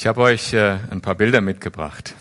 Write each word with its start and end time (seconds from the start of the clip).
Ich 0.00 0.06
habe 0.06 0.22
euch 0.22 0.54
äh, 0.54 0.78
ein 0.90 1.02
paar 1.02 1.14
Bilder 1.14 1.42
mitgebracht. 1.42 2.14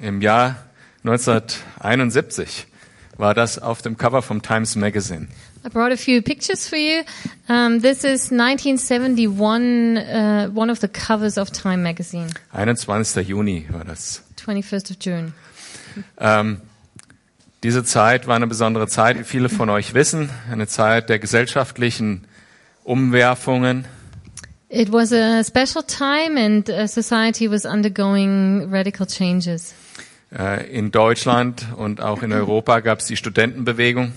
Im 0.00 0.22
Jahr 0.22 0.54
1971 1.02 2.68
war 3.16 3.34
das 3.34 3.58
auf 3.58 3.82
dem 3.82 3.96
Cover 3.96 4.22
vom 4.22 4.40
Times 4.40 4.76
Magazine. 4.76 5.26
I 5.66 5.68
brought 5.68 5.90
a 5.90 5.96
few 5.96 6.22
pictures 6.22 6.68
for 6.68 6.78
you. 6.78 7.02
Um, 7.48 7.82
this 7.82 8.04
is 8.04 8.30
1971, 8.30 9.26
uh, 9.26 10.56
one 10.56 10.70
of 10.70 10.78
the 10.78 10.86
covers 10.86 11.36
of 11.36 11.50
Time 11.50 11.78
magazine, 11.78 12.28
21. 12.52 13.26
Juni 13.26 13.66
war 13.68 13.84
das. 13.84 14.22
21st 14.46 14.92
of 14.92 14.96
June. 15.00 15.32
Ähm, 16.18 16.60
diese 17.64 17.82
Zeit 17.82 18.28
war 18.28 18.36
eine 18.36 18.46
besondere 18.46 18.86
Zeit, 18.86 19.18
wie 19.18 19.24
viele 19.24 19.48
von 19.48 19.70
euch 19.70 19.92
wissen, 19.92 20.30
eine 20.52 20.68
Zeit 20.68 21.08
der 21.08 21.18
gesellschaftlichen 21.18 22.28
Umwerfungen. 22.84 23.86
It 24.74 24.90
was 24.90 25.12
a 25.12 25.44
special 25.44 25.84
time 25.84 26.36
and 26.36 26.68
uh, 26.68 26.88
society 26.88 27.46
was 27.46 27.64
undergoing 27.64 28.72
radical 28.72 29.06
changes. 29.06 29.72
Äh, 30.36 30.66
in 30.68 30.90
Deutschland 30.90 31.64
und 31.76 32.00
auch 32.00 32.24
in 32.24 32.32
Europa 32.32 32.80
gab 32.80 32.98
es 32.98 33.06
die 33.06 33.16
Studentenbewegung. 33.16 34.12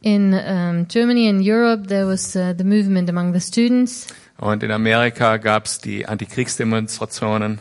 In 0.00 0.32
um, 0.32 0.88
Germany 0.88 1.28
and 1.28 1.46
Europe, 1.46 1.88
there 1.88 2.06
was 2.06 2.34
uh, 2.34 2.54
the 2.56 2.64
movement 2.64 3.10
among 3.10 3.34
the 3.34 3.40
students. 3.40 4.06
Und 4.38 4.62
in 4.62 4.70
Amerika 4.70 5.36
gab 5.36 5.66
es 5.66 5.78
die 5.78 6.06
Antikriegsdemonstrationen. 6.06 7.60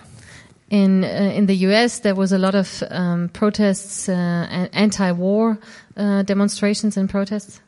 In 0.70 1.04
uh, 1.04 1.38
in 1.38 1.49
the 1.49 1.68
U.S., 1.68 2.02
there 2.02 2.16
was 2.16 2.32
a 2.32 2.38
lot 2.38 2.55
of 2.55 2.82
um, 2.90 3.27
protests, 3.34 4.07
uh, 4.07 4.13
an- 4.13 4.70
anti-war 4.71 5.57
uh, 5.98 6.23
demonstrations 6.23 6.95
and 6.95 7.09
protests. 7.12 7.59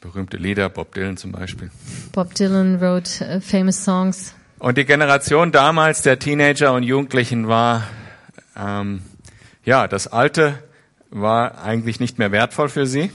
Berühmte 0.00 0.38
Lieder, 0.38 0.68
Bob 0.68 0.94
Dylan 0.94 1.16
zum 1.16 1.32
Beispiel. 1.32 1.70
Bob 2.12 2.34
Dylan 2.34 2.80
wrote 2.80 3.24
uh, 3.24 3.40
famous 3.40 3.84
songs. 3.84 4.34
Und 4.58 4.78
die 4.78 4.84
Generation 4.84 5.52
damals 5.52 6.02
der 6.02 6.18
Teenager 6.18 6.72
und 6.72 6.82
Jugendlichen 6.82 7.48
war, 7.48 7.84
ähm, 8.56 9.02
ja, 9.64 9.88
das 9.88 10.06
Alte 10.06 10.58
war 11.10 11.62
eigentlich 11.62 12.00
nicht 12.00 12.18
mehr 12.18 12.32
wertvoll 12.32 12.68
für 12.68 12.86
sie. 12.86 13.10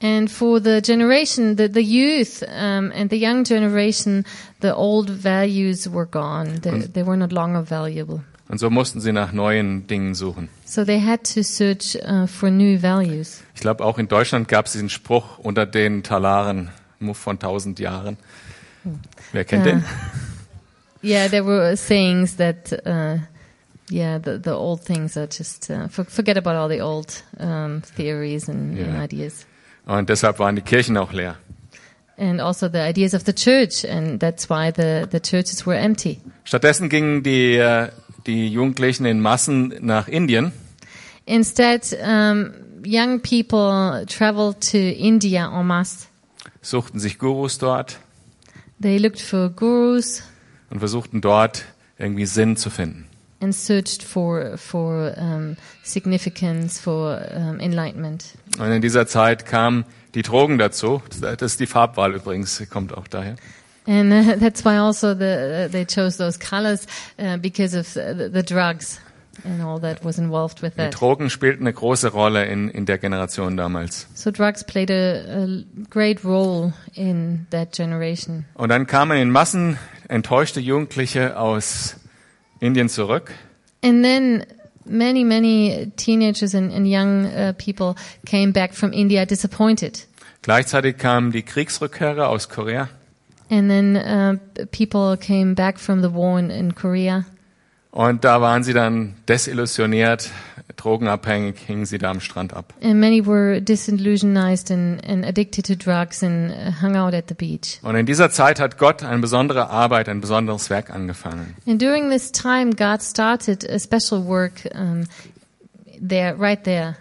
And 0.00 0.30
for 0.30 0.60
the 0.62 0.80
generation, 0.80 1.56
the, 1.56 1.68
the 1.72 1.80
youth 1.80 2.42
um, 2.42 2.92
and 2.92 3.10
the 3.10 3.16
young 3.16 3.42
generation, 3.42 4.24
the 4.62 4.72
old 4.72 5.10
values 5.10 5.92
were 5.92 6.06
gone. 6.06 6.60
They, 6.60 6.82
they 6.82 7.04
were 7.04 7.16
not 7.16 7.32
longer 7.32 7.62
valuable. 7.62 8.22
Und 8.48 8.58
so 8.58 8.70
mussten 8.70 9.00
sie 9.00 9.12
nach 9.12 9.32
neuen 9.32 9.86
Dingen 9.86 10.14
suchen. 10.14 10.48
So 10.64 10.84
they 10.84 11.00
had 11.00 11.22
to 11.34 11.42
search 11.42 11.96
uh, 12.02 12.26
for 12.26 12.50
new 12.50 12.80
values. 12.80 13.42
Ich 13.54 13.60
glaube, 13.60 13.84
auch 13.84 13.98
in 13.98 14.08
Deutschland 14.08 14.48
gab 14.48 14.66
es 14.66 14.72
diesen 14.72 14.88
Spruch 14.88 15.38
unter 15.38 15.66
den 15.66 16.02
Talaren 16.02 16.70
Muff 16.98 17.18
von 17.18 17.38
tausend 17.38 17.78
Jahren. 17.78 18.16
Wer 19.32 19.44
kennt 19.44 19.66
Ja. 19.66 19.72
den? 19.72 19.84
Yeah, 21.00 21.28
there 21.28 21.44
were 21.46 21.76
sayings 21.76 22.36
that, 22.38 22.72
uh, 22.84 23.18
yeah, 23.88 24.18
the, 24.18 24.40
the 24.42 24.50
old 24.50 24.82
things 24.84 25.16
are 25.16 25.28
just, 25.30 25.70
uh, 25.70 25.86
for, 25.88 26.04
forget 26.04 26.36
about 26.36 26.56
all 26.56 26.68
the 26.68 26.80
old 26.82 27.22
um, 27.38 27.82
theories 27.96 28.48
and, 28.48 28.76
and 28.76 28.94
Yeah. 28.94 29.04
ideas. 29.04 29.46
Und 29.86 30.08
deshalb 30.08 30.40
waren 30.40 30.56
die 30.56 30.62
Kirchen 30.62 30.96
auch 30.96 31.12
leer. 31.12 31.36
And 32.16 32.40
also 32.40 32.68
the 32.68 32.78
ideas 32.80 33.14
of 33.14 33.22
the 33.26 33.32
church, 33.32 33.84
and 33.84 34.18
that's 34.20 34.50
why 34.50 34.72
the, 34.74 35.06
the 35.08 35.20
churches 35.20 35.64
were 35.64 35.76
empty. 35.78 36.20
Stattdessen 36.42 36.88
gingen 36.88 37.22
die, 37.22 37.58
äh, 37.58 37.90
die 38.28 38.48
Jugendlichen 38.48 39.04
in 39.06 39.20
Massen 39.20 39.74
nach 39.80 40.06
Indien 40.06 40.52
Instead, 41.26 41.96
um, 42.02 42.52
young 42.86 43.20
people 43.20 44.06
traveled 44.06 44.60
to 44.70 44.78
India 44.78 45.46
en 45.60 45.66
masse. 45.66 46.06
suchten 46.62 47.00
sich 47.00 47.18
Gurus 47.18 47.58
dort 47.58 47.98
They 48.80 48.98
looked 48.98 49.20
for 49.20 49.50
gurus 49.50 50.22
und 50.70 50.78
versuchten 50.78 51.20
dort 51.20 51.64
irgendwie 51.98 52.26
Sinn 52.26 52.56
zu 52.56 52.70
finden. 52.70 53.06
and 53.40 53.54
searched 53.54 54.02
for 54.02 54.56
for 54.56 55.14
um, 55.16 55.56
significance, 55.84 56.80
for 56.80 57.20
um, 57.34 57.58
enlightenment. 57.60 58.34
Und 58.58 58.70
in 58.70 58.82
dieser 58.82 59.06
Zeit 59.06 59.46
kamen 59.46 59.84
die 60.14 60.22
Drogen 60.22 60.58
dazu. 60.58 61.02
Das 61.20 61.40
ist 61.42 61.60
die 61.60 61.66
Farbwahl 61.66 62.14
übrigens, 62.14 62.62
kommt 62.70 62.92
auch 62.96 63.06
daher. 63.08 63.36
And 63.88 64.12
uh, 64.12 64.36
that's 64.38 64.64
why 64.64 64.76
also 64.76 65.14
the, 65.14 65.64
uh, 65.64 65.68
they 65.68 65.84
chose 65.84 66.18
those 66.18 66.36
colors 66.38 66.86
uh, 67.18 67.38
because 67.38 67.74
of 67.74 67.92
the, 67.94 68.28
the 68.30 68.42
drugs 68.42 69.00
and 69.44 69.62
all 69.62 69.78
that 69.80 70.04
was 70.04 70.18
involved 70.18 70.62
with 70.62 70.76
Die 70.76 70.84
that. 70.84 70.94
Drogen 70.94 71.30
spielten 71.30 71.62
eine 71.62 71.72
große 71.72 72.08
Rolle 72.08 72.44
in, 72.44 72.68
in 72.68 72.84
der 72.86 72.98
Generation 72.98 73.56
damals. 73.56 74.06
So 74.14 74.30
drugs 74.30 74.64
played 74.64 74.90
a, 74.90 75.44
a 75.44 75.64
great 75.88 76.24
role 76.24 76.74
in 76.94 77.46
that 77.50 77.72
generation. 77.72 78.44
Und 78.54 78.68
dann 78.68 78.86
kamen 78.86 79.16
in 79.18 79.30
Massen 79.30 79.78
enttäuschte 80.08 80.60
Jugendliche 80.60 81.38
aus 81.38 81.96
Indien 82.60 82.88
zurück. 82.88 83.32
And 83.82 84.02
then 84.02 84.44
many, 84.84 85.24
many 85.24 85.92
teenagers 85.96 86.54
and, 86.54 86.72
and 86.72 86.86
young 86.86 87.26
uh, 87.26 87.52
people 87.56 87.94
came 88.26 88.52
back 88.52 88.74
from 88.74 88.92
India 88.92 89.24
disappointed. 89.24 90.06
Gleichzeitig 90.42 90.98
kamen 90.98 91.32
die 91.32 91.42
Kriegsrückkehrer 91.42 92.28
aus 92.28 92.48
Korea. 92.48 92.88
And 93.50 93.70
then 93.70 93.96
uh, 93.96 94.36
people 94.70 95.16
came 95.16 95.54
back 95.54 95.78
from 95.78 96.02
the 96.02 96.12
war 96.12 96.38
in, 96.38 96.50
in 96.50 96.74
Korea. 96.74 97.24
Und 97.90 98.22
da 98.22 98.40
waren 98.40 98.62
sie 98.62 98.74
dann 98.74 99.14
desillusioniert, 99.28 100.30
drogenabhängig, 100.76 101.56
hingen 101.66 101.86
sie 101.86 101.98
da 101.98 102.10
am 102.10 102.20
Strand 102.20 102.52
ab. 102.52 102.74
And 102.82 103.00
many 103.00 103.26
were 103.26 103.60
disillusionized 103.60 104.70
and, 104.70 105.02
and 105.04 105.24
addicted 105.24 105.64
to 105.66 105.74
drugs 105.74 106.22
and 106.22 106.50
uh, 106.50 106.82
hung 106.82 106.96
out 106.96 107.14
at 107.14 107.28
the 107.28 107.34
beach. 107.34 107.78
Und 107.82 107.96
in 107.96 108.04
dieser 108.04 108.30
Zeit 108.30 108.60
hat 108.60 108.78
Gott 108.78 109.02
eine 109.02 109.20
besondere 109.20 109.70
Arbeit, 109.70 110.08
ein 110.08 110.20
besonderes 110.20 110.68
Werk 110.68 110.90
angefangen. 110.90 111.56
And 111.66 111.80
during 111.80 112.10
this 112.10 112.30
time, 112.30 112.74
God 112.74 113.02
started 113.02 113.68
a 113.68 113.78
special 113.78 114.26
work 114.26 114.68
um, 114.74 115.06
there, 115.98 116.38
right 116.38 116.62
there. 116.62 116.96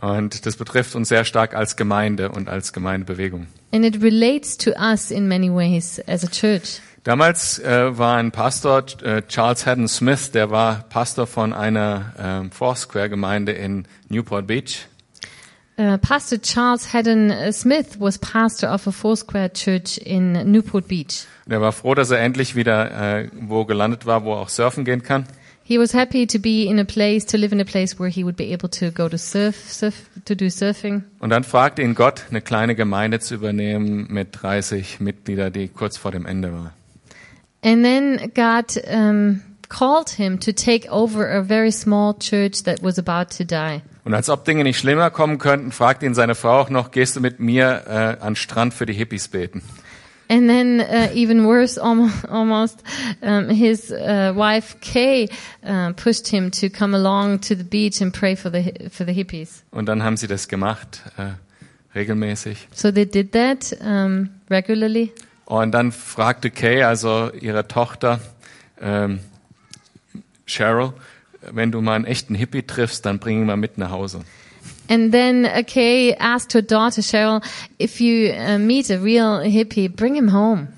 Und 0.00 0.44
das 0.44 0.56
betrifft 0.56 0.94
uns 0.96 1.08
sehr 1.08 1.24
stark 1.24 1.54
als 1.54 1.76
Gemeinde 1.76 2.30
und 2.30 2.48
als 2.48 2.72
Gemeindebewegung. 2.72 3.46
And 3.72 3.84
it 3.84 4.02
relates 4.02 4.56
to 4.58 4.72
us 4.78 5.10
in 5.10 5.28
many 5.28 5.50
ways 5.50 6.00
as 6.06 6.24
a 6.24 6.28
church. 6.28 6.80
Damals 7.04 7.58
äh, 7.60 7.96
war 7.96 8.16
ein 8.16 8.32
Pastor, 8.32 8.84
äh, 9.02 9.22
Charles 9.28 9.64
Haddon 9.64 9.88
Smith, 9.88 10.30
der 10.32 10.50
war 10.50 10.84
Pastor 10.88 11.26
von 11.26 11.52
einer 11.52 12.12
ähm, 12.18 12.50
Foursquare-Gemeinde 12.50 13.52
in 13.52 13.86
Newport 14.08 14.46
Beach. 14.46 14.86
Uh, 15.80 15.96
pastor 15.96 16.42
Charles 16.42 16.92
Haddon 16.92 17.30
uh, 17.30 17.52
Smith 17.52 18.00
was 18.00 18.18
pastor 18.18 18.68
of 18.68 18.88
a 18.88 18.90
Foursquare 18.90 19.48
church 19.48 19.96
in 19.98 20.32
Newport 20.50 20.88
Beach. 20.88 21.24
Und 21.46 21.52
er 21.52 21.60
war 21.60 21.70
froh, 21.70 21.94
dass 21.94 22.10
er 22.10 22.18
endlich 22.18 22.56
wieder 22.56 22.90
äh, 23.20 23.28
wo 23.32 23.64
gelandet 23.64 24.04
war, 24.04 24.24
wo 24.24 24.34
er 24.34 24.40
auch 24.40 24.48
surfen 24.48 24.84
gehen 24.84 25.04
kann. 25.04 25.24
He 25.68 25.78
was 25.78 25.92
happy 25.92 26.26
to 26.26 26.38
be 26.38 26.66
in 26.66 26.78
a 26.78 26.86
place, 26.86 27.26
to 27.26 27.36
live 27.36 27.52
in 27.52 27.60
a 27.60 27.64
place 27.66 27.98
where 27.98 28.08
he 28.08 28.24
would 28.24 28.36
be 28.36 28.54
able 28.54 28.70
to 28.70 28.90
go 28.90 29.06
to 29.06 29.18
surf, 29.18 29.70
surf 29.70 30.08
to 30.24 30.34
do 30.34 30.48
surfing. 30.48 31.02
Und 31.18 31.28
dann 31.28 31.44
fragte 31.44 31.82
ihn 31.82 31.94
Gott, 31.94 32.24
eine 32.30 32.40
kleine 32.40 32.74
Gemeinde 32.74 33.20
zu 33.20 33.34
übernehmen 33.34 34.06
mit 34.08 34.28
30 34.32 35.00
Mitgliedern, 35.00 35.52
die 35.52 35.68
kurz 35.68 35.98
vor 35.98 36.10
dem 36.10 36.24
Ende 36.24 36.54
war. 36.54 36.72
And 37.62 37.84
then 37.84 38.32
God 38.34 38.82
um, 38.90 39.42
called 39.68 40.08
him 40.08 40.40
to 40.40 40.52
take 40.52 40.88
over 40.90 41.30
a 41.30 41.42
very 41.42 41.70
small 41.70 42.14
church 42.18 42.62
that 42.62 42.82
was 42.82 42.98
about 42.98 43.36
to 43.36 43.44
die. 43.44 43.82
Und 44.06 44.14
als 44.14 44.30
ob 44.30 44.46
Dinge 44.46 44.64
nicht 44.64 44.78
schlimmer 44.78 45.10
kommen 45.10 45.36
könnten, 45.36 45.70
fragte 45.70 46.06
ihn 46.06 46.14
seine 46.14 46.34
Frau 46.34 46.60
auch 46.60 46.70
noch, 46.70 46.92
gehst 46.92 47.14
du 47.14 47.20
mit 47.20 47.40
mir 47.40 47.82
äh, 47.86 47.90
an 48.24 48.30
den 48.30 48.36
Strand 48.36 48.72
für 48.72 48.86
die 48.86 48.94
Hippies 48.94 49.28
beten? 49.28 49.60
And 50.30 50.48
then, 50.48 50.80
uh, 50.80 51.10
even 51.14 51.46
worse, 51.46 51.78
almost, 51.78 52.26
almost 52.28 52.82
um, 53.22 53.48
his 53.48 53.90
uh, 53.90 54.34
wife 54.36 54.78
Kay 54.80 55.28
uh, 55.64 55.94
pushed 55.94 56.28
him 56.28 56.50
to 56.50 56.68
come 56.68 56.94
along 56.94 57.40
to 57.40 57.54
the 57.54 57.64
beach 57.64 58.02
and 58.02 58.12
pray 58.12 58.34
for 58.34 58.50
the 58.50 58.90
for 58.90 59.06
the 59.06 59.12
hippies. 59.12 59.62
Und 59.70 59.86
dann 59.86 60.02
haben 60.02 60.18
sie 60.18 60.26
das 60.26 60.48
gemacht, 60.48 61.02
äh, 61.16 61.30
regelmäßig. 61.94 62.68
So 62.74 62.92
they 62.92 63.06
did 63.06 63.32
that 63.32 63.74
um, 63.80 64.28
regularly. 64.50 65.12
Und 65.46 65.72
dann 65.72 65.92
fragte 65.92 66.50
Kay, 66.50 66.82
also 66.82 67.32
ihre 67.32 67.66
Tochter, 67.66 68.20
ähm, 68.82 69.20
Cheryl, 70.46 70.92
wenn 71.40 71.72
du 71.72 71.80
mal 71.80 71.94
einen 71.94 72.04
echten 72.04 72.34
Hippie 72.34 72.62
triffst, 72.62 73.06
dann 73.06 73.18
bring 73.18 73.40
ihn 73.40 73.46
mal 73.46 73.56
mit 73.56 73.78
nach 73.78 73.90
Hause. 73.90 74.20
And 74.88 75.12
then 75.12 75.44
uh, 75.44 75.62
Kay 75.66 76.14
asked 76.14 76.52
her 76.54 76.62
daughter 76.62 77.02
Cheryl, 77.02 77.42
"If 77.78 78.00
you 78.00 78.32
uh, 78.32 78.58
meet 78.58 78.90
a 78.90 78.98
real 78.98 79.40
hippie, 79.40 79.88
bring 79.88 80.14
him 80.14 80.28
home." 80.28 80.68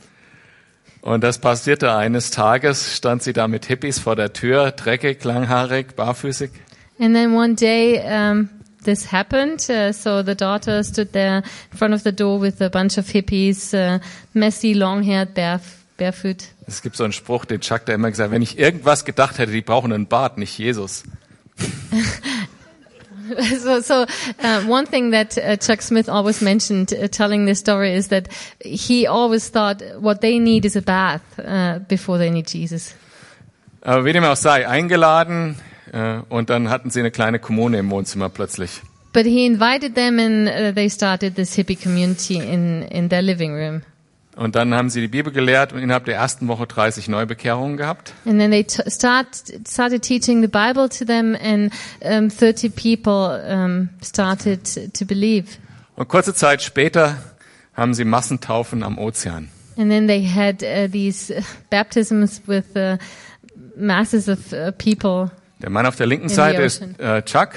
Und 1.02 1.24
das 1.24 1.38
passierte 1.38 1.94
eines 1.94 2.30
Tages, 2.30 2.96
stand 2.96 3.22
sie 3.22 3.32
da 3.32 3.48
mit 3.48 3.64
Hippies 3.66 3.98
vor 3.98 4.16
der 4.16 4.32
Tür, 4.32 4.72
dreckig, 4.72 5.24
langhaarig, 5.24 5.96
barfüßig. 5.96 6.50
And 6.98 7.14
then 7.14 7.34
one 7.34 7.54
day, 7.54 8.00
um, 8.00 8.50
this 8.84 9.10
happened. 9.10 9.68
Uh, 9.70 9.92
so 9.92 10.22
the 10.22 10.34
daughter 10.34 10.82
stood 10.82 11.12
there 11.12 11.42
in 11.72 11.78
front 11.78 11.94
of 11.94 12.02
the 12.02 12.12
door 12.12 12.38
with 12.38 12.60
a 12.60 12.68
bunch 12.68 12.98
of 12.98 13.06
hippies, 13.06 13.72
uh, 13.72 13.98
messy, 14.34 14.74
long-haired, 14.74 15.32
bare, 15.32 15.60
barefoot. 15.96 16.48
Es 16.66 16.82
gibt 16.82 16.96
so 16.96 17.04
einen 17.04 17.14
Spruch, 17.14 17.46
den 17.46 17.60
Chuck 17.60 17.86
da 17.86 17.94
immer 17.94 18.10
gesagt, 18.10 18.30
wenn 18.30 18.42
ich 18.42 18.58
irgendwas 18.58 19.04
gedacht 19.04 19.38
hätte, 19.38 19.52
die 19.52 19.62
brauchen 19.62 19.92
einen 19.92 20.06
Bart, 20.06 20.36
nicht 20.36 20.58
Jesus. 20.58 21.04
so, 23.58 23.80
so 23.80 24.06
uh, 24.42 24.62
one 24.62 24.86
thing 24.86 25.10
that 25.10 25.38
uh, 25.38 25.56
Chuck 25.56 25.82
Smith 25.82 26.08
always 26.08 26.40
mentioned, 26.42 26.92
uh, 26.92 27.08
telling 27.08 27.46
this 27.46 27.58
story, 27.58 27.94
is 27.94 28.08
that 28.08 28.28
he 28.64 29.06
always 29.06 29.48
thought 29.48 29.82
what 29.98 30.20
they 30.20 30.38
need 30.38 30.64
is 30.64 30.76
a 30.76 30.82
bath 30.82 31.22
uh, 31.38 31.78
before 31.88 32.18
they 32.18 32.30
need 32.30 32.46
Jesus. 32.46 32.94
Aber 33.82 34.04
wie 34.04 34.12
dem 34.12 34.24
auch 34.24 34.36
sei, 34.36 34.68
eingeladen 34.68 35.56
äh, 35.92 36.20
und 36.28 36.50
dann 36.50 36.68
hatten 36.68 36.90
sie 36.90 37.00
eine 37.00 37.10
kleine 37.10 37.38
Kommune 37.38 37.78
im 37.78 37.90
Wohnzimmer 37.90 38.28
plötzlich. 38.28 38.82
But 39.12 39.26
he 39.26 39.44
invited 39.44 39.94
them 39.94 40.18
and 40.18 40.48
uh, 40.48 40.72
they 40.72 40.88
started 40.88 41.34
this 41.34 41.56
hippie 41.56 41.80
community 41.80 42.36
in, 42.36 42.82
in 42.82 43.08
their 43.08 43.22
living 43.22 43.54
room. 43.54 43.82
Und 44.40 44.56
dann 44.56 44.72
haben 44.72 44.88
sie 44.88 45.02
die 45.02 45.08
Bibel 45.08 45.34
gelehrt 45.34 45.74
und 45.74 45.80
innerhalb 45.80 46.06
der 46.06 46.14
ersten 46.14 46.48
Woche 46.48 46.66
30 46.66 47.08
Neubekehrungen 47.08 47.76
gehabt. 47.76 48.14
And 48.24 48.38
then 48.38 48.50
they 48.50 48.64
start, 48.88 49.26
started 49.68 50.00
teaching 50.00 50.40
the 50.40 50.48
Bible 50.48 50.88
to 50.88 51.04
them 51.04 51.36
and 51.38 51.70
um, 52.00 52.30
30 52.30 52.70
people 52.70 53.38
um, 53.46 53.90
started 54.02 54.94
to 54.94 55.04
believe. 55.04 55.58
Und 55.94 56.08
kurze 56.08 56.32
Zeit 56.32 56.62
später 56.62 57.18
haben 57.74 57.92
sie 57.92 58.06
Massentaufen 58.06 58.82
am 58.82 58.96
Ozean. 58.96 59.50
And 59.76 59.90
then 59.90 60.06
they 60.06 60.26
had 60.26 60.62
uh, 60.62 60.90
these 60.90 61.30
uh, 61.30 61.42
baptisms 61.68 62.40
with 62.46 62.74
uh, 62.74 62.96
masses 63.76 64.26
of 64.26 64.38
uh, 64.54 64.72
people. 64.72 65.30
Der 65.60 65.68
Mann 65.68 65.84
auf 65.84 65.96
der 65.96 66.06
linken 66.06 66.30
Seite 66.30 66.62
ist 66.62 66.80
äh, 66.98 67.22
Chuck, 67.24 67.56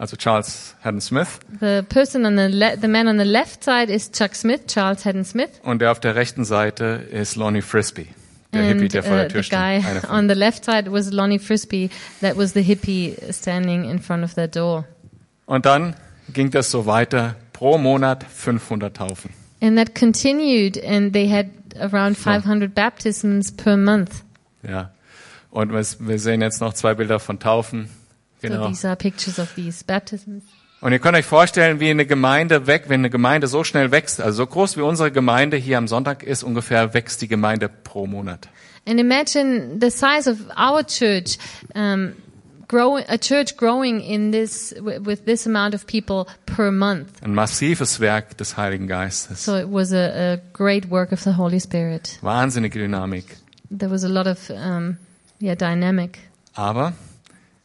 also 0.00 0.16
Charles 0.16 0.74
Haddon 0.82 1.00
Smith. 1.00 1.40
The 1.60 1.82
person 1.88 2.24
on 2.24 2.36
the 2.36 2.76
the 2.80 2.88
man 2.88 3.06
on 3.06 3.18
the 3.18 3.24
left 3.24 3.62
side 3.62 3.90
is 3.90 4.10
Chuck 4.10 4.34
Smith, 4.34 4.66
Charles 4.66 5.04
Haddon 5.04 5.24
Smith, 5.24 5.50
Und 5.62 5.80
der 5.82 5.92
auf 5.92 6.00
der 6.00 6.14
rechten 6.14 6.44
Seite 6.44 6.84
ist 7.12 7.36
Lonnie 7.36 7.60
Frisbee, 7.62 8.06
der 8.54 8.62
Hippie, 8.62 8.82
and 8.84 8.94
der 8.94 9.02
vor 9.02 9.16
der 9.16 9.26
uh, 9.26 9.28
Tür 9.28 9.42
the 9.42 9.46
steht. 9.46 9.58
guy 9.58 9.80
von- 9.82 10.10
on 10.10 10.28
the 10.28 10.34
left 10.34 10.64
side 10.64 10.90
was 10.90 11.10
Lonnie 11.12 11.38
Frisbee. 11.38 11.90
That 12.22 12.36
was 12.36 12.54
the 12.54 12.62
hippie 12.62 13.14
standing 13.32 13.84
in 13.84 13.98
front 14.00 14.24
of 14.24 14.34
their 14.34 14.48
door. 14.48 14.84
Und 15.44 15.66
dann 15.66 15.94
ging 16.32 16.50
das 16.50 16.70
so 16.70 16.86
weiter, 16.86 17.36
pro 17.52 17.76
Monat 17.76 18.24
500 18.24 18.96
Taufen. 18.96 19.30
And 19.60 19.76
that 19.76 19.94
continued, 19.94 20.82
and 20.82 21.12
they 21.12 21.28
had 21.30 21.48
around 21.78 22.16
500 22.16 22.74
baptisms 22.74 23.52
per 23.52 23.76
month. 23.76 24.22
Ja. 24.66 24.90
Und 25.50 25.72
wir 25.72 26.18
sehen 26.18 26.40
jetzt 26.40 26.60
noch 26.60 26.72
zwei 26.72 26.94
Bilder 26.94 27.18
von 27.18 27.38
Taufen. 27.38 27.90
So 28.42 28.48
Genau. 28.48 28.68
these 28.68 28.86
are 28.86 28.96
pictures 28.96 29.38
of 29.38 29.54
these 29.54 29.84
baptisms. 29.84 30.42
Und 30.80 30.92
ihr 30.92 30.98
könnt 30.98 31.14
euch 31.16 31.26
vorstellen, 31.26 31.78
wie 31.78 31.90
eine 31.90 32.06
Gemeinde 32.06 32.66
weg, 32.66 32.84
wenn 32.88 33.00
eine 33.02 33.10
Gemeinde 33.10 33.46
so 33.48 33.64
schnell 33.64 33.90
wächst, 33.90 34.18
also 34.20 34.38
so 34.38 34.46
groß 34.46 34.78
wie 34.78 34.80
unsere 34.80 35.10
Gemeinde 35.12 35.58
hier 35.58 35.76
am 35.76 35.86
Sonntag 35.88 36.22
ist, 36.22 36.42
ungefähr 36.42 36.94
wächst 36.94 37.20
die 37.20 37.28
Gemeinde 37.28 37.68
pro 37.68 38.06
Monat. 38.06 38.48
And 38.88 38.98
imagine 38.98 39.76
the 39.78 39.90
size 39.90 40.26
of 40.30 40.38
our 40.58 40.82
church, 40.82 41.36
um, 41.74 42.14
grow, 42.66 42.96
a 42.96 43.18
church 43.18 43.58
growing 43.58 44.00
in 44.00 44.32
this 44.32 44.74
wi- 44.74 44.98
with 45.04 45.26
this 45.26 45.46
amount 45.46 45.74
of 45.74 45.86
people 45.86 46.24
per 46.46 46.70
month. 46.72 47.08
Ein 47.22 47.34
massives 47.34 48.00
Werk 48.00 48.38
des 48.38 48.56
Heiligen 48.56 48.86
Geistes. 48.88 49.44
So 49.44 49.56
it 49.58 49.66
was 49.70 49.92
a, 49.92 50.32
a 50.36 50.40
great 50.54 50.90
work 50.90 51.12
of 51.12 51.20
the 51.22 51.36
Holy 51.36 51.60
Spirit. 51.60 52.18
Wahnsinnige 52.22 52.78
Dynamik. 52.78 53.36
There 53.70 53.90
was 53.90 54.02
a 54.02 54.08
lot 54.08 54.26
of 54.26 54.48
um, 54.48 54.96
yeah 55.40 55.54
dynamic. 55.56 56.18
Aber 56.54 56.94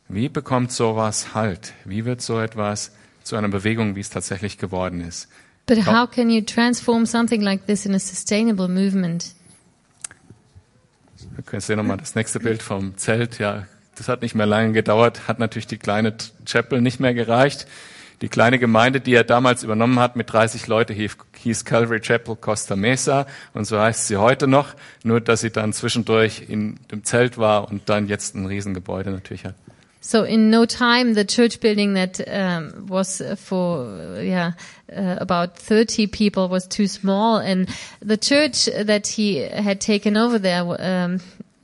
wie 0.08 0.30
bekommt 0.30 0.72
sowas 0.72 1.34
Halt? 1.34 1.74
Wie 1.84 2.06
wird 2.06 2.22
so 2.22 2.40
etwas 2.40 2.92
zu 3.24 3.36
einer 3.36 3.50
Bewegung, 3.50 3.96
wie 3.96 4.02
es 4.02 4.10
tatsächlich 4.10 4.58
geworden 4.58 5.02
ist? 5.02 5.28
But 5.66 5.88
how 5.88 6.10
can 6.10 6.30
you 6.30 6.42
transform 6.42 7.06
something 7.06 7.42
like 7.42 7.66
this 7.66 7.86
in 7.86 7.96
a 7.96 8.00
sustainable 8.00 8.68
movement? 8.68 9.34
Wir 11.34 11.44
können 11.44 11.62
sehen 11.62 11.78
nochmal 11.78 11.98
das 11.98 12.14
nächste 12.14 12.40
Bild 12.40 12.62
vom 12.62 12.98
Zelt. 12.98 13.40
Ja, 13.40 13.66
das 13.96 14.08
hat 14.08 14.22
nicht 14.22 14.36
mehr 14.36 14.46
lange 14.46 14.74
gedauert, 14.74 15.28
hat 15.28 15.40
natürlich 15.40 15.68
die 15.68 15.78
kleine 15.78 16.14
Chapel 16.46 16.82
nicht 16.82 17.00
mehr 17.00 17.14
gereicht. 17.14 17.68
Die 18.22 18.30
kleine 18.30 18.60
Gemeinde, 18.60 19.02
die 19.02 19.14
er 19.14 19.24
damals 19.24 19.64
übernommen 19.64 20.00
hat 20.00 20.16
mit 20.16 20.32
30 20.32 20.68
Leute, 20.68 20.94
hieß, 20.94 21.18
hieß 21.38 21.66
Calvary 21.66 22.00
Chapel 22.00 22.36
Costa 22.36 22.76
Mesa 22.76 23.26
und 23.54 23.66
so 23.66 23.80
heißt 23.80 24.08
sie 24.08 24.18
heute 24.18 24.48
noch, 24.48 24.76
nur 25.04 25.20
dass 25.20 25.42
sie 25.42 25.52
dann 25.52 25.74
zwischendurch 25.74 26.44
in 26.48 26.80
dem 26.92 27.04
Zelt 27.04 27.38
war 27.38 27.70
und 27.70 27.90
dann 27.90 28.08
jetzt 28.08 28.36
ein 28.36 28.46
Riesengebäude 28.46 29.12
natürlich 29.12 29.46
hat. 29.46 29.56
So 30.06 30.24
in 30.24 30.52
no 30.52 30.66
time, 30.68 31.16
the 31.16 31.26
church 31.26 31.60
building 31.60 31.96
that 31.96 32.22
um, 32.28 32.86
was 32.86 33.24
for 33.38 34.22
yeah 34.22 34.52
uh, 34.96 35.18
about 35.20 35.58
thirty 35.58 36.06
people 36.06 36.48
was 36.48 36.68
too 36.68 36.86
small, 36.88 37.40
and 37.40 37.68
the 38.02 38.16
church 38.16 38.66
that 38.66 39.08
he 39.08 39.38
had 39.38 39.82
taken 39.82 40.16
over 40.16 40.38
there 40.38 40.62
um, 40.62 41.22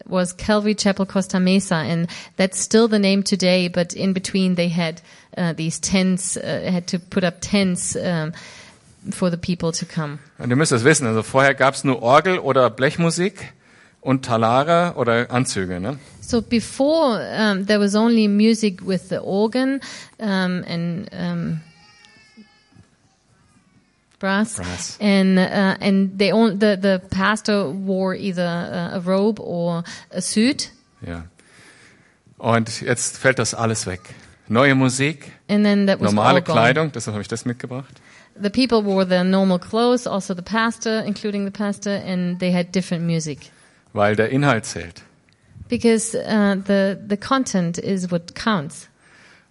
was 0.08 0.34
Calvary 0.34 0.74
Chapel 0.74 1.06
Costa 1.06 1.40
Mesa, 1.40 1.76
and 1.76 2.10
that's 2.36 2.58
still 2.58 2.88
the 2.88 2.98
name 2.98 3.22
today. 3.22 3.68
But 3.68 3.94
in 3.94 4.12
between, 4.12 4.56
they 4.56 4.70
had 4.70 5.04
uh, 5.38 5.54
these 5.54 5.80
tents, 5.80 6.36
uh, 6.36 6.68
had 6.68 6.88
to 6.88 6.98
put 6.98 7.24
up 7.24 7.42
tents 7.42 7.96
um, 7.96 8.34
for 9.12 9.30
the 9.30 9.38
people 9.38 9.72
to 9.72 9.86
come. 9.86 10.18
Und 10.40 10.50
ihr 10.50 10.56
müsst 10.56 10.72
das 10.72 10.84
wissen, 10.84 11.06
also 11.06 11.22
vorher 11.22 11.54
gab 11.54 11.76
es 11.76 11.84
nur 11.84 12.02
Orgel 12.02 12.40
oder 12.40 12.72
Blechmusik 12.72 13.54
und 14.02 14.26
Talare 14.26 14.94
oder 14.96 15.32
Anzüge. 15.32 15.80
Ne? 15.80 15.98
So 16.22 16.42
before 16.42 17.20
um, 17.20 17.66
there 17.66 17.80
was 17.80 17.96
only 17.96 18.28
music 18.28 18.82
with 18.86 19.10
the 19.10 19.20
organ 19.20 19.80
um, 20.20 20.64
and 20.68 21.10
um, 21.14 21.62
brass, 24.20 24.56
Brass. 24.56 24.98
and 25.00 25.38
uh, 25.38 25.76
and 25.80 26.18
they 26.18 26.32
on, 26.32 26.60
the 26.60 26.78
the 26.82 27.02
pastor 27.10 27.70
wore 27.72 28.16
either 28.16 28.44
a 28.94 29.00
robe 29.00 29.40
or 29.40 29.84
a 30.12 30.22
suit, 30.22 30.72
Ja. 31.06 31.26
Und 32.38 32.82
jetzt 32.82 33.18
fällt 33.18 33.38
das 33.38 33.54
alles 33.54 33.86
weg. 33.86 34.00
Neue 34.48 34.76
Musik, 34.76 35.32
and 35.48 35.64
then 35.64 35.88
that 35.88 36.00
was 36.00 36.10
all 36.10 36.16
normale. 36.16 36.42
Kleidung, 36.42 36.92
deshalb 36.92 37.14
habe 37.14 37.22
ich 37.22 37.28
das 37.28 37.46
mitgebracht. 37.46 38.02
The 38.42 38.50
people 38.50 38.84
wore 38.84 39.06
their 39.08 39.24
normal 39.24 39.60
clothes, 39.60 40.08
also 40.08 40.34
the 40.34 40.42
pastor, 40.42 41.04
including 41.06 41.46
the 41.46 41.52
pastor, 41.52 41.92
and 41.92 42.40
they 42.40 42.52
had 42.52 42.72
different 42.72 43.04
music 43.04 43.52
weil 43.94 44.16
der 44.16 44.30
Inhalt 44.30 44.66
zählt. 44.66 45.04
because 45.70 46.14
uh, 46.16 46.56
the 46.68 46.98
the 47.08 47.18
content 47.18 47.78
is 47.78 48.12
what 48.12 48.36
counts. 48.36 48.88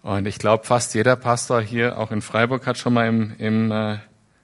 Und 0.03 0.27
ich 0.27 0.39
glaube, 0.39 0.65
fast 0.65 0.95
jeder 0.95 1.17
Pastor 1.17 1.61
hier, 1.61 1.99
auch 1.99 2.11
in 2.11 2.23
Freiburg, 2.23 2.67
hat 2.67 2.79
schon 2.79 2.95
mal 2.95 3.07
im, 3.07 3.35
im 3.39 3.71
äh, 3.71 3.99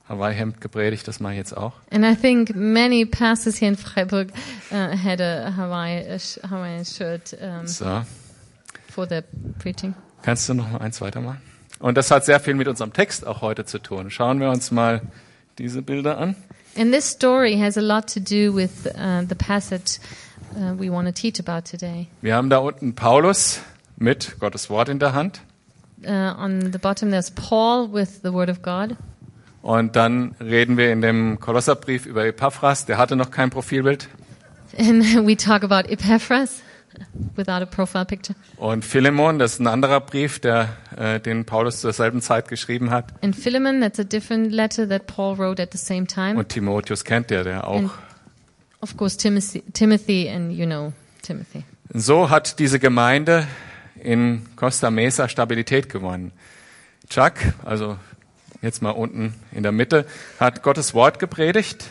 Hawaii-Hemd 0.08 0.60
gepredigt. 0.60 1.08
Das 1.08 1.18
mache 1.20 1.32
ich 1.32 1.38
jetzt 1.38 1.56
auch. 1.56 1.72
And 1.90 2.04
I 2.04 2.14
think 2.14 2.54
many 2.54 3.06
pastors 3.06 3.58
here 3.60 3.70
in 3.70 3.76
Freiburg 3.76 4.28
uh, 4.70 4.74
had 4.96 5.20
a 5.20 5.54
Hawaii 5.56 6.02
a 6.06 6.18
Hawaiian 6.50 6.84
shirt 6.84 7.34
um, 7.40 7.66
So, 7.66 8.02
for 8.90 9.06
their 9.08 9.24
preaching. 9.58 9.94
kannst 10.22 10.48
du 10.48 10.54
noch 10.54 10.70
mal 10.70 10.78
eins 10.82 11.00
weitermachen? 11.00 11.40
Und 11.78 11.96
das 11.96 12.10
hat 12.10 12.24
sehr 12.24 12.40
viel 12.40 12.54
mit 12.54 12.68
unserem 12.68 12.92
Text 12.92 13.26
auch 13.26 13.40
heute 13.42 13.64
zu 13.66 13.78
tun. 13.78 14.10
Schauen 14.10 14.40
wir 14.40 14.50
uns 14.50 14.70
mal 14.70 15.00
diese 15.58 15.80
Bilder 15.82 16.18
an. 16.18 16.36
And 16.78 16.92
this 16.92 17.06
story 17.06 17.56
has 17.56 17.78
a 17.78 17.80
lot 17.80 18.06
to 18.08 18.20
do 18.20 18.52
with 18.52 18.86
uh, 18.86 19.22
the 19.22 19.34
passage 19.34 19.98
uh, 20.54 20.74
we 20.78 20.90
want 20.90 21.06
to 21.06 21.12
teach 21.12 21.40
about 21.40 21.64
today. 21.64 22.08
Wir 22.20 22.34
haben 22.34 22.50
da 22.50 22.58
unten 22.58 22.94
Paulus 22.94 23.60
mit 23.96 24.38
Gottes 24.40 24.68
Wort 24.68 24.90
in 24.90 24.98
der 24.98 25.14
Hand. 25.14 25.40
Uh, 26.04 26.10
on 26.10 26.72
the 26.72 26.78
bottom, 26.78 27.10
there's 27.10 27.30
Paul 27.30 27.90
with 27.90 28.20
the 28.22 28.32
Word 28.32 28.50
of 28.50 28.60
God. 28.60 28.96
Und 29.62 29.96
dann 29.96 30.34
reden 30.38 30.76
wir 30.76 30.92
in 30.92 31.00
dem 31.00 31.40
Kolosserbrief 31.40 32.04
über 32.04 32.26
Epaphras. 32.26 32.84
Der 32.84 32.98
hatte 32.98 33.16
noch 33.16 33.30
kein 33.30 33.48
Profilbild. 33.50 34.08
And 34.78 35.02
we 35.26 35.34
talk 35.34 35.64
about 35.64 35.88
Epaphras 35.90 36.62
without 37.36 37.62
a 37.62 37.66
profile 37.66 38.04
picture. 38.04 38.36
Und 38.56 38.84
Philemon, 38.84 39.38
das 39.38 39.54
ist 39.54 39.60
ein 39.60 39.66
anderer 39.66 40.00
Brief, 40.00 40.38
der, 40.38 40.76
äh, 40.96 41.20
den 41.20 41.44
Paulus 41.44 41.80
zur 41.80 41.92
selben 41.92 42.20
Zeit 42.20 42.48
geschrieben 42.48 42.90
hat. 42.90 43.12
And 43.22 43.34
Philemon, 43.34 43.80
that's 43.80 43.98
a 43.98 44.04
different 44.04 44.52
letter 44.52 44.88
that 44.88 45.06
Paul 45.06 45.38
wrote 45.38 45.62
at 45.62 45.72
the 45.72 45.78
same 45.78 46.06
time. 46.06 46.38
Und 46.38 46.48
Timotheus 46.48 47.04
kennt 47.04 47.30
ihr, 47.30 47.44
der 47.44 47.66
auch. 47.66 47.76
And 47.76 47.90
of 48.80 48.96
course, 48.96 49.16
Timothy, 49.16 49.62
Timothy, 49.72 50.28
and 50.28 50.52
you 50.52 50.66
know 50.66 50.92
Timothy. 51.22 51.64
So 51.92 52.30
hat 52.30 52.58
diese 52.58 52.78
Gemeinde 52.78 53.46
in 54.02 54.46
Costa 54.56 54.90
Mesa 54.90 55.28
Stabilität 55.28 55.88
gewonnen. 55.88 56.32
Chuck, 57.08 57.34
also 57.64 57.96
jetzt 58.62 58.82
mal 58.82 58.90
unten 58.90 59.34
in 59.52 59.62
der 59.62 59.72
Mitte, 59.72 60.06
hat 60.40 60.62
Gottes 60.62 60.94
Wort 60.94 61.18
gepredigt 61.18 61.86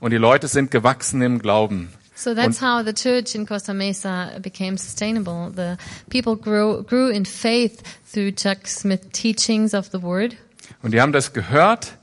und 0.00 0.10
die 0.12 0.16
Leute 0.16 0.48
sind 0.48 0.70
gewachsen 0.70 1.22
im 1.22 1.38
Glauben. 1.38 1.92
So 2.18 2.34
that's 2.34 2.60
how 2.60 2.82
the 2.82 2.92
church 2.92 3.36
in 3.36 3.46
Costa 3.46 3.72
Mesa 3.72 4.40
became 4.42 4.76
sustainable. 4.76 5.52
The 5.54 5.78
people 6.10 6.34
grew, 6.34 6.82
grew 6.82 7.10
in 7.10 7.24
faith 7.24 7.80
through 8.12 8.32
Chuck 8.32 8.66
Smith 8.66 9.12
teachings 9.12 9.72
of 9.72 9.90
the 9.92 10.02
word. 10.02 10.34
Und 10.82 10.90
die 10.90 11.00
haben 11.00 11.12
das 11.12 11.32
gehört 11.32 11.96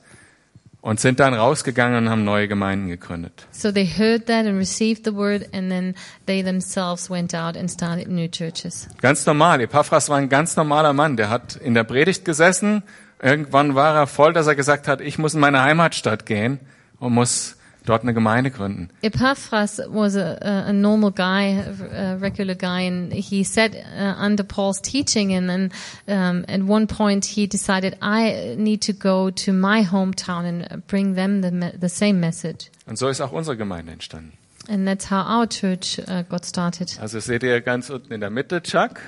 und 0.80 1.00
sind 1.00 1.20
dann 1.20 1.34
rausgegangen 1.34 1.98
und 1.98 2.08
haben 2.08 2.24
neue 2.24 2.48
Gemeinden 2.48 2.88
gegründet. 2.88 3.46
So 3.50 3.70
they 3.70 3.86
heard 3.86 4.24
that 4.28 4.46
and 4.46 4.58
received 4.58 5.04
the 5.04 5.14
word 5.14 5.52
and 5.52 5.68
then 5.70 5.94
they 6.24 6.42
themselves 6.42 7.10
went 7.10 7.34
out 7.34 7.54
and 7.54 7.70
started 7.70 8.08
new 8.08 8.26
churches. 8.26 8.88
Ganz 9.02 9.26
normal. 9.26 9.60
Epaphras 9.60 10.08
war 10.08 10.16
ein 10.16 10.30
ganz 10.30 10.56
normaler 10.56 10.94
Mann. 10.94 11.18
Der 11.18 11.28
hat 11.28 11.56
in 11.56 11.74
der 11.74 11.84
Predigt 11.84 12.24
gesessen. 12.24 12.82
Irgendwann 13.20 13.74
war 13.74 13.94
er 13.94 14.06
voll, 14.06 14.32
dass 14.32 14.46
er 14.46 14.54
gesagt 14.54 14.88
hat, 14.88 15.02
ich 15.02 15.18
muss 15.18 15.34
in 15.34 15.40
meine 15.40 15.60
Heimatstadt 15.60 16.24
gehen 16.24 16.58
und 16.98 17.12
muss 17.12 17.55
dort 17.86 18.02
eine 18.02 18.14
Gemeinde 18.14 18.50
gründen. 18.50 18.90
Epaphras 19.02 19.80
was 19.88 20.16
a, 20.16 20.36
a, 20.42 20.72
normal 20.72 21.10
guy, 21.10 21.62
a 21.92 22.16
regular 22.20 22.54
guy, 22.54 22.86
and 22.86 23.12
he 23.12 23.44
sat 23.44 23.74
uh, 23.74 24.14
under 24.18 24.44
Paul's 24.44 24.80
teaching. 24.80 25.32
And 25.32 25.48
then 25.48 25.72
um, 26.08 26.44
at 26.48 26.62
one 26.62 26.86
point, 26.86 27.24
he 27.24 27.46
decided, 27.46 27.96
I 28.02 28.54
need 28.58 28.82
to 28.82 28.92
go 28.92 29.30
to 29.30 29.52
my 29.52 29.84
hometown 29.84 30.44
and 30.44 30.86
bring 30.86 31.14
them 31.14 31.42
the, 31.42 31.72
the 31.78 31.88
same 31.88 32.20
message. 32.20 32.70
Und 32.86 32.98
so 32.98 33.08
ist 33.08 33.20
auch 33.20 33.32
unsere 33.32 33.56
Gemeinde 33.56 33.92
entstanden. 33.92 34.32
And 34.68 34.86
that's 34.86 35.10
how 35.10 35.22
our 35.22 35.46
church 35.46 36.00
uh, 36.08 36.22
got 36.22 36.44
started. 36.44 36.98
Also 37.00 37.20
seht 37.20 37.42
ihr 37.42 37.60
ganz 37.60 37.88
unten 37.88 38.12
in 38.12 38.20
der 38.20 38.30
Mitte 38.30 38.62
Chuck 38.62 39.00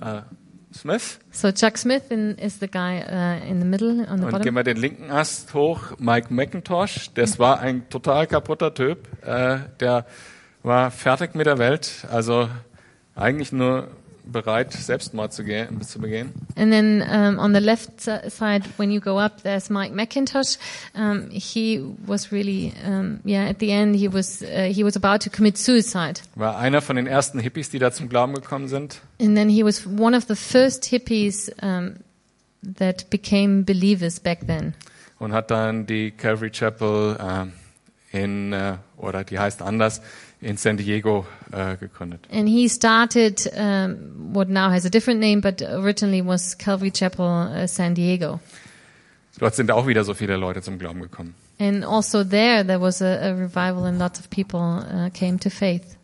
äh, 0.00 0.22
Smith. 0.74 1.18
So 1.30 1.52
Chuck 1.52 1.76
Smith 1.78 2.10
in, 2.10 2.36
is 2.38 2.58
the 2.60 2.68
guy 2.68 3.02
uh, 3.02 3.48
in 3.48 3.60
the 3.60 3.66
middle 3.66 4.06
on 4.08 4.18
the 4.18 4.24
Und 4.24 4.30
gehen 4.30 4.30
bottom. 4.30 4.54
wir 4.54 4.64
den 4.64 4.76
linken 4.76 5.10
Ast 5.10 5.54
hoch, 5.54 5.92
Mike 5.98 6.32
McIntosh. 6.32 7.10
Das 7.14 7.38
war 7.38 7.60
ein 7.60 7.88
total 7.88 8.26
kaputter 8.26 8.72
Typ. 8.74 9.08
Äh, 9.24 9.58
der 9.80 10.06
war 10.62 10.90
fertig 10.90 11.34
mit 11.34 11.46
der 11.46 11.58
Welt. 11.58 12.06
Also 12.10 12.48
eigentlich 13.14 13.52
nur 13.52 13.88
bereit, 14.24 14.72
Selbstmord 14.72 15.32
zu, 15.32 15.44
gehen, 15.44 15.80
zu 15.82 15.98
begehen. 16.00 16.32
And 16.56 16.70
then 16.72 17.02
um, 17.02 17.38
on 17.38 17.52
the 17.54 17.60
left 17.60 18.00
si- 18.00 18.30
side, 18.30 18.62
when 18.76 18.90
you 18.90 19.00
go 19.00 19.18
up, 19.18 19.42
there's 19.42 19.68
Mike 19.70 19.92
McIntosh. 19.92 20.58
Um, 20.94 21.28
he 21.30 21.82
was 22.06 22.30
really, 22.32 22.72
um, 22.86 23.20
yeah, 23.24 23.48
at 23.48 23.58
the 23.58 23.70
end, 23.72 23.96
he 23.96 24.08
was 24.08 24.42
uh, 24.42 24.72
he 24.72 24.84
was 24.84 24.96
about 24.96 25.20
to 25.22 25.30
commit 25.30 25.58
suicide, 25.58 26.20
War 26.36 26.56
einer 26.58 26.80
von 26.80 26.96
den 26.96 27.06
ersten 27.06 27.38
Hippies, 27.40 27.70
die 27.70 27.78
da 27.78 27.90
zum 27.92 28.08
Glauben 28.08 28.34
gekommen 28.34 28.68
sind. 28.68 29.00
and 29.20 29.36
then 29.36 29.48
he 29.48 29.64
was 29.64 29.86
one 29.86 30.16
of 30.16 30.26
the 30.28 30.36
first 30.36 30.84
hippies 30.86 31.50
um, 31.62 31.96
that 32.62 33.10
became 33.10 33.64
believers 33.64 34.20
back 34.20 34.46
then. 34.46 34.74
und 35.18 35.32
hat 35.32 35.50
dann 35.50 35.86
die 35.86 36.10
Calvary 36.10 36.50
Chapel 36.50 37.16
äh, 37.18 38.18
in, 38.22 38.52
äh, 38.52 38.76
oder 38.96 39.24
die 39.24 39.38
heißt 39.38 39.62
anders, 39.62 40.00
in 40.42 40.56
San 40.56 40.76
Diego 40.76 41.24
äh, 41.52 41.76
gegründet. 41.76 42.26
And 42.30 42.48
he 42.48 42.68
started 42.68 43.50
um, 43.56 44.34
what 44.34 44.48
now 44.48 44.70
has 44.70 44.84
a 44.84 44.90
different 44.90 45.20
name, 45.20 45.40
but 45.40 45.62
originally 45.62 46.24
was 46.24 46.58
Calvary 46.58 46.90
Chapel 46.90 47.26
uh, 47.26 47.66
San 47.66 47.94
Diego. 47.94 48.40
Dort 49.38 49.54
sind 49.54 49.70
auch 49.70 49.86
wieder 49.86 50.04
so 50.04 50.14
viele 50.14 50.36
Leute 50.36 50.60
zum 50.60 50.78
Glauben 50.78 51.00
gekommen. 51.00 51.34
And 51.58 51.84
also 51.84 52.24
there, 52.24 52.64
there 52.64 52.80
was 52.80 53.00
a, 53.00 53.30
a 53.30 53.32
revival, 53.34 53.86
and 53.86 53.98
lots 53.98 54.18
of 54.18 54.28
people 54.30 54.58
uh, 54.60 55.10
came 55.10 55.38
to 55.38 55.48
faith. 55.48 55.96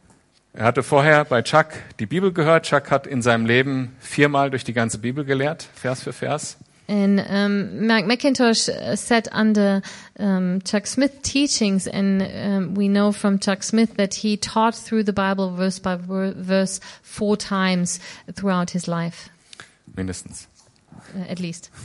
Er 0.54 0.64
hatte 0.64 0.82
vorher 0.82 1.24
bei 1.24 1.42
Chuck 1.42 1.68
die 1.98 2.06
Bibel 2.06 2.32
gehört. 2.32 2.64
Chuck 2.66 2.90
hat 2.90 3.06
in 3.06 3.22
seinem 3.22 3.46
Leben 3.46 3.96
viermal 4.00 4.50
durch 4.50 4.64
die 4.64 4.72
ganze 4.72 4.98
Bibel 4.98 5.24
gelehrt, 5.24 5.68
Vers 5.74 6.02
für 6.02 6.12
Vers. 6.12 6.58
And 6.88 7.20
um, 7.20 7.86
Mark 7.86 8.06
McIntosh 8.06 8.68
uh, 8.70 8.96
sat 8.96 9.28
under 9.30 9.82
um, 10.18 10.62
Chuck 10.62 10.86
Smith 10.86 11.20
teachings, 11.22 11.86
and 11.86 12.22
um, 12.22 12.74
we 12.74 12.88
know 12.88 13.12
from 13.12 13.38
Chuck 13.40 13.62
Smith 13.62 13.96
that 13.98 14.14
he 14.14 14.38
taught 14.38 14.74
through 14.74 15.04
the 15.04 15.12
Bible 15.12 15.50
verse 15.50 15.78
by 15.78 15.96
ver- 15.96 16.32
verse 16.34 16.80
four 17.02 17.36
times 17.36 18.00
throughout 18.34 18.70
his 18.70 18.88
life, 18.88 19.28
Mindestens. 19.94 20.48
uh, 21.14 21.30
at 21.30 21.38
least. 21.40 21.70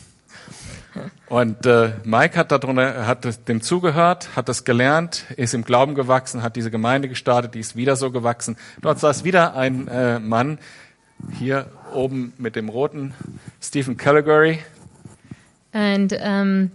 Und 1.28 1.66
äh, 1.66 1.94
Mike 2.04 2.38
hat 2.38 2.52
darunter, 2.52 3.08
hat 3.08 3.48
dem 3.48 3.62
zugehört, 3.62 4.30
hat 4.36 4.48
das 4.48 4.64
gelernt, 4.64 5.26
ist 5.38 5.54
im 5.54 5.64
Glauben 5.64 5.96
gewachsen, 5.96 6.44
hat 6.44 6.56
diese 6.56 6.70
Gemeinde 6.70 7.10
gestartet, 7.10 7.56
die 7.56 7.60
ist 7.60 7.76
wieder 7.76 7.96
so 7.96 8.12
gewachsen. 8.12 8.58
Dort 8.82 9.00
saß 9.00 9.24
wieder 9.24 9.56
ein 9.56 9.88
äh, 9.88 10.20
Mann, 10.20 10.60
hier 11.40 11.66
oben 11.94 12.34
mit 12.38 12.56
dem 12.56 12.70
roten, 12.70 13.14
Stephen 13.62 13.98
Calgary. 13.98 14.60
And 15.74 16.14
um, 16.14 16.72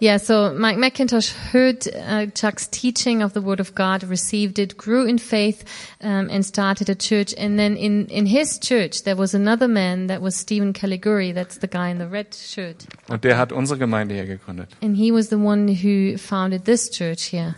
yeah, 0.00 0.18
so 0.18 0.54
Mike 0.54 0.76
McIntosh 0.76 1.32
heard 1.50 1.88
uh, 1.88 2.26
Chuck's 2.26 2.68
teaching 2.68 3.20
of 3.20 3.32
the 3.32 3.40
Word 3.42 3.58
of 3.58 3.74
God, 3.74 4.04
received 4.04 4.60
it, 4.60 4.76
grew 4.76 5.04
in 5.06 5.18
faith, 5.18 5.64
um, 6.00 6.30
and 6.30 6.46
started 6.46 6.88
a 6.88 6.94
church. 6.94 7.34
And 7.36 7.58
then 7.58 7.76
in, 7.76 8.06
in 8.06 8.26
his 8.26 8.60
church, 8.60 9.02
there 9.02 9.16
was 9.16 9.34
another 9.34 9.66
man 9.66 10.06
that 10.06 10.22
was 10.22 10.36
Stephen 10.36 10.72
Caliguri. 10.72 11.34
That's 11.34 11.58
the 11.58 11.66
guy 11.66 11.88
in 11.88 11.98
the 11.98 12.06
red 12.06 12.32
shirt. 12.32 12.86
Und 13.08 13.24
der 13.24 13.38
hat 13.38 13.50
unsere 13.50 13.76
Gemeinde 13.78 14.14
hier 14.14 14.26
gegründet. 14.26 14.68
And 14.80 14.96
he 14.96 15.10
was 15.10 15.30
the 15.30 15.38
one 15.38 15.66
who 15.66 16.16
founded 16.16 16.64
this 16.64 16.90
church 16.90 17.24
here. 17.32 17.56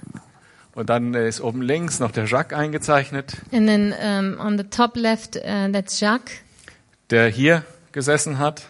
Und 0.74 0.88
dann 0.88 1.12
ist 1.12 1.42
oben 1.42 1.60
links 1.60 2.00
noch 2.00 2.12
der 2.12 2.24
Jacques 2.24 2.56
eingezeichnet, 2.56 3.34
And 3.52 3.66
then 3.66 3.92
um, 4.02 4.38
on 4.40 4.56
the 4.56 4.64
top 4.64 4.96
left, 4.96 5.36
uh, 5.36 5.68
that's 5.70 6.00
Jacques. 6.00 6.42
der 7.10 7.28
hier 7.28 7.64
gesessen 7.92 8.38
hat 8.38 8.62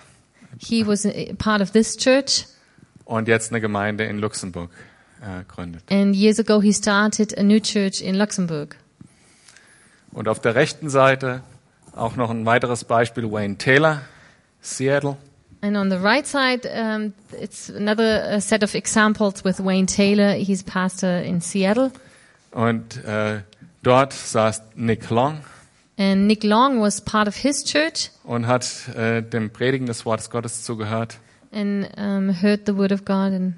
He 0.62 0.87
was 0.87 1.07
part 1.38 1.62
of 1.62 1.71
this 1.71 1.97
church. 1.97 2.45
und 3.05 3.26
jetzt 3.29 3.50
eine 3.50 3.61
Gemeinde 3.61 4.05
in 4.05 4.19
Luxemburg 4.19 4.71
äh, 5.21 5.45
gründet. 5.49 5.83
And 5.90 6.14
years 6.14 6.38
ago, 6.38 6.61
he 6.61 6.73
started 6.73 7.37
a 7.37 7.43
new 7.43 7.59
church 7.59 8.00
in 8.00 8.14
Luxembourg. 8.14 8.76
Und 10.12 10.29
auf 10.29 10.40
der 10.40 10.55
rechten 10.55 10.90
Seite 10.90 11.43
auch 11.95 12.17
noch 12.17 12.31
ein 12.31 12.47
weiteres 12.47 12.85
Beispiel, 12.85 13.31
Wayne 13.31 13.57
Taylor, 13.57 14.02
Seattle. 14.61 15.17
And 15.62 15.76
on 15.76 15.90
the 15.90 15.97
right 15.97 16.26
side, 16.26 16.67
um, 16.67 17.12
it's 17.40 17.69
another 17.71 18.37
uh, 18.37 18.40
set 18.40 18.62
of 18.62 18.75
examples 18.75 19.45
with 19.45 19.59
Wayne 19.59 19.87
Taylor. 19.87 20.33
He's 20.35 20.62
pastor 20.62 21.21
in 21.21 21.40
Seattle. 21.40 21.90
Und 22.52 23.05
äh, 23.05 23.43
dort 23.83 24.12
saß 24.12 24.62
Nick 24.75 25.11
Long 25.11 25.38
And 26.00 26.26
Nick 26.26 26.45
Long 26.45 26.80
was 26.80 27.02
part 27.02 27.28
of 27.28 27.37
his 27.37 27.62
church 27.62 28.11
und 28.25 28.47
hat 28.47 28.88
äh, 28.97 29.21
dem 29.23 29.50
Predigen 29.50 29.87
des 29.87 30.07
Wortes 30.07 30.30
Gottes 30.30 30.62
zugehört, 30.62 31.19
and 31.52 31.87
um, 31.99 32.30
heard 32.40 32.61
the 32.64 32.75
word 32.75 32.90
of 32.90 33.04
God 33.04 33.35
and 33.35 33.54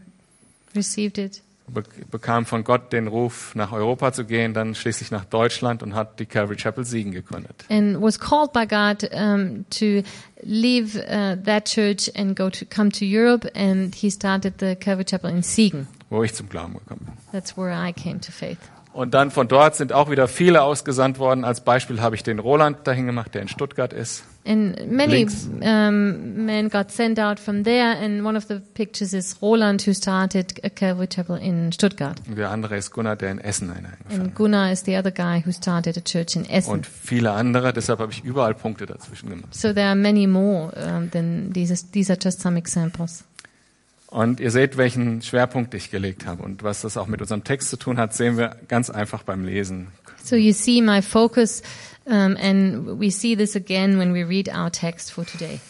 received 0.75 1.19
it. 1.19 1.41
be 1.69 1.85
bekam 2.11 2.45
von 2.45 2.65
Gott 2.65 2.93
den 2.93 3.07
Ruf, 3.07 3.55
nach 3.55 3.71
Europa 3.71 4.13
zu 4.13 4.25
gehen, 4.25 4.55
dann 4.55 4.75
schließlich 4.75 5.13
nach 5.13 5.25
Deutschland 5.25 5.85
und 5.85 5.95
hat 5.95 6.19
die 6.19 6.27
Calvary 6.27 6.57
Chapel 6.57 6.85
Siegen 6.85 7.13
gegründet. 7.13 7.65
And 7.71 8.03
was 8.03 8.19
called 8.19 8.53
by 8.53 8.67
God 8.67 9.09
um, 9.15 9.65
to 9.71 10.03
leave 10.43 10.99
uh, 10.99 11.37
that 11.45 11.67
church 11.67 12.11
and 12.17 12.35
go 12.35 12.51
to 12.51 12.65
come 12.65 12.91
to 12.91 13.05
Europe. 13.05 13.49
And 13.55 13.95
he 13.95 14.11
started 14.11 14.55
the 14.59 14.75
Calvary 14.75 15.05
Chapel 15.05 15.31
in 15.31 15.45
Siegen. 15.45 15.87
wo 16.11 16.25
ich 16.25 16.35
zum 16.35 16.49
Glauben 16.49 16.75
gekommen 16.75 17.05
bin. 17.05 17.15
That's 17.31 17.57
where 17.57 17.73
I 17.73 17.93
came 17.93 18.21
to 18.21 18.33
faith. 18.33 18.59
Und 18.93 19.15
dann 19.15 19.31
von 19.31 19.49
dort 19.49 19.75
sind 19.75 19.93
auch 19.93 20.11
wieder 20.11 20.29
viele 20.29 20.63
ausgesandt 20.63 21.19
worden. 21.19 21.45
Als 21.45 21.63
Beispiel 21.63 22.01
habe 22.01 22.15
ich 22.15 22.23
den 22.23 22.39
Roland 22.39 22.87
dahin 22.87 23.07
gemacht, 23.07 23.35
der 23.35 23.43
in 23.43 23.49
Stuttgart 23.49 23.93
ist. 23.93 24.25
And 24.45 24.91
many 24.91 25.25
um, 25.61 26.45
men 26.47 26.69
got 26.69 26.91
sent 26.91 27.21
out 27.21 27.39
from 27.39 27.63
there, 27.63 27.97
and 27.97 28.25
one 28.25 28.37
of 28.37 28.47
the 28.49 28.59
pictures 28.75 29.13
is 29.13 29.41
Roland, 29.41 29.87
who 29.87 29.95
started 29.95 30.61
a 30.65 30.69
Calvary 30.69 31.07
Chapel 31.07 31.37
in 31.37 31.71
Stuttgart. 31.71 32.21
Und 32.29 32.37
der 32.37 32.51
andere 32.51 32.77
ist 32.77 32.91
Gunnar, 32.91 33.15
der 33.15 33.31
in 33.31 33.39
Essen 33.39 33.71
eingefangen 33.71 34.21
And 34.21 34.35
Gunnar 34.35 34.73
is 34.73 34.85
the 34.85 34.97
other 34.97 35.13
guy 35.13 35.45
who 35.47 35.53
started 35.53 35.97
a 35.97 36.01
church 36.01 36.35
in 36.35 36.45
Essen. 36.51 36.73
Und 36.73 36.87
viele 36.87 37.31
andere, 37.31 37.73
deshalb 37.73 38.01
habe 38.01 38.11
ich 38.11 38.25
überall 38.25 38.55
Punkte 38.55 38.87
dazwischen 38.87 39.31
gemacht. 39.31 39.55
so 39.55 39.73
there 39.73 39.87
are 39.87 39.95
many 39.95 40.27
more 40.27 40.73
um, 40.75 41.09
than 41.13 41.53
these. 41.53 41.73
These 41.93 42.13
are 42.13 42.19
just 42.21 42.41
some 42.41 42.59
examples. 42.59 43.23
Und 44.13 44.41
ihr 44.41 44.51
seht, 44.51 44.77
welchen 44.77 45.23
Schwerpunkt 45.23 45.73
ich 45.73 45.91
gelegt 45.91 46.27
habe. 46.27 46.43
Und 46.43 46.63
was 46.63 46.83
das 46.83 46.99
auch 46.99 47.07
mit 47.07 47.23
unserem 47.23 47.45
Text 47.45 47.71
zu 47.71 47.79
tun 47.79 47.97
hat, 47.97 48.13
sehen 48.13 48.37
wir 48.37 48.57
ganz 48.69 48.91
einfach 48.91 49.23
beim 49.23 49.47
Lesen. 49.47 49.89
So 50.23 50.37
you 50.37 50.53
see 50.53 50.83
my 50.83 51.01
focus, 51.01 51.63
um, 52.05 52.37
and 52.37 53.01
we 53.01 53.11
see 53.11 53.35
this 53.35 53.57
again 53.57 53.99
when 53.99 54.13
we 54.13 54.29
read 54.29 54.51
our 54.51 54.71
text 54.71 55.13
for 55.13 55.25
today. 55.25 55.61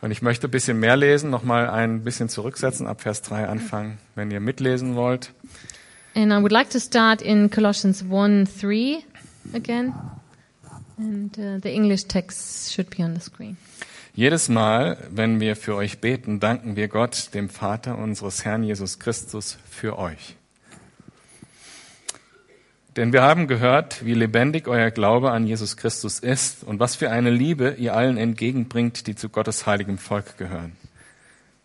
Und 0.00 0.10
ich 0.10 0.20
möchte 0.20 0.48
ein 0.48 0.50
bisschen 0.50 0.80
mehr 0.80 0.96
lesen, 0.96 1.30
nochmal 1.30 1.70
ein 1.70 2.02
bisschen 2.02 2.28
zurücksetzen, 2.28 2.88
ab 2.88 3.02
Vers 3.02 3.22
3 3.22 3.46
anfangen, 3.46 3.98
wenn 4.16 4.32
ihr 4.32 4.40
mitlesen 4.40 4.96
wollt. 4.96 5.30
And 6.16 6.32
I 6.32 6.38
would 6.38 6.50
like 6.50 6.70
to 6.70 6.80
start 6.80 7.22
in 7.22 7.50
Colossians 7.50 8.04
1 8.10 8.60
3 8.60 9.04
again. 9.54 9.94
And 10.98 11.38
uh, 11.38 11.60
the 11.62 11.70
English 11.70 12.06
text 12.06 12.72
should 12.72 12.90
be 12.90 13.04
on 13.04 13.14
the 13.14 13.20
screen. 13.20 13.56
Jedes 14.14 14.50
Mal, 14.50 14.98
wenn 15.10 15.40
wir 15.40 15.56
für 15.56 15.74
euch 15.74 16.00
beten, 16.00 16.38
danken 16.38 16.76
wir 16.76 16.88
Gott, 16.88 17.32
dem 17.32 17.48
Vater 17.48 17.96
unseres 17.96 18.44
Herrn 18.44 18.62
Jesus 18.62 18.98
Christus, 18.98 19.56
für 19.70 19.98
euch. 19.98 20.36
Denn 22.96 23.14
wir 23.14 23.22
haben 23.22 23.46
gehört, 23.46 24.04
wie 24.04 24.12
lebendig 24.12 24.68
euer 24.68 24.90
Glaube 24.90 25.30
an 25.30 25.46
Jesus 25.46 25.78
Christus 25.78 26.18
ist 26.18 26.62
und 26.62 26.78
was 26.78 26.94
für 26.94 27.10
eine 27.10 27.30
Liebe 27.30 27.76
ihr 27.78 27.96
allen 27.96 28.18
entgegenbringt, 28.18 29.06
die 29.06 29.14
zu 29.14 29.30
Gottes 29.30 29.64
heiligem 29.64 29.96
Volk 29.96 30.36
gehören. 30.36 30.76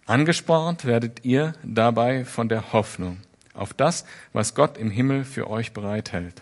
Angespornt 0.05 0.85
werdet 0.85 1.25
ihr 1.25 1.51
dabei 1.63 2.23
von 2.23 2.47
der 2.47 2.71
Hoffnung 2.71 3.17
auf 3.53 3.73
das, 3.73 4.05
was 4.31 4.55
Gott 4.55 4.77
im 4.77 4.89
Himmel 4.89 5.25
für 5.25 5.49
euch 5.49 5.73
bereithält. 5.73 6.41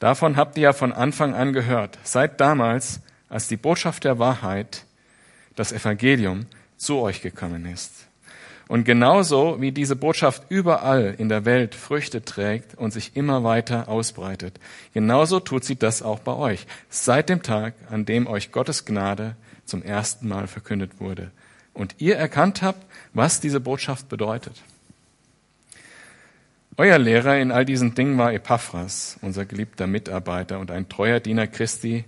Davon 0.00 0.36
habt 0.36 0.56
ihr 0.56 0.64
ja 0.64 0.72
von 0.72 0.92
Anfang 0.92 1.32
an 1.32 1.52
gehört, 1.52 1.96
seit 2.02 2.40
damals, 2.40 2.98
als 3.28 3.46
die 3.46 3.56
Botschaft 3.56 4.02
der 4.02 4.18
Wahrheit, 4.18 4.84
das 5.56 5.72
Evangelium, 5.72 6.46
zu 6.76 6.98
euch 6.98 7.22
gekommen 7.22 7.66
ist. 7.66 8.06
Und 8.68 8.84
genauso 8.84 9.60
wie 9.60 9.72
diese 9.72 9.96
Botschaft 9.96 10.44
überall 10.48 11.14
in 11.18 11.28
der 11.28 11.44
Welt 11.44 11.74
Früchte 11.74 12.24
trägt 12.24 12.74
und 12.74 12.92
sich 12.92 13.16
immer 13.16 13.44
weiter 13.44 13.88
ausbreitet, 13.88 14.58
genauso 14.92 15.40
tut 15.40 15.64
sie 15.64 15.76
das 15.76 16.02
auch 16.02 16.18
bei 16.18 16.34
euch, 16.34 16.66
seit 16.88 17.28
dem 17.28 17.42
Tag, 17.42 17.74
an 17.90 18.04
dem 18.04 18.26
euch 18.26 18.50
Gottes 18.50 18.84
Gnade 18.84 19.36
zum 19.64 19.82
ersten 19.82 20.28
Mal 20.28 20.46
verkündet 20.48 21.00
wurde 21.00 21.30
und 21.76 21.96
ihr 21.98 22.16
erkannt 22.16 22.62
habt, 22.62 22.84
was 23.12 23.40
diese 23.40 23.60
Botschaft 23.60 24.08
bedeutet. 24.08 24.62
Euer 26.76 26.98
Lehrer 26.98 27.38
in 27.38 27.52
all 27.52 27.64
diesen 27.64 27.94
Dingen 27.94 28.18
war 28.18 28.32
Epaphras, 28.32 29.18
unser 29.22 29.46
geliebter 29.46 29.86
Mitarbeiter 29.86 30.58
und 30.58 30.70
ein 30.70 30.88
treuer 30.88 31.20
Diener 31.20 31.46
Christi, 31.46 32.04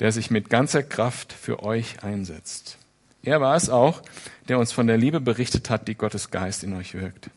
der 0.00 0.12
sich 0.12 0.30
mit 0.30 0.50
ganzer 0.50 0.82
Kraft 0.82 1.32
für 1.32 1.62
euch 1.62 2.02
einsetzt. 2.02 2.79
Er 3.22 3.40
war 3.40 3.54
es 3.54 3.68
auch, 3.68 4.02
der 4.48 4.58
uns 4.58 4.72
von 4.72 4.86
der 4.86 4.96
Liebe 4.96 5.20
berichtet 5.20 5.68
hat, 5.68 5.88
die 5.88 5.94
Gottes 5.94 6.30
Geist 6.30 6.64
in 6.64 6.74
euch 6.74 6.94
wirkt. 6.94 7.30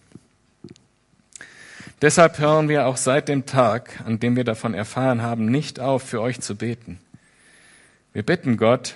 Deshalb 2.01 2.39
hören 2.39 2.69
wir 2.69 2.87
auch 2.87 2.97
seit 2.97 3.27
dem 3.27 3.45
Tag, 3.45 4.01
an 4.05 4.19
dem 4.19 4.35
wir 4.35 4.43
davon 4.43 4.73
erfahren 4.73 5.21
haben, 5.21 5.45
nicht 5.45 5.79
auf, 5.79 6.03
für 6.03 6.21
euch 6.21 6.41
zu 6.41 6.55
beten. 6.55 6.99
Wir 8.13 8.23
bitten 8.23 8.57
Gott, 8.57 8.95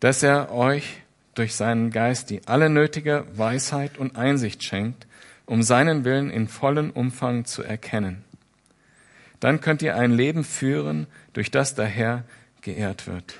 dass 0.00 0.22
er 0.22 0.50
euch 0.52 1.02
durch 1.34 1.54
seinen 1.54 1.90
Geist 1.90 2.30
die 2.30 2.46
alle 2.46 2.70
nötige 2.70 3.26
Weisheit 3.34 3.98
und 3.98 4.16
Einsicht 4.16 4.62
schenkt, 4.62 5.06
um 5.46 5.62
seinen 5.62 6.04
Willen 6.04 6.30
in 6.30 6.48
vollen 6.48 6.90
Umfang 6.90 7.44
zu 7.44 7.62
erkennen. 7.62 8.24
Dann 9.40 9.60
könnt 9.60 9.82
ihr 9.82 9.96
ein 9.96 10.12
Leben 10.12 10.44
führen, 10.44 11.06
durch 11.32 11.50
das 11.50 11.74
der 11.74 11.86
Herr 11.86 12.24
geehrt 12.60 13.06
wird 13.06 13.39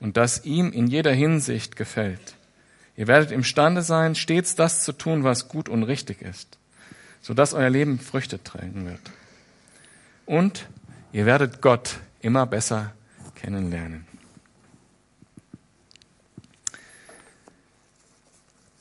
und 0.00 0.16
das 0.16 0.44
ihm 0.44 0.72
in 0.72 0.86
jeder 0.86 1.12
Hinsicht 1.12 1.76
gefällt. 1.76 2.34
Ihr 2.96 3.06
werdet 3.06 3.32
imstande 3.32 3.82
sein, 3.82 4.14
stets 4.14 4.54
das 4.54 4.84
zu 4.84 4.92
tun, 4.92 5.24
was 5.24 5.48
gut 5.48 5.68
und 5.68 5.82
richtig 5.82 6.22
ist, 6.22 6.58
sodass 7.20 7.54
euer 7.54 7.70
Leben 7.70 7.98
Früchte 7.98 8.42
tragen 8.42 8.86
wird. 8.86 9.00
Und 10.26 10.66
ihr 11.12 11.26
werdet 11.26 11.60
Gott 11.60 11.98
immer 12.20 12.46
besser 12.46 12.92
kennenlernen. 13.34 14.06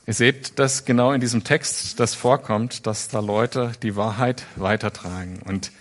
Ihr 0.05 0.13
seht, 0.13 0.59
dass 0.59 0.83
genau 0.83 1.13
in 1.13 1.21
diesem 1.21 1.45
Text 1.45 1.99
das 1.99 2.13
vorkommt, 2.13 2.87
dass 2.87 3.07
da 3.07 3.21
Leute 3.21 3.71
die 3.81 3.95
Wahrheit 3.95 4.45
weitertragen. 4.57 5.41
Und 5.45 5.71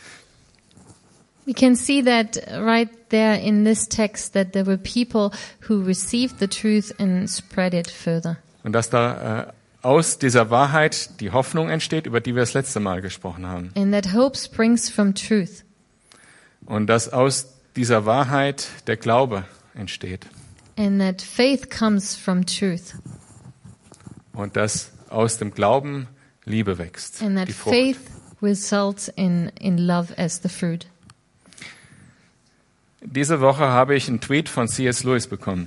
We 1.44 1.54
can 1.54 1.74
see 1.74 2.02
that 2.04 2.40
right 2.52 2.88
there 3.10 3.34
in 3.34 3.64
this 3.64 3.88
text 3.88 4.32
that 4.34 4.52
there 4.52 4.64
were 4.64 4.78
people 4.78 5.32
who 5.68 5.82
received 5.82 6.38
the 6.38 6.46
truth 6.46 6.92
and 6.98 7.28
spread 7.28 7.74
it 7.74 7.90
further. 7.90 8.38
Und 8.62 8.72
dass 8.72 8.90
da 8.90 9.40
äh, 9.40 9.52
aus 9.82 10.18
dieser 10.18 10.50
Wahrheit 10.50 11.20
die 11.20 11.32
Hoffnung 11.32 11.68
entsteht, 11.68 12.06
über 12.06 12.20
die 12.20 12.34
wir 12.34 12.42
das 12.42 12.54
letzte 12.54 12.78
Mal 12.78 13.02
gesprochen 13.02 13.46
haben. 13.46 13.72
And 13.74 13.92
that 13.92 14.14
hope 14.14 14.38
springs 14.38 14.88
from 14.88 15.14
truth. 15.14 15.64
Und 16.64 16.86
dass 16.86 17.12
aus 17.12 17.54
dieser 17.74 18.06
Wahrheit 18.06 18.68
der 18.86 18.96
Glaube 18.96 19.44
entsteht. 19.74 20.26
And 20.76 21.00
that 21.00 21.20
faith 21.20 21.70
comes 21.70 22.14
from 22.14 22.46
truth. 22.46 22.94
Und 24.32 24.56
dass 24.56 24.92
aus 25.08 25.38
dem 25.38 25.52
Glauben 25.52 26.06
Liebe 26.44 26.78
wächst. 26.78 27.20
And 27.20 27.36
that 27.36 27.50
faith 27.50 27.98
results 28.40 29.08
in, 29.08 29.50
in 29.60 29.78
love 29.78 30.16
as 30.16 30.40
the 30.42 30.48
fruit. 30.48 30.86
Diese 33.04 33.40
Woche 33.40 33.66
habe 33.66 33.96
ich 33.96 34.08
einen 34.08 34.20
Tweet 34.20 34.48
von 34.48 34.68
C.S. 34.68 35.02
Lewis 35.02 35.26
bekommen. 35.26 35.66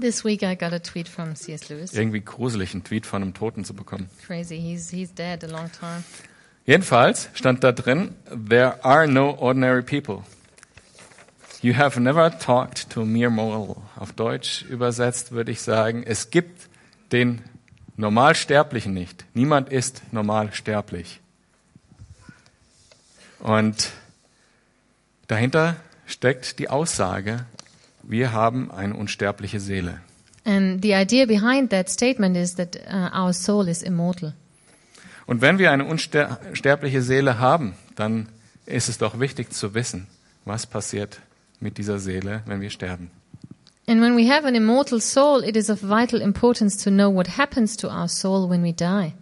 This 0.00 0.24
week 0.24 0.42
I 0.42 0.56
got 0.56 0.72
a 0.72 0.78
tweet 0.80 1.08
from 1.08 1.34
C.S. 1.34 1.68
Lewis. 1.68 1.92
Irgendwie 1.92 2.20
gruselig, 2.20 2.72
einen 2.72 2.84
Tweet 2.84 3.06
von 3.06 3.22
einem 3.22 3.32
Toten 3.32 3.64
zu 3.64 3.74
bekommen. 3.74 4.10
Crazy. 4.26 4.58
He's, 4.58 4.90
he's 4.90 5.12
dead 5.14 5.44
a 5.44 5.46
long 5.46 5.70
time. 5.72 6.04
Jedenfalls 6.66 7.28
stand 7.34 7.62
da 7.62 7.72
drin, 7.72 8.14
there 8.26 8.82
are 8.84 9.06
no 9.06 9.36
ordinary 9.38 9.82
people. 9.82 10.24
You 11.62 11.74
have 11.76 12.00
never 12.00 12.30
talked 12.38 12.90
to 12.90 13.02
a 13.02 13.04
mere 13.04 13.30
mortal. 13.30 13.82
Auf 13.96 14.12
Deutsch 14.12 14.64
übersetzt 14.68 15.32
würde 15.32 15.52
ich 15.52 15.62
sagen, 15.62 16.02
es 16.04 16.30
gibt 16.30 16.68
den 17.12 17.42
Normalsterblichen 17.96 18.92
nicht. 18.92 19.24
Niemand 19.34 19.70
ist 19.70 20.02
normalsterblich. 20.10 21.20
Und 23.40 23.92
dahinter 25.28 25.76
steckt 26.06 26.58
die 26.58 26.68
Aussage, 26.68 27.46
wir 28.02 28.32
haben 28.32 28.70
eine 28.70 28.94
unsterbliche 28.94 29.60
Seele. 29.60 30.00
And 30.44 30.82
the 30.82 30.92
idea 30.92 31.24
behind 31.24 31.70
that 31.70 31.88
statement 31.88 32.36
is 32.36 32.54
that 32.56 32.76
uh, 32.86 33.10
our 33.18 33.32
soul 33.32 33.68
is 33.68 33.82
immortal. 33.82 34.34
Und 35.26 35.40
wenn 35.40 35.58
wir 35.58 35.70
eine 35.70 35.86
unsterbliche 35.86 37.00
Seele 37.00 37.38
haben, 37.38 37.74
dann 37.96 38.28
ist 38.66 38.88
es 38.88 38.98
doch 38.98 39.20
wichtig 39.20 39.52
zu 39.52 39.72
wissen, 39.72 40.06
was 40.44 40.66
passiert 40.66 41.20
mit 41.60 41.78
dieser 41.78 41.98
Seele, 41.98 42.42
wenn 42.44 42.60
wir 42.60 42.68
sterben. 42.68 43.10
And 43.86 44.00
when 44.00 44.16
we 44.16 44.30
have 44.30 44.46
an 44.46 44.54
immortal 44.54 45.00
soul, 45.00 45.44
it 45.44 45.56
is 45.56 45.68
of 45.68 45.82
vital 45.82 46.20
importance 46.20 46.82
to 46.84 46.90
know 46.90 47.14
what 47.14 47.36
happens 47.38 47.76
to 47.78 47.88
our 47.88 48.08
soul 48.08 48.48
when 48.48 48.62
we 48.62 48.72
die. 48.72 49.14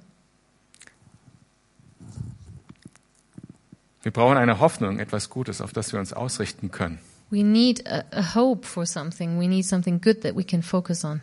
Wir 4.02 4.12
brauchen 4.12 4.36
eine 4.36 4.58
Hoffnung, 4.58 4.98
etwas 4.98 5.30
Gutes, 5.30 5.60
auf 5.60 5.72
das 5.72 5.92
wir 5.92 6.00
uns 6.00 6.12
ausrichten 6.12 6.70
können. 6.70 6.98
We 7.30 7.42
need 7.44 7.86
a, 7.86 8.04
a 8.10 8.34
hope 8.34 8.66
for 8.66 8.84
something. 8.84 9.40
We 9.40 9.48
need 9.48 9.64
something 9.64 10.00
good 10.00 10.20
that 10.22 10.36
we 10.36 10.44
can 10.44 10.62
focus 10.62 11.04
on. 11.04 11.22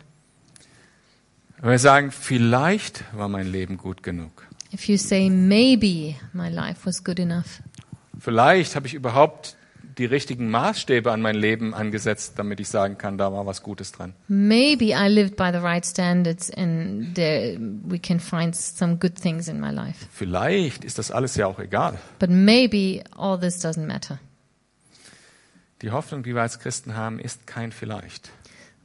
Wenn 1.60 1.70
wir 1.70 1.78
sagen, 1.78 2.10
vielleicht 2.10 3.04
war 3.14 3.28
mein 3.28 3.46
Leben 3.46 3.76
gut 3.76 4.02
genug. 4.02 4.46
If 4.72 4.88
you 4.88 4.96
say, 4.96 5.28
maybe 5.28 6.16
my 6.32 6.48
life 6.48 6.86
was 6.86 7.04
good 7.04 7.18
enough, 7.18 7.60
Vielleicht 8.20 8.76
habe 8.76 8.86
ich 8.86 8.94
überhaupt 8.94 9.56
die 9.98 10.04
richtigen 10.04 10.50
Maßstäbe 10.50 11.10
an 11.12 11.20
mein 11.20 11.34
Leben 11.34 11.74
angesetzt, 11.74 12.34
damit 12.36 12.60
ich 12.60 12.68
sagen 12.68 12.98
kann, 12.98 13.18
da 13.18 13.32
war 13.32 13.46
was 13.46 13.62
Gutes 13.62 13.92
dran. 13.92 14.14
maybe 14.28 14.86
I 14.86 15.08
lived 15.08 15.36
by 15.36 15.50
the 15.52 15.58
right 15.58 15.84
standards 15.84 16.50
and 16.50 17.14
there 17.14 17.58
we 17.84 17.98
can 17.98 18.20
find 18.20 18.54
some 18.54 18.96
good 18.96 19.14
things 19.14 19.48
in 19.48 19.60
my 19.60 19.70
life. 19.70 20.06
Vielleicht 20.12 20.84
ist 20.84 20.98
das 20.98 21.10
alles 21.10 21.36
ja 21.36 21.46
auch 21.46 21.58
egal. 21.58 21.98
But 22.18 22.30
maybe 22.30 23.02
all 23.16 23.38
this 23.38 23.64
doesn't 23.64 23.86
matter. 23.86 24.18
Die 25.82 25.90
Hoffnung, 25.90 26.22
die 26.22 26.34
wir 26.34 26.42
als 26.42 26.58
Christen 26.58 26.94
haben, 26.94 27.18
ist 27.18 27.46
kein 27.46 27.72
vielleicht. 27.72 28.30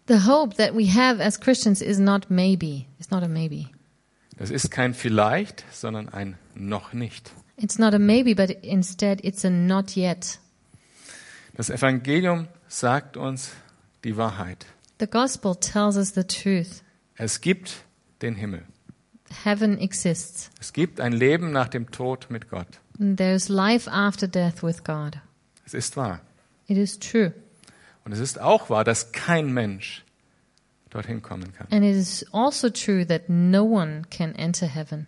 The 0.08 0.26
hope 0.28 0.56
that 0.58 0.76
we 0.76 0.94
have 0.94 1.22
as 1.22 1.40
Christians 1.40 1.82
is 1.82 1.98
not 1.98 2.30
maybe. 2.30 2.86
It's 3.00 3.12
not 3.12 3.24
a 3.24 3.28
maybe. 3.28 3.68
Das 4.38 4.52
ist 4.52 4.70
kein 4.70 4.94
vielleicht, 4.94 5.66
sondern 5.72 6.10
ein 6.10 6.38
noch 6.56 6.94
nicht. 6.94 7.32
It's 7.58 7.80
not 7.80 7.94
a 7.94 8.00
maybe, 8.00 8.36
but 8.36 8.50
instead 8.64 9.24
it's 9.24 9.44
a 9.46 9.50
not 9.50 9.96
yet. 9.96 10.40
Das 11.56 11.70
Evangelium 11.70 12.48
sagt 12.68 13.18
uns 13.18 13.52
die 14.04 14.18
Wahrheit. 14.18 14.66
The 15.00 15.08
gospel 15.08 15.56
tells 15.56 15.98
us 15.98 16.14
the 16.14 16.24
truth. 16.24 16.84
Es 17.16 17.42
gibt 17.42 17.78
den 18.22 18.36
Himmel. 18.36 18.64
Heaven 19.44 19.78
exists. 19.80 20.50
Es 20.60 20.74
gibt 20.74 21.00
ein 21.00 21.14
Leben 21.14 21.52
nach 21.52 21.68
dem 21.68 21.92
Tod 21.92 22.28
mit 22.30 22.50
Gott. 22.50 22.68
And 23.00 23.18
there's 23.18 23.50
life 23.50 23.90
after 23.90 24.28
death 24.28 24.64
with 24.64 24.84
God. 24.84 25.18
Es 25.66 25.74
ist 25.74 25.98
wahr. 25.98 26.22
It 26.68 26.78
is 26.78 27.00
true. 27.00 27.34
Und 28.06 28.12
es 28.12 28.20
ist 28.20 28.40
auch 28.40 28.70
wahr, 28.70 28.84
dass 28.84 29.12
kein 29.12 29.52
Mensch 29.54 30.04
dorthin 30.90 31.22
kommen 31.22 31.52
kann, 31.54 31.68
And 31.72 31.84
it 31.84 31.96
is 31.96 32.26
also 32.32 32.70
true 32.70 33.06
that 33.06 33.28
no 33.28 33.64
one 33.64 34.04
can 34.10 34.34
enter 34.36 34.68
heaven 34.68 35.08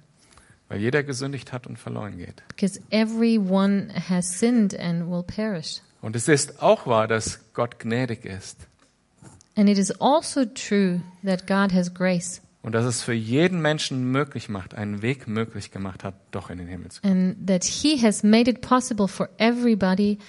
weil 0.70 0.82
jeder 0.82 1.02
gesündigt 1.02 1.54
hat 1.54 1.66
und 1.66 1.78
verloren 1.80 2.18
geht. 2.18 2.44
because 2.50 2.82
everyone 2.90 3.88
has 4.10 4.40
sinned 4.40 4.78
and 4.78 5.10
will 5.10 5.24
perish. 5.24 5.80
Und 6.02 6.16
es 6.16 6.28
ist 6.28 6.62
auch 6.62 6.86
wahr, 6.88 7.08
dass 7.08 7.40
Gott 7.54 7.80
gnädig 7.80 8.26
ist 8.26 8.58
And 9.56 9.68
it 9.68 9.80
is 9.80 9.90
also 10.00 10.46
true 10.46 11.02
that 11.26 11.48
God 11.48 11.74
has 11.74 11.92
grace 11.94 12.42
und 12.62 12.74
dass 12.74 12.86
es 12.86 13.02
für 13.02 13.14
jeden 13.14 13.62
Menschen 13.62 14.12
möglich 14.12 14.50
macht, 14.50 14.76
einen 14.76 15.02
Weg 15.02 15.28
möglich 15.28 15.72
gemacht 15.72 16.04
hat, 16.04 16.14
doch 16.32 16.50
in 16.50 16.58
den 16.60 16.68
Himmel 16.68 16.90
zu 16.92 17.02
kommen. 17.02 17.36
and 17.38 17.48
that 17.48 17.64
He 17.64 18.00
has 18.02 18.24
made 18.24 18.50
it 18.50 18.62
possible 18.62 19.08
for 19.08 19.30
everybody 19.38 20.20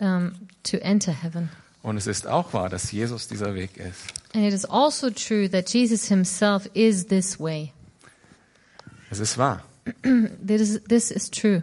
um, 0.00 0.32
to 0.64 0.76
enter 0.78 1.12
heaven. 1.12 1.48
Und 1.82 1.96
es 1.96 2.06
ist 2.06 2.26
auch 2.26 2.52
wahr, 2.52 2.68
dass 2.68 2.92
Jesus 2.92 3.28
dieser 3.28 3.54
Weg 3.54 3.76
ist. 3.76 4.02
And 4.34 4.44
it 4.44 4.52
is 4.52 4.64
also 4.66 5.08
true 5.10 5.48
that 5.50 5.72
Jesus 5.72 6.08
Himself 6.08 6.68
is 6.74 7.06
this 7.06 7.38
way. 7.40 7.72
Es 9.10 9.20
ist 9.20 9.38
wahr. 9.38 9.62
This 10.46 10.60
is, 10.60 10.80
this 10.88 11.10
is 11.10 11.30
true. 11.30 11.62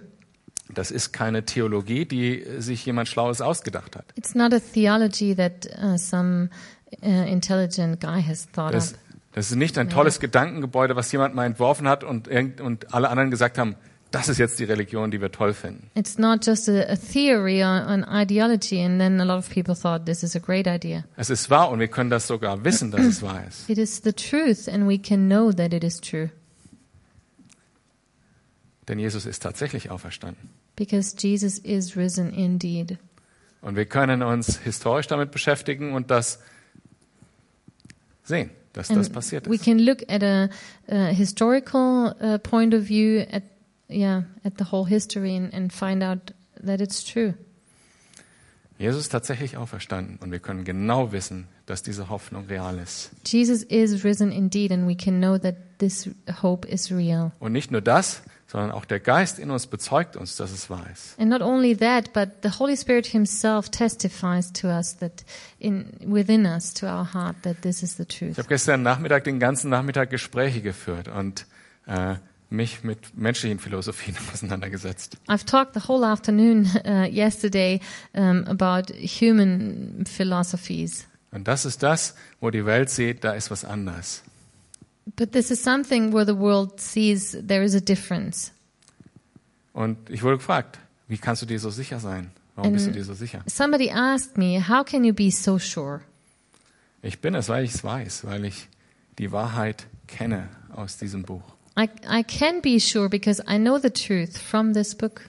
Das 0.74 0.92
ist 0.92 1.12
keine 1.12 1.46
Theologie, 1.46 2.06
die 2.06 2.46
sich 2.60 2.86
jemand 2.86 3.08
Schlaues 3.08 3.42
ausgedacht 3.42 3.96
hat. 3.96 4.06
It's 4.16 4.36
not 4.36 4.54
a 4.54 4.60
theology 4.60 5.36
that 5.36 5.68
uh, 5.82 5.98
some 5.98 6.50
uh, 7.04 7.08
intelligent 7.08 8.00
guy 8.00 8.22
has 8.22 8.48
thought 8.52 8.74
Das, 8.74 8.94
up. 8.94 9.00
das 9.34 9.52
ist 9.52 9.58
nicht 9.58 9.78
ein 9.78 9.90
tolles 9.90 10.20
Gedankengebäude, 10.20 10.96
was 10.96 11.12
jemand 11.12 11.36
mal 11.36 11.46
entworfen 11.46 11.88
hat 11.88 12.04
und, 12.04 12.30
und 12.62 12.94
alle 12.94 13.10
anderen 13.10 13.32
gesagt 13.32 13.58
haben, 13.58 13.76
das 14.12 14.28
ist 14.28 14.40
jetzt 14.40 14.60
die 14.60 14.66
Religion, 14.66 15.10
die 15.10 15.22
wir 15.22 15.32
toll 15.32 15.54
finden. 15.54 15.90
It's 15.96 16.18
not 16.18 16.46
just 16.46 16.68
a, 16.68 16.82
a 16.82 16.98
theory 16.98 17.64
or 17.64 17.68
an 17.88 18.04
ideology, 18.04 18.84
and 18.84 19.00
then 19.00 19.22
a 19.22 19.24
lot 19.24 19.38
of 19.38 19.50
people 19.50 19.74
thought 19.74 20.06
this 20.06 20.22
is 20.22 20.36
a 20.36 20.40
great 20.40 20.68
idea. 20.68 21.06
Es 21.16 21.30
ist 21.30 21.50
wahr 21.50 21.70
und 21.70 21.80
wir 21.80 21.88
können 21.88 22.10
das 22.10 22.28
sogar 22.28 22.66
wissen, 22.66 22.92
dass 22.92 23.02
es 23.06 23.22
wahr 23.22 23.42
ist. 23.48 23.70
It 23.70 23.78
is 23.78 24.02
the 24.04 24.12
truth, 24.12 24.68
and 24.68 24.88
we 24.88 25.00
can 25.00 25.28
know 25.28 25.52
that 25.54 25.74
it 25.74 25.84
is 25.84 26.02
true 26.02 26.30
Denn 28.88 29.00
Jesus 29.00 29.26
ist 29.26 29.42
tatsächlich 29.42 29.90
auferstanden. 29.92 30.50
Because 30.76 31.16
Jesus 31.18 31.58
is 31.60 31.96
risen 31.96 32.32
indeed. 32.34 32.98
Und 33.62 33.76
wir 33.76 33.86
können 33.86 34.24
uns 34.24 34.58
historisch 34.60 35.08
damit 35.08 35.32
beschäftigen 35.32 35.94
und 35.94 36.10
das 36.10 36.40
sehen, 38.24 38.50
dass 38.74 38.88
das 38.88 38.98
And 39.08 39.14
passiert 39.14 39.48
we 39.50 39.56
ist. 39.56 39.64
can 39.64 39.80
look 39.80 40.00
at 40.10 40.24
a, 40.24 40.50
a 40.88 41.08
historical 41.08 42.16
uh, 42.20 42.38
point 42.40 42.74
of 42.74 42.84
view 42.88 43.24
at 43.32 43.44
yeah 43.90 44.24
at 44.44 44.54
the 44.58 44.66
whole 44.72 44.88
history 44.88 45.36
and, 45.36 45.54
and 45.54 45.72
find 45.72 46.02
out 46.04 46.34
that 46.66 46.82
it's 46.82 47.04
true. 47.04 47.34
Jesus 48.80 49.02
ist 49.02 49.10
tatsächlich 49.10 49.58
auferstanden 49.58 50.18
und 50.22 50.32
wir 50.32 50.40
können 50.40 50.64
genau 50.64 51.12
wissen, 51.12 51.48
dass 51.68 51.84
diese 51.84 52.10
Hoffnung 52.10 52.48
real 52.48 52.80
ist. 52.80 53.12
Jesus 53.28 53.62
is 53.62 54.04
risen 54.04 54.32
indeed, 54.32 54.72
and 54.72 54.88
we 54.88 54.96
can 54.96 55.20
know 55.20 55.38
that 55.38 55.56
this 55.78 56.10
hope 56.42 56.68
is 56.68 56.92
real. 56.92 57.32
Und 57.40 57.52
nicht 57.52 57.70
nur 57.70 57.82
das, 57.82 58.24
sondern 58.52 58.72
auch 58.72 58.84
der 58.84 59.00
Geist 59.00 59.40
in 59.40 59.50
uns 59.50 59.66
bezeugt 59.68 60.18
uns, 60.18 60.36
dass 60.36 60.52
es 60.52 60.70
wahr 60.70 60.86
ist. 60.92 61.18
And 61.18 61.30
not 61.30 61.42
only 61.42 61.74
that, 61.78 62.12
but 62.12 62.30
the 62.44 62.60
Holy 62.60 62.76
Spirit 62.76 63.08
Himself 63.08 63.70
testifies 63.70 64.52
to 64.52 64.68
us 64.68 64.98
that 64.98 65.24
in 65.58 65.86
within 66.06 66.46
us, 66.46 66.74
to 66.74 66.86
our 66.86 67.14
heart, 67.14 67.38
that 67.44 67.62
this 67.62 67.82
is 67.82 67.96
the 67.96 68.04
truth. 68.04 68.32
Ich 68.32 68.38
habe 68.40 68.50
gestern 68.50 68.84
Nachmittag 68.84 69.24
den 69.24 69.40
ganzen 69.40 69.70
Nachmittag 69.70 70.10
Gespräche 70.10 70.62
geführt 70.62 71.08
und 71.08 71.46
äh, 71.88 72.16
mich 72.50 72.84
mit 72.84 73.18
menschlichen 73.18 73.60
Philosophien 73.60 74.18
auseinandergesetzt. 74.34 75.16
I've 75.30 75.46
talked 75.46 75.74
the 75.74 75.88
whole 75.88 76.06
afternoon 76.06 76.70
uh, 76.86 77.06
yesterday 77.06 77.80
um, 78.14 78.46
about 78.48 78.94
human 78.94 80.04
philosophies. 80.06 81.08
Und 81.32 81.48
das 81.48 81.64
ist 81.64 81.84
das, 81.84 82.16
wo 82.42 82.50
die 82.50 82.66
Welt 82.66 82.90
sieht, 82.90 83.24
da 83.24 83.32
ist 83.32 83.50
was 83.50 83.64
anders. 83.64 84.24
But 85.06 85.32
this 85.32 85.52
is 85.52 85.62
something 85.62 86.14
where 86.14 86.26
the 86.26 86.38
world 86.38 86.80
sees 86.80 87.32
there 87.32 87.64
is 87.64 87.76
a 87.76 87.80
difference. 87.80 88.52
Und 89.74 90.10
ich 90.10 90.24
wurde 90.24 90.38
gefragt, 90.38 90.80
wie 91.08 91.18
kannst 91.18 91.42
du 91.42 91.46
dir 91.46 91.60
so 91.60 91.70
sicher 91.70 92.00
sein? 92.00 92.32
Warum 92.56 92.74
bist 92.74 92.88
du 92.88 92.92
dir 92.92 93.04
so 93.04 93.14
sicher? 93.14 93.42
Somebody 93.48 93.90
asked 93.90 94.38
me, 94.38 94.60
How 94.60 94.86
can 94.86 95.04
you 95.04 95.14
be 95.14 95.32
so 95.32 95.58
sure? 95.58 96.02
Ich 97.02 97.20
bin 97.20 97.34
es, 97.34 97.50
weil 97.50 97.64
ich 97.64 97.74
es 97.74 97.84
weiß, 97.84 98.26
weil 98.26 98.46
ich 98.46 98.68
die 99.18 99.32
Wahrheit 99.32 99.88
kenne 100.08 100.50
aus 100.74 100.98
diesem 100.98 101.24
Buch. 101.24 101.44
I, 101.78 101.90
I 102.08 102.24
can 102.24 102.62
be 102.62 102.80
sure 102.80 103.10
because 103.10 103.42
I 103.48 103.58
know 103.58 103.80
the 103.80 103.90
truth 103.90 104.38
from 104.38 104.74
this 104.74 104.94
book. 104.94 105.22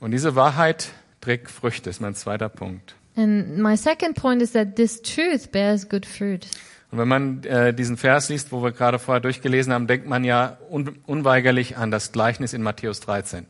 Und 0.00 0.12
diese 0.12 0.34
Wahrheit 0.34 0.90
trägt 1.20 1.50
Früchte, 1.50 1.90
ist 1.90 2.00
mein 2.00 2.14
zweiter 2.14 2.48
Punkt. 2.48 2.94
And 3.16 3.58
my 3.58 3.76
second 3.76 4.16
point 4.16 4.40
is 4.40 4.52
that 4.52 4.76
this 4.76 5.02
truth 5.02 5.50
bears 5.52 5.86
good 5.88 6.06
fruit. 6.06 6.46
Und 6.92 6.98
wenn 6.98 7.08
man 7.08 7.42
äh, 7.44 7.72
diesen 7.72 7.96
Vers 7.96 8.28
liest, 8.28 8.52
wo 8.52 8.62
wir 8.62 8.70
gerade 8.70 8.98
vorher 8.98 9.20
durchgelesen 9.20 9.72
haben, 9.72 9.86
denkt 9.86 10.06
man 10.06 10.24
ja 10.24 10.58
un 10.68 10.98
unweigerlich 11.06 11.78
an 11.78 11.90
das 11.90 12.12
Gleichnis 12.12 12.52
in 12.52 12.62
Matthäus 12.62 13.00
13. 13.00 13.46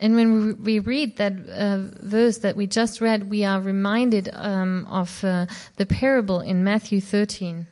And 0.00 0.16
when 0.16 0.56
we 0.64 0.80
read 0.84 1.16
that 1.16 1.32
uh, 1.48 1.88
verse 2.08 2.40
that 2.40 2.56
we 2.56 2.68
just 2.70 3.00
read, 3.00 3.30
we 3.30 3.46
are 3.46 3.64
reminded 3.64 4.30
um, 4.34 4.86
of 4.86 5.24
uh, 5.24 5.46
the 5.76 5.84
parable 5.84 6.40
in 6.40 6.62
Matthew 6.62 7.00
13, 7.00 7.66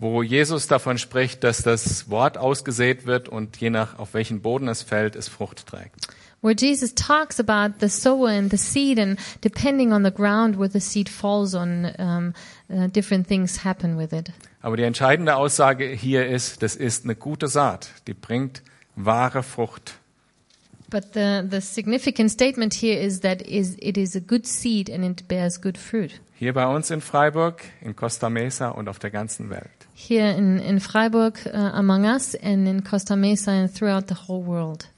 wo 0.00 0.24
Jesus 0.24 0.66
davon 0.66 0.98
spricht, 0.98 1.44
dass 1.44 1.62
das 1.62 2.10
Wort 2.10 2.36
ausgesät 2.36 3.06
wird 3.06 3.28
und 3.28 3.56
je 3.58 3.70
nach 3.70 3.98
auf 3.98 4.14
welchen 4.14 4.40
Boden 4.42 4.66
es 4.66 4.82
fällt, 4.82 5.14
es 5.14 5.28
Frucht 5.28 5.66
trägt. 5.66 6.08
Where 6.40 6.54
Jesus 6.54 6.92
talks 6.92 7.38
about 7.40 7.80
the 7.80 7.88
sower 7.88 8.28
and 8.28 8.50
the 8.50 8.58
seed, 8.58 8.98
and 8.98 9.18
depending 9.40 9.92
on 9.92 10.02
the 10.02 10.10
ground 10.10 10.56
where 10.56 10.68
the 10.68 10.80
seed 10.80 11.08
falls 11.08 11.54
on, 11.54 11.92
um, 11.98 12.34
uh, 12.72 12.86
different 12.88 13.26
things 13.26 13.64
happen 13.64 13.96
with 13.96 14.12
it. 14.12 14.30
Aber 14.60 14.76
die 14.76 14.84
entscheidende 14.84 15.36
Aussage 15.36 15.86
hier 15.86 16.26
ist, 16.26 16.62
das 16.62 16.76
ist 16.76 17.04
eine 17.04 17.14
gute 17.14 17.48
Saat, 17.48 17.90
die 18.06 18.14
bringt 18.14 18.62
wahre 18.96 19.42
Frucht. 19.42 19.94
But 20.90 21.12
the, 21.12 21.42
the 21.48 21.60
significant 21.60 22.30
statement 22.30 22.72
here 22.72 22.98
is 22.98 23.20
that 23.20 23.42
is, 23.42 23.76
it 23.78 23.98
is 23.98 24.16
a 24.16 24.20
good 24.20 24.46
seed 24.46 24.88
and 24.88 25.04
it 25.04 25.28
bears 25.28 25.60
good 25.60 25.76
fruit. 25.76 26.18
Hier 26.34 26.54
bei 26.54 26.66
uns 26.66 26.90
in 26.90 27.00
Freiburg, 27.00 27.62
in 27.82 27.94
Costa 27.94 28.30
Mesa 28.30 28.68
und 28.70 28.88
auf 28.88 28.98
der 28.98 29.10
ganzen 29.10 29.50
Welt. 29.50 29.68
Here 29.92 30.32
in, 30.32 30.58
in 30.60 30.80
Freiburg, 30.80 31.40
uh, 31.46 31.56
among 31.74 32.04
us, 32.04 32.34
and 32.36 32.66
in 32.66 32.84
Costa 32.84 33.16
Mesa 33.16 33.50
and 33.50 33.74
throughout 33.74 34.08
the 34.08 34.14
whole 34.28 34.44
world. 34.46 34.88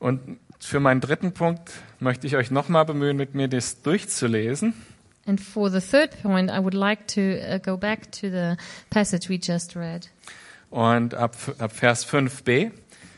Und 0.00 0.38
für 0.58 0.80
meinen 0.80 1.00
dritten 1.00 1.32
Punkt 1.32 1.70
möchte 2.00 2.26
ich 2.26 2.34
euch 2.36 2.50
nochmal 2.50 2.84
bemühen, 2.84 3.16
mit 3.16 3.34
mir 3.34 3.48
das 3.48 3.82
durchzulesen. 3.82 4.74
And 5.26 5.40
for 5.40 5.70
the 5.70 5.80
third 5.80 6.20
point, 6.22 6.50
I 6.50 6.58
would 6.58 6.74
like 6.74 7.06
to 7.08 7.20
uh, 7.20 7.58
go 7.58 7.76
back 7.76 8.10
to 8.12 8.30
the 8.30 8.56
passage 8.88 9.28
we 9.28 9.38
just 9.40 9.76
read. 9.76 10.08
Und 10.70 11.14
ab, 11.14 11.36
ab 11.58 11.72
Vers 11.72 12.06
5b. 12.06 12.72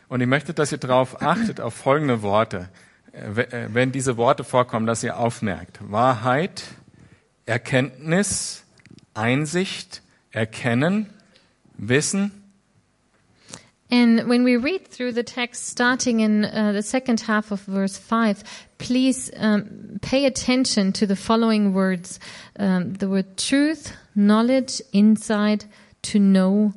Und 0.08 0.20
ich 0.20 0.26
möchte, 0.26 0.52
dass 0.52 0.72
ihr 0.72 0.78
darauf 0.78 1.22
achtet, 1.22 1.60
auf 1.60 1.74
folgende 1.74 2.22
Worte. 2.22 2.68
Äh, 3.12 3.40
äh, 3.42 3.68
Wenn 3.72 3.92
diese 3.92 4.16
Worte 4.16 4.42
vorkommen, 4.42 4.86
dass 4.86 5.02
ihr 5.04 5.16
aufmerkt. 5.16 5.78
Wahrheit, 5.80 6.64
Erkenntnis, 7.46 8.64
Einsicht, 9.14 10.02
Erkennen, 10.32 11.10
Wissen, 11.78 12.41
And 13.92 14.26
when 14.26 14.42
we 14.42 14.56
read 14.56 14.88
through 14.88 15.12
the 15.12 15.22
text 15.22 15.68
starting 15.68 16.20
in 16.20 16.46
uh, 16.46 16.72
the 16.72 16.82
second 16.82 17.20
half 17.20 17.52
of 17.52 17.60
verse 17.66 17.98
5, 17.98 18.42
please 18.78 19.30
um, 19.36 19.98
pay 20.00 20.24
attention 20.24 20.94
to 20.94 21.06
the 21.06 21.14
following 21.14 21.74
words. 21.74 22.18
Um, 22.58 22.94
the 22.94 23.10
word 23.10 23.36
truth, 23.36 23.92
knowledge, 24.14 24.80
insight, 24.94 25.66
to 26.04 26.18
know. 26.18 26.72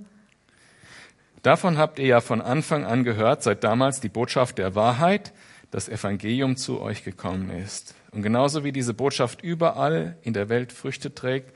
Davon 1.41 1.77
habt 1.77 1.99
ihr 1.99 2.07
ja 2.07 2.19
von 2.19 2.41
Anfang 2.41 2.83
an 2.83 3.05
gehört, 3.05 3.43
seit 3.43 3.63
damals 3.63 4.01
die 4.01 4.09
Botschaft 4.09 4.57
der 4.57 4.75
Wahrheit, 4.75 5.31
das 5.71 5.87
Evangelium 5.87 6.57
zu 6.57 6.81
euch 6.81 7.05
gekommen 7.05 7.49
ist. 7.49 7.95
Und 8.11 8.23
genauso 8.23 8.65
wie 8.65 8.73
diese 8.73 8.93
Botschaft 8.93 9.41
überall 9.41 10.17
in 10.23 10.33
der 10.33 10.49
Welt 10.49 10.73
Früchte 10.73 11.15
trägt 11.15 11.55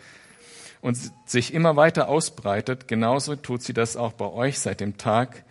und 0.80 0.98
sich 1.26 1.54
immer 1.54 1.76
weiter 1.76 2.08
ausbreitet, 2.08 2.88
genauso 2.88 3.36
tut 3.36 3.62
sie 3.62 3.74
das 3.74 3.98
auch 3.98 4.14
bei 4.14 4.28
euch 4.28 4.60
seit 4.60 4.80
dem 4.80 4.96
Tag, 4.96 5.44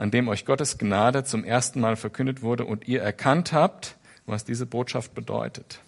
an 0.00 0.10
dem 0.10 0.28
euch 0.28 0.46
Gottes 0.46 0.78
Gnade 0.78 1.24
zum 1.24 1.44
ersten 1.44 1.78
Mal 1.78 1.94
verkündet 1.94 2.40
wurde 2.40 2.64
und 2.64 2.88
ihr 2.88 3.02
erkannt 3.02 3.52
habt, 3.52 3.96
was 4.24 4.46
diese 4.46 4.64
Botschaft 4.64 5.12
bedeutet. 5.14 5.80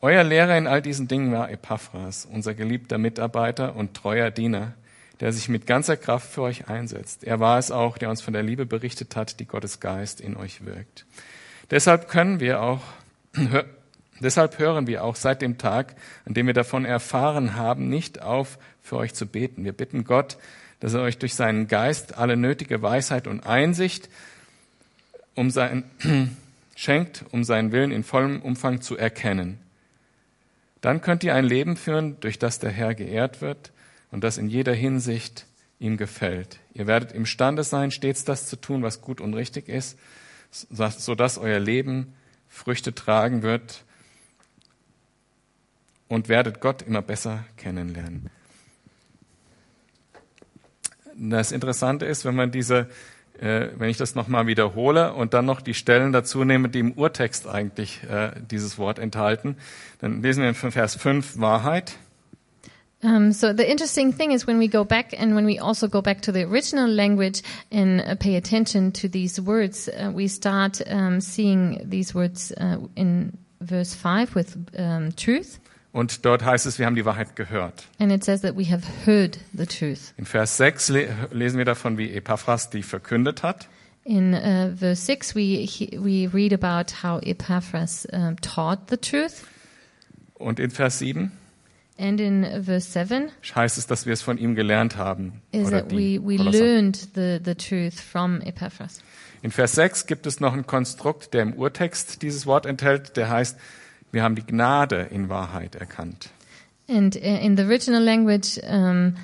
Euer 0.00 0.24
Lehrer 0.24 0.58
in 0.58 0.66
all 0.66 0.82
diesen 0.82 1.06
Dingen 1.06 1.30
war 1.30 1.48
Epaphras, 1.48 2.26
unser 2.26 2.54
geliebter 2.54 2.98
Mitarbeiter 2.98 3.76
und 3.76 3.94
treuer 3.94 4.32
Diener, 4.32 4.72
der 5.20 5.32
sich 5.32 5.48
mit 5.48 5.64
ganzer 5.64 5.96
Kraft 5.96 6.28
für 6.28 6.42
euch 6.42 6.68
einsetzt. 6.68 7.22
Er 7.22 7.38
war 7.38 7.60
es 7.60 7.70
auch, 7.70 7.98
der 7.98 8.10
uns 8.10 8.20
von 8.20 8.32
der 8.32 8.42
Liebe 8.42 8.66
berichtet 8.66 9.14
hat, 9.14 9.38
die 9.38 9.46
Gottes 9.46 9.78
Geist 9.78 10.20
in 10.20 10.36
euch 10.36 10.66
wirkt. 10.66 11.06
Deshalb 11.70 12.08
können 12.08 12.40
wir 12.40 12.62
auch, 12.62 12.82
deshalb 14.20 14.58
hören 14.58 14.88
wir 14.88 15.04
auch 15.04 15.14
seit 15.14 15.40
dem 15.40 15.56
Tag, 15.56 15.94
an 16.24 16.34
dem 16.34 16.48
wir 16.48 16.54
davon 16.54 16.84
erfahren 16.84 17.54
haben, 17.54 17.88
nicht 17.88 18.22
auf, 18.22 18.58
für 18.82 18.96
euch 18.96 19.14
zu 19.14 19.24
beten. 19.24 19.64
Wir 19.64 19.72
bitten 19.72 20.02
Gott, 20.02 20.36
dass 20.80 20.94
er 20.94 21.02
euch 21.02 21.18
durch 21.18 21.34
seinen 21.34 21.68
Geist 21.68 22.18
alle 22.18 22.36
nötige 22.36 22.82
Weisheit 22.82 23.26
und 23.26 23.46
Einsicht 23.46 24.08
um 25.34 25.50
sein, 25.50 25.84
schenkt, 26.76 27.24
um 27.30 27.44
seinen 27.44 27.72
Willen 27.72 27.92
in 27.92 28.04
vollem 28.04 28.42
Umfang 28.42 28.80
zu 28.80 28.96
erkennen. 28.96 29.58
Dann 30.80 31.00
könnt 31.00 31.24
ihr 31.24 31.34
ein 31.34 31.44
Leben 31.44 31.76
führen, 31.76 32.18
durch 32.20 32.38
das 32.38 32.58
der 32.58 32.70
Herr 32.70 32.94
geehrt 32.94 33.40
wird 33.40 33.72
und 34.10 34.22
das 34.22 34.38
in 34.38 34.48
jeder 34.48 34.74
Hinsicht 34.74 35.46
ihm 35.80 35.96
gefällt. 35.96 36.58
Ihr 36.74 36.86
werdet 36.86 37.12
imstande 37.12 37.64
sein, 37.64 37.90
stets 37.90 38.24
das 38.24 38.48
zu 38.48 38.56
tun, 38.56 38.82
was 38.82 39.00
gut 39.00 39.20
und 39.20 39.34
richtig 39.34 39.68
ist, 39.68 39.98
so 40.50 41.14
dass 41.14 41.38
euer 41.38 41.58
Leben 41.58 42.14
Früchte 42.48 42.94
tragen 42.94 43.42
wird 43.42 43.84
und 46.08 46.28
werdet 46.28 46.60
Gott 46.60 46.82
immer 46.82 47.02
besser 47.02 47.44
kennenlernen. 47.56 48.30
Das 51.18 51.52
Interessante 51.52 52.06
ist, 52.06 52.24
wenn 52.24 52.36
man 52.36 52.52
diese, 52.52 52.86
äh, 53.40 53.68
wenn 53.76 53.90
ich 53.90 53.96
das 53.96 54.14
nochmal 54.14 54.46
wiederhole 54.46 55.12
und 55.12 55.34
dann 55.34 55.46
noch 55.46 55.60
die 55.60 55.74
Stellen 55.74 56.12
dazu 56.12 56.44
nehme, 56.44 56.68
die 56.68 56.78
im 56.78 56.92
Urtext 56.92 57.48
eigentlich 57.48 58.02
äh, 58.08 58.30
dieses 58.50 58.78
Wort 58.78 58.98
enthalten, 58.98 59.56
dann 60.00 60.22
lesen 60.22 60.42
wir 60.42 60.48
in 60.48 60.54
Vers 60.54 60.96
5 60.96 61.40
Wahrheit. 61.40 61.96
Um, 63.00 63.30
so 63.30 63.52
the 63.52 63.64
interesting 63.64 64.12
thing 64.12 64.32
is 64.32 64.44
when 64.48 64.58
we 64.58 64.66
go 64.66 64.84
back 64.84 65.14
and 65.16 65.36
when 65.36 65.46
we 65.46 65.60
also 65.60 65.86
go 65.86 66.02
back 66.02 66.20
to 66.22 66.32
the 66.32 66.42
original 66.42 66.88
language 66.88 67.42
and 67.70 68.00
uh, 68.00 68.16
pay 68.16 68.34
attention 68.34 68.90
to 68.90 69.08
these 69.08 69.40
words, 69.40 69.88
uh, 69.88 70.10
we 70.12 70.26
start 70.26 70.82
um, 70.90 71.20
seeing 71.20 71.80
these 71.84 72.12
words 72.12 72.52
uh, 72.60 72.78
in 72.96 73.38
verse 73.60 73.94
5 73.94 74.34
with 74.34 74.56
um, 74.76 75.12
truth. 75.12 75.60
Und 75.98 76.24
dort 76.24 76.44
heißt 76.44 76.64
es, 76.66 76.78
wir 76.78 76.86
haben 76.86 76.94
die 76.94 77.04
Wahrheit 77.04 77.34
gehört. 77.34 77.88
And 77.98 78.12
it 78.12 78.22
says 78.22 78.42
that 78.42 78.56
we 78.56 78.70
have 78.70 78.86
heard 79.04 79.36
the 79.52 79.66
truth. 79.66 80.14
In 80.16 80.26
Vers 80.26 80.56
6 80.56 80.90
le 80.90 81.08
lesen 81.32 81.58
wir 81.58 81.64
davon, 81.64 81.98
wie 81.98 82.12
Epaphras 82.12 82.70
die 82.70 82.84
verkündet 82.84 83.42
hat. 83.42 83.68
In 84.04 84.32
uh, 84.32 84.76
verse 84.76 85.04
6, 85.04 85.34
we, 85.34 85.66
he, 85.66 85.98
we 86.00 86.30
read 86.32 86.52
about 86.52 87.02
how 87.02 87.20
Epaphras 87.24 88.06
um, 88.12 88.36
taught 88.40 88.88
the 88.88 88.96
truth. 88.96 89.42
Und 90.34 90.60
in 90.60 90.70
Vers 90.70 91.00
7 91.00 91.32
And 91.98 92.20
in 92.20 92.44
verse 92.62 92.92
7 92.92 93.32
heißt 93.56 93.76
es, 93.76 93.88
dass 93.88 94.06
wir 94.06 94.12
es 94.12 94.22
von 94.22 94.38
ihm 94.38 94.54
gelernt 94.54 94.96
haben. 94.96 95.42
is 95.50 95.70
that 95.70 95.90
die 95.90 96.20
we, 96.22 96.38
we 96.38 96.40
learned 96.40 96.96
the, 97.16 97.40
the 97.44 97.56
truth 97.56 97.98
from 97.98 98.40
Epaphras. 98.42 99.02
In 99.42 99.50
Vers 99.50 99.72
6 99.72 100.06
gibt 100.06 100.26
es 100.26 100.38
noch 100.38 100.52
ein 100.52 100.64
Konstrukt, 100.64 101.34
der 101.34 101.42
im 101.42 101.54
Urtext 101.54 102.22
dieses 102.22 102.46
Wort 102.46 102.66
enthält, 102.66 103.16
der 103.16 103.30
heißt, 103.30 103.58
wir 104.12 104.22
haben 104.22 104.34
die 104.34 104.46
Gnade 104.46 105.08
in 105.10 105.28
Wahrheit 105.28 105.74
erkannt. 105.74 106.30
And 106.88 107.14
uh, 107.16 107.18
in 107.18 107.56
the 107.56 107.64
original 107.64 108.02
language, 108.02 108.58
um, 108.66 109.16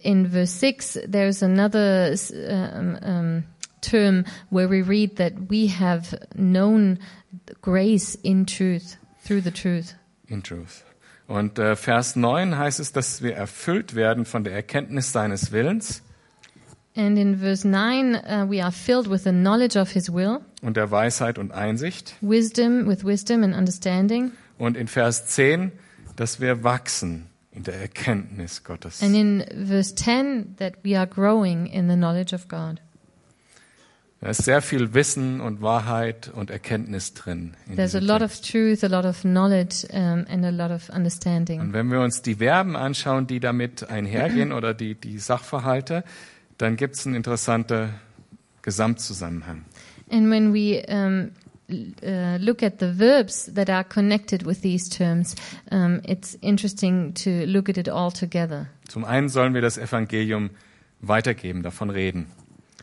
in 0.00 0.26
verse 0.26 0.52
6, 0.52 0.98
there's 1.06 1.42
another 1.42 2.14
um, 2.48 2.98
um, 3.02 3.44
term 3.80 4.24
where 4.50 4.68
we 4.68 4.82
read 4.82 5.16
that 5.16 5.32
we 5.48 5.68
have 5.68 6.14
known 6.34 6.98
grace 7.62 8.16
in 8.22 8.44
truth, 8.46 8.96
through 9.24 9.42
the 9.42 9.52
truth. 9.52 9.94
In 10.28 10.42
truth. 10.42 10.82
Und 11.28 11.58
äh, 11.58 11.74
Vers 11.74 12.16
9 12.16 12.56
heißt 12.56 12.78
es, 12.78 12.92
dass 12.92 13.22
wir 13.22 13.34
erfüllt 13.34 13.94
werden 13.94 14.24
von 14.24 14.44
der 14.44 14.52
Erkenntnis 14.52 15.12
seines 15.12 15.50
Willens. 15.50 16.02
And 16.96 17.18
in 17.18 17.36
verse 17.38 17.66
9, 17.68 18.14
uh, 18.14 18.46
we 18.48 18.62
are 18.62 18.72
filled 18.72 19.06
with 19.10 19.24
the 19.24 19.32
knowledge 19.32 19.76
of 19.78 19.90
his 19.92 20.10
will, 20.12 20.40
und 20.62 20.76
der 20.76 20.90
Weisheit 20.90 21.38
und 21.38 21.52
Einsicht. 21.52 22.14
wisdom 22.22 22.86
with 22.88 23.04
wisdom 23.04 23.42
and 23.42 23.54
understanding. 23.54 24.32
Und 24.58 24.76
in 24.76 24.88
Vers 24.88 25.26
10, 25.26 25.72
dass 26.16 26.40
wir 26.40 26.64
wachsen 26.64 27.26
in 27.52 27.62
der 27.64 27.74
Erkenntnis 27.80 28.64
Gottes. 28.64 29.02
And 29.02 29.14
in 29.14 29.44
verse 29.66 29.94
10, 29.94 30.56
that 30.58 30.74
we 30.82 30.96
are 30.98 31.06
growing 31.06 31.66
in 31.66 31.88
the 31.90 31.96
knowledge 31.96 32.34
of 32.34 32.48
God. 32.48 32.80
Da 34.22 34.30
ist 34.30 34.44
sehr 34.44 34.62
viel 34.62 34.94
Wissen 34.94 35.42
und 35.42 35.60
Wahrheit 35.60 36.30
und 36.34 36.48
Erkenntnis 36.48 37.12
drin. 37.12 37.52
in 37.68 37.76
There's 37.76 37.94
a 37.94 37.98
lot 37.98 38.20
Text. 38.20 38.42
of 38.44 38.50
truth, 38.50 38.82
a 38.82 38.86
lot 38.86 39.04
of 39.04 39.20
knowledge, 39.20 39.86
um, 39.92 40.24
and 40.30 40.42
a 40.46 40.48
lot 40.50 40.70
of 40.70 40.88
understanding. 40.88 41.60
Und 41.60 41.72
wenn 41.74 41.90
wir 41.90 42.00
uns 42.00 42.22
die 42.22 42.36
Verben 42.36 42.76
anschauen, 42.76 43.26
die 43.26 43.40
damit 43.40 43.90
einhergehen 43.90 44.52
oder 44.54 44.72
die, 44.72 44.94
die 44.94 45.18
Sachverhalte, 45.18 46.02
dann 46.58 46.76
gibt 46.76 46.94
es 46.96 47.06
einen 47.06 47.14
interessanten 47.16 47.90
Gesamtzusammenhang. 48.62 49.64
And 50.10 50.30
when 50.30 50.52
we 50.52 50.82
um, 50.88 51.30
uh, 51.68 52.36
look 52.38 52.62
at 52.62 52.78
the 52.80 52.98
verbs 52.98 53.50
that 53.54 53.68
are 53.70 53.84
connected 53.84 54.46
with 54.46 54.60
these 54.62 54.88
terms, 54.88 55.34
um, 55.70 56.00
it's 56.04 56.36
interesting 56.40 57.12
to 57.14 57.44
look 57.44 57.68
at 57.68 57.76
it 57.76 57.88
all 57.88 58.10
together. 58.12 58.66
Zum 58.88 59.04
einen 59.04 59.28
sollen 59.28 59.54
wir 59.54 59.60
das 59.62 59.78
Evangelium 59.78 60.50
weitergeben, 61.00 61.62
davon 61.62 61.90
reden, 61.90 62.26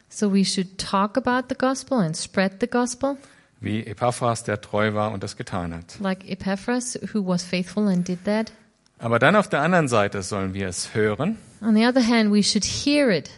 So 0.10 0.32
we 0.32 0.46
should 0.46 0.78
talk 0.78 1.18
about 1.18 1.48
the 1.50 1.56
gospel 1.58 1.98
and 1.98 2.16
spread 2.16 2.58
the 2.62 2.68
gospel, 2.68 3.18
wie 3.62 3.84
Epaphras, 3.86 4.44
der 4.44 4.62
treu 4.62 4.94
war 4.94 5.12
und 5.12 5.24
das 5.24 5.38
getan 5.38 5.74
hat. 5.74 5.98
like 6.00 6.30
Epaphras, 6.30 7.00
who 7.14 7.26
was 7.26 7.44
faithful 7.44 7.88
and 7.88 8.08
did 8.08 8.24
that. 8.26 8.52
Aber 9.00 9.18
dann 9.18 9.36
auf 9.36 9.50
der 9.50 9.62
anderen 9.62 9.88
Seite 9.88 10.22
sollen 10.22 10.54
wir 10.54 10.68
es 10.68 10.94
hören, 10.94 11.38
On 11.62 11.74
the 11.74 11.86
other 11.88 12.06
hand, 12.06 12.32
we 12.32 12.44
should 12.44 12.64
hear 12.66 13.10
it, 13.10 13.30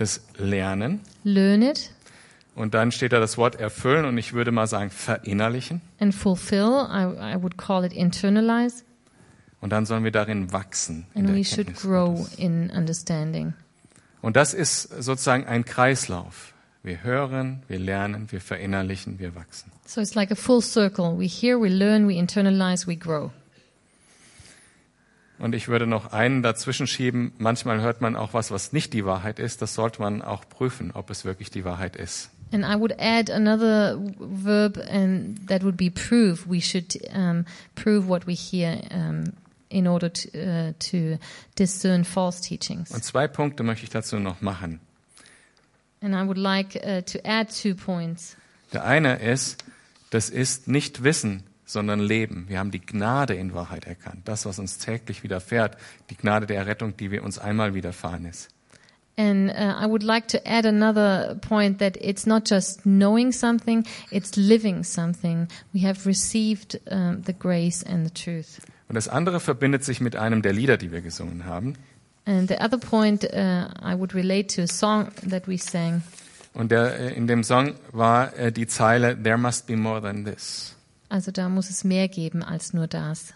das 0.00 0.22
lernen 0.36 1.00
learn 1.24 1.62
it, 1.62 1.92
und 2.54 2.74
dann 2.74 2.92
steht 2.92 3.12
da 3.12 3.20
das 3.20 3.38
Wort 3.38 3.56
erfüllen 3.56 4.04
und 4.04 4.18
ich 4.18 4.32
würde 4.32 4.52
mal 4.52 4.66
sagen 4.66 4.90
verinnerlichen 4.90 5.80
and 5.98 6.14
fulfill. 6.14 6.86
I, 6.90 7.34
I 7.36 7.42
would 7.42 7.56
call 7.56 7.84
it 7.84 7.92
internalize. 7.92 8.84
und 9.60 9.70
dann 9.70 9.86
sollen 9.86 10.04
wir 10.04 10.10
darin 10.10 10.52
wachsen. 10.52 11.06
And 11.14 11.34
we 11.34 11.44
should 11.44 11.74
grow 11.76 12.26
in 12.38 12.70
understanding. 12.70 13.52
Und 14.22 14.36
das 14.36 14.54
ist 14.54 14.82
sozusagen 15.02 15.46
ein 15.46 15.64
Kreislauf. 15.64 16.54
Wir 16.82 17.02
hören, 17.02 17.62
wir 17.68 17.78
lernen, 17.78 18.32
wir 18.32 18.40
verinnerlichen, 18.40 19.18
wir 19.18 19.34
wachsen. 19.34 19.70
So 19.86 20.00
it's 20.00 20.14
like 20.14 20.30
a 20.30 20.34
full 20.34 20.62
circle. 20.62 21.18
We 21.18 21.26
hear, 21.26 21.60
we 21.60 21.68
learn, 21.68 22.08
we 22.08 22.14
internalize, 22.14 22.86
we 22.86 22.96
grow. 22.96 23.30
Und 25.40 25.54
ich 25.54 25.68
würde 25.68 25.86
noch 25.86 26.12
einen 26.12 26.42
dazwischen 26.42 26.86
schieben. 26.86 27.32
Manchmal 27.38 27.80
hört 27.80 28.02
man 28.02 28.14
auch 28.14 28.34
was, 28.34 28.50
was 28.50 28.72
nicht 28.72 28.92
die 28.92 29.06
Wahrheit 29.06 29.38
ist. 29.38 29.62
Das 29.62 29.74
sollte 29.74 30.02
man 30.02 30.20
auch 30.20 30.46
prüfen, 30.48 30.90
ob 30.92 31.08
es 31.10 31.24
wirklich 31.24 31.50
die 31.50 31.64
Wahrheit 31.64 31.96
ist. 31.96 32.30
And 32.52 32.64
I 32.64 32.78
would 32.78 32.92
add 32.98 33.32
another 33.32 33.96
verb, 34.18 34.76
and 34.90 35.46
that 35.48 35.62
would 35.62 35.76
be 35.76 35.90
prove. 35.90 36.48
We 36.48 36.60
should 36.60 36.98
um, 37.14 37.44
prove 37.76 38.08
what 38.08 38.26
we 38.26 38.34
hear 38.34 38.80
um, 38.92 39.32
in 39.70 39.86
order 39.86 40.12
to, 40.12 40.28
uh, 40.34 40.72
to 40.90 41.18
discern 41.56 42.04
false 42.04 42.42
teachings. 42.42 42.90
Und 42.90 43.04
zwei 43.04 43.28
Punkte 43.28 43.62
möchte 43.62 43.84
ich 43.84 43.90
dazu 43.90 44.18
noch 44.18 44.40
machen. 44.40 44.80
And 46.02 46.14
I 46.14 46.26
would 46.26 46.38
like 46.38 46.74
uh, 46.76 47.02
to 47.02 47.20
add 47.24 47.50
two 47.50 47.74
points. 47.74 48.36
Der 48.72 48.84
eine 48.84 49.20
ist, 49.20 49.64
das 50.10 50.28
ist 50.28 50.66
nicht 50.66 51.04
Wissen, 51.04 51.44
sondern 51.72 52.00
Leben. 52.00 52.46
Wir 52.48 52.58
haben 52.58 52.70
die 52.70 52.80
Gnade 52.80 53.34
in 53.34 53.54
Wahrheit 53.54 53.86
erkannt. 53.86 54.22
Das, 54.26 54.46
was 54.46 54.58
uns 54.58 54.78
täglich 54.78 55.22
widerfährt, 55.22 55.76
die 56.10 56.16
Gnade 56.16 56.46
der 56.46 56.56
Errettung, 56.56 56.96
die 56.96 57.10
wir 57.10 57.24
uns 57.24 57.38
einmal 57.38 57.74
widerfahren 57.74 58.26
ist. 58.26 58.48
And 59.16 59.50
uh, 59.50 59.74
I 59.78 59.86
would 59.86 60.02
like 60.02 60.28
to 60.28 60.38
add 60.46 60.66
another 60.66 61.36
point 61.46 61.78
that 61.80 61.96
it's 62.00 62.26
not 62.26 62.48
just 62.48 62.84
knowing 62.84 63.32
something, 63.32 63.84
it's 64.10 64.36
living 64.36 64.82
something. 64.82 65.46
We 65.74 65.86
have 65.86 66.06
received 66.06 66.80
um, 66.90 67.22
the 67.26 67.34
grace 67.34 67.84
and 67.84 68.06
the 68.06 68.14
truth. 68.14 68.60
Und 68.88 68.94
das 68.94 69.08
andere 69.08 69.38
verbindet 69.38 69.84
sich 69.84 70.00
mit 70.00 70.16
einem 70.16 70.42
der 70.42 70.52
Lieder, 70.52 70.78
die 70.78 70.90
wir 70.90 71.02
gesungen 71.02 71.44
haben. 71.44 71.74
And 72.24 72.48
the 72.48 72.56
other 72.60 72.78
point 72.78 73.24
uh, 73.24 73.68
I 73.82 73.94
would 73.94 74.14
relate 74.14 74.54
to 74.56 74.62
a 74.62 74.66
song 74.66 75.08
that 75.28 75.46
we 75.46 75.58
sang. 75.58 76.02
Und 76.54 76.72
der, 76.72 76.98
äh, 76.98 77.14
in 77.14 77.26
dem 77.26 77.44
Song 77.44 77.74
war 77.92 78.36
äh, 78.36 78.50
die 78.50 78.66
Zeile, 78.66 79.20
There 79.22 79.38
must 79.38 79.66
be 79.66 79.76
more 79.76 80.00
than 80.00 80.24
this. 80.24 80.74
Also 81.10 81.32
da 81.32 81.48
muss 81.48 81.68
es 81.68 81.84
mehr 81.84 82.08
geben 82.08 82.42
als 82.42 82.72
nur 82.72 82.86
das. 82.86 83.34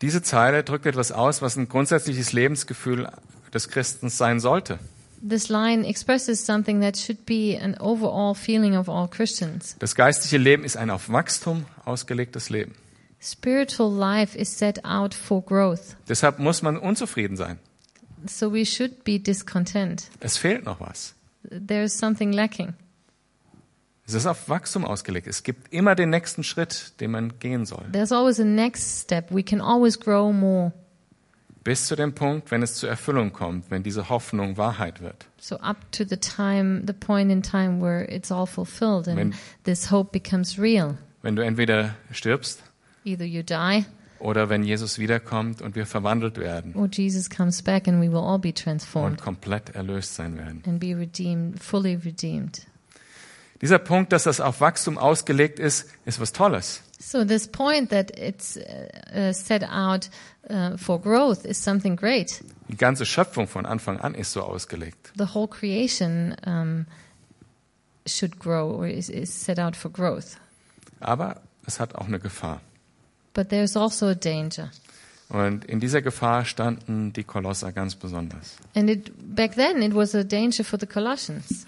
Diese 0.00 0.22
Zeile 0.22 0.64
drückt 0.64 0.86
etwas 0.86 1.12
aus, 1.12 1.40
was 1.40 1.56
ein 1.56 1.68
grundsätzliches 1.68 2.32
Lebensgefühl 2.32 3.08
des 3.52 3.68
Christens 3.68 4.18
sein 4.18 4.40
sollte. 4.40 4.78
This 5.26 5.48
line 5.48 5.86
expresses 5.86 6.44
something 6.44 6.80
that 6.80 6.98
should 6.98 7.24
be 7.24 7.58
an 7.62 7.76
overall 7.78 8.34
feeling 8.34 8.76
of 8.76 8.88
all 8.88 9.08
Christians. 9.08 9.76
Das 9.78 9.94
geistliche 9.94 10.36
Leben 10.36 10.64
ist 10.64 10.76
ein 10.76 10.90
auf 10.90 11.08
Wachstum 11.10 11.64
ausgelegtes 11.84 12.50
Leben. 12.50 12.74
Spiritual 13.20 13.90
life 13.90 14.36
is 14.36 14.58
set 14.58 14.84
out 14.84 15.14
for 15.14 15.42
growth. 15.42 15.96
Deshalb 16.08 16.38
muss 16.38 16.60
man 16.60 16.76
unzufrieden 16.76 17.36
sein. 17.36 17.58
So 18.26 18.52
we 18.52 18.66
should 18.66 19.04
be 19.04 19.18
discontent. 19.18 20.10
Es 20.20 20.36
fehlt 20.36 20.64
noch 20.64 20.80
was. 20.80 21.14
There's 21.50 21.96
something 21.96 22.32
lacking. 22.32 22.74
Es 24.06 24.12
ist 24.14 24.26
auf 24.26 24.48
Wachstum 24.48 24.84
ausgelegt. 24.84 25.26
Es 25.26 25.42
gibt 25.42 25.72
immer 25.72 25.94
den 25.94 26.10
nächsten 26.10 26.44
Schritt, 26.44 27.00
den 27.00 27.10
man 27.10 27.38
gehen 27.38 27.64
soll. 27.64 27.84
There's 27.92 28.12
always 28.12 28.38
a 28.38 28.44
next 28.44 29.02
step. 29.02 29.30
We 29.30 29.42
can 29.42 29.60
always 29.60 29.98
grow 29.98 30.32
more. 30.32 30.72
Bis 31.64 31.86
zu 31.86 31.96
dem 31.96 32.14
Punkt, 32.14 32.50
wenn 32.50 32.62
es 32.62 32.74
zur 32.74 32.90
Erfüllung 32.90 33.32
kommt, 33.32 33.70
wenn 33.70 33.82
diese 33.82 34.10
Hoffnung 34.10 34.58
Wahrheit 34.58 35.00
wird. 35.00 35.24
So 35.38 35.56
up 35.60 35.90
to 35.92 36.04
the 36.06 36.18
time, 36.18 36.82
the 36.86 36.92
point 36.92 37.32
in 37.32 37.42
time 37.42 37.80
where 37.80 38.04
it's 38.14 38.30
all 38.30 38.46
fulfilled 38.46 39.08
and 39.08 39.16
Wenn- 39.16 39.34
this 39.64 39.90
hope 39.90 40.10
becomes 40.12 40.58
real. 40.58 40.98
Wenn 41.22 41.36
du 41.36 41.42
entweder 41.42 41.94
stirbst 42.12 42.62
Either 43.04 43.24
you 43.24 43.42
die 43.42 43.86
oder 44.18 44.50
wenn 44.50 44.62
Jesus 44.62 44.98
wiederkommt 44.98 45.62
und 45.62 45.74
wir 45.74 45.86
verwandelt 45.86 46.36
werden 46.36 46.74
or 46.74 46.86
Jesus 46.92 47.30
comes 47.30 47.62
back 47.62 47.88
and 47.88 48.02
we 48.02 48.10
will 48.12 48.18
all 48.22 48.38
be 48.38 48.48
und 48.48 48.58
transformed 48.58 49.20
komplett 49.20 49.74
erlöst 49.74 50.14
sein 50.14 50.36
werden. 50.36 50.62
and 50.66 50.78
be 50.80 50.94
redeemed, 50.94 51.62
fully 51.62 51.94
redeemed. 51.96 52.66
Dieser 53.64 53.78
Punkt, 53.78 54.12
dass 54.12 54.24
das 54.24 54.42
auf 54.42 54.60
Wachstum 54.60 54.98
ausgelegt 54.98 55.58
ist, 55.58 55.86
ist 56.04 56.20
was 56.20 56.34
Tolles. 56.34 56.82
So 57.00 57.24
this 57.24 57.48
point 57.48 57.88
that 57.88 58.10
it's 58.10 58.58
uh, 58.58 58.60
uh, 59.18 59.32
set 59.32 59.64
out 59.64 60.10
uh, 60.50 60.76
for 60.76 61.00
growth 61.00 61.46
is 61.46 61.64
something 61.64 61.96
great. 61.96 62.44
Die 62.68 62.76
ganze 62.76 63.06
Schöpfung 63.06 63.48
von 63.48 63.64
Anfang 63.64 63.98
an 63.98 64.14
ist 64.14 64.32
so 64.32 64.42
ausgelegt. 64.42 65.12
The 65.16 65.32
whole 65.32 65.48
creation 65.48 66.36
um, 66.46 66.84
should 68.06 68.38
grow 68.38 68.70
or 68.70 68.86
is, 68.86 69.08
is 69.08 69.30
set 69.32 69.58
out 69.58 69.76
for 69.76 69.90
growth. 69.90 70.36
Aber 71.00 71.40
es 71.66 71.80
hat 71.80 71.94
auch 71.94 72.06
eine 72.06 72.20
Gefahr. 72.20 72.60
But 73.32 73.48
there's 73.48 73.78
also 73.78 74.08
a 74.08 74.14
danger. 74.14 74.72
Und 75.30 75.64
in 75.64 75.80
dieser 75.80 76.02
Gefahr 76.02 76.44
standen 76.44 77.14
die 77.14 77.24
Kolosser 77.24 77.72
ganz 77.72 77.94
besonders. 77.94 78.58
And 78.74 78.90
it, 78.90 79.10
back 79.34 79.54
then 79.54 79.80
it 79.80 79.94
was 79.94 80.14
a 80.14 80.22
danger 80.22 80.64
for 80.64 80.78
the 80.78 80.86
Colossians. 80.86 81.66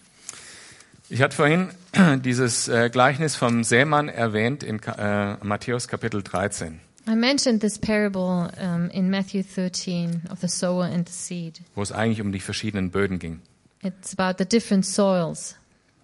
Ich 1.08 1.22
hatte 1.22 1.36
vorhin 1.36 1.68
dieses 2.24 2.66
äh, 2.68 2.90
Gleichnis 2.90 3.36
vom 3.36 3.62
Sämann 3.62 4.08
erwähnt 4.08 4.62
in 4.62 4.80
äh, 4.82 5.36
Matthäus 5.42 5.86
Kapitel 5.88 6.22
13, 6.22 6.80
I 7.08 7.14
mentioned 7.14 7.60
this 7.60 7.78
parable 7.78 8.50
um, 8.60 8.90
in 8.90 9.08
Matthew 9.08 9.44
13 9.44 10.22
of 10.32 10.40
the 10.40 10.48
sower 10.48 10.86
and 10.86 11.08
the 11.08 11.14
seed. 11.14 11.60
wo 11.76 11.82
es 11.82 11.92
eigentlich 11.92 12.20
um 12.20 12.32
die 12.32 12.40
verschiedenen 12.40 12.90
Böden 12.90 13.20
ging. 13.20 13.40
It's 13.82 14.18
about 14.18 14.42
the 14.42 14.48
different 14.48 14.84
soils. 14.84 15.54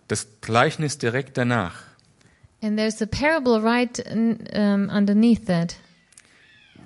Das 0.06 0.28
Gleichnis 0.40 0.98
direkt 0.98 1.36
danach 1.36 1.74
And 2.62 2.78
there's 2.78 3.02
a 3.02 3.06
parable 3.06 3.60
right 3.60 4.00
um, 4.08 4.88
underneath 4.88 5.46
that. 5.46 5.74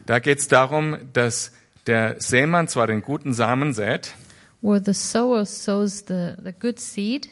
Da 0.07 0.21
geht 0.21 0.39
es 0.39 0.49
darum, 0.49 0.97
dass 1.13 1.53
der 1.87 2.19
Sämann 2.19 2.69
zwar 2.69 2.87
den 2.87 3.03
guten 3.03 3.35
Samen 3.35 3.75
sät, 3.75 4.15
where 4.63 4.83
the 4.83 4.95
sower 4.95 5.45
sows 5.45 6.05
the, 6.09 6.33
the 6.43 6.53
good 6.59 6.81
seed, 6.81 7.29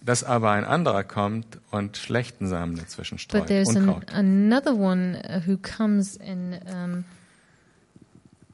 dass 0.00 0.24
aber 0.24 0.50
ein 0.52 0.64
anderer 0.64 1.04
kommt 1.04 1.58
und 1.70 1.96
schlechten 1.96 2.46
Samen 2.48 2.76
dazwischen 2.76 3.16
but 3.16 3.22
streut. 3.22 3.46
there's 3.46 3.68
an, 3.76 3.88
Unkraut. 3.88 4.12
another 4.14 4.74
one 4.74 5.20
uh, 5.28 5.40
who 5.46 5.56
comes 5.58 6.18
and 6.20 6.60
um, 6.72 7.04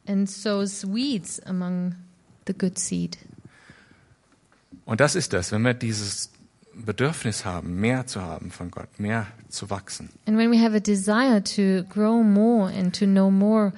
and 0.06 0.28
sows 0.28 0.84
weeds 0.86 1.40
among 1.46 1.94
the 2.46 2.54
good 2.54 2.78
seed. 2.78 3.18
Und 4.84 5.00
das 5.00 5.14
ist 5.14 5.32
das, 5.32 5.50
wenn 5.52 5.62
wir 5.62 5.74
dieses 5.74 6.30
Bedürfnis 6.74 7.44
haben, 7.44 7.80
mehr 7.80 8.06
zu 8.06 8.20
haben 8.20 8.50
von 8.50 8.70
Gott, 8.70 8.98
mehr 8.98 9.26
zu 9.48 9.70
wachsen, 9.70 10.10
And 10.26 10.36
when 10.36 10.50
we 10.50 10.60
have 10.60 10.74
a 10.74 10.80
desire 10.80 11.42
to 11.42 11.84
grow 11.88 12.22
more 12.22 12.68
and 12.70 12.94
to 12.98 13.06
know 13.06 13.30
more, 13.30 13.72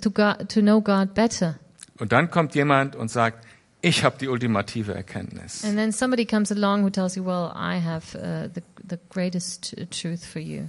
to 0.00 0.10
God, 0.10 0.48
to 0.48 0.60
know 0.60 0.80
God 0.80 1.14
better, 1.14 1.56
Und 1.98 2.12
dann 2.12 2.30
kommt 2.30 2.54
jemand 2.54 2.96
und 2.96 3.10
sagt, 3.10 3.44
ich 3.82 4.04
habe 4.04 4.16
die 4.18 4.28
ultimative 4.28 4.94
Erkenntnis. 4.94 5.64
and 5.64 5.76
then 5.76 5.92
somebody 5.92 6.24
comes 6.24 6.50
along 6.52 6.82
who 6.84 6.90
tells 6.90 7.16
you, 7.16 7.24
"Well, 7.24 7.50
I 7.54 7.80
have 7.80 8.16
uh, 8.16 8.48
the 8.54 8.62
the 8.88 8.98
greatest 9.10 9.74
truth 9.90 10.24
for 10.24 10.40
you," 10.40 10.68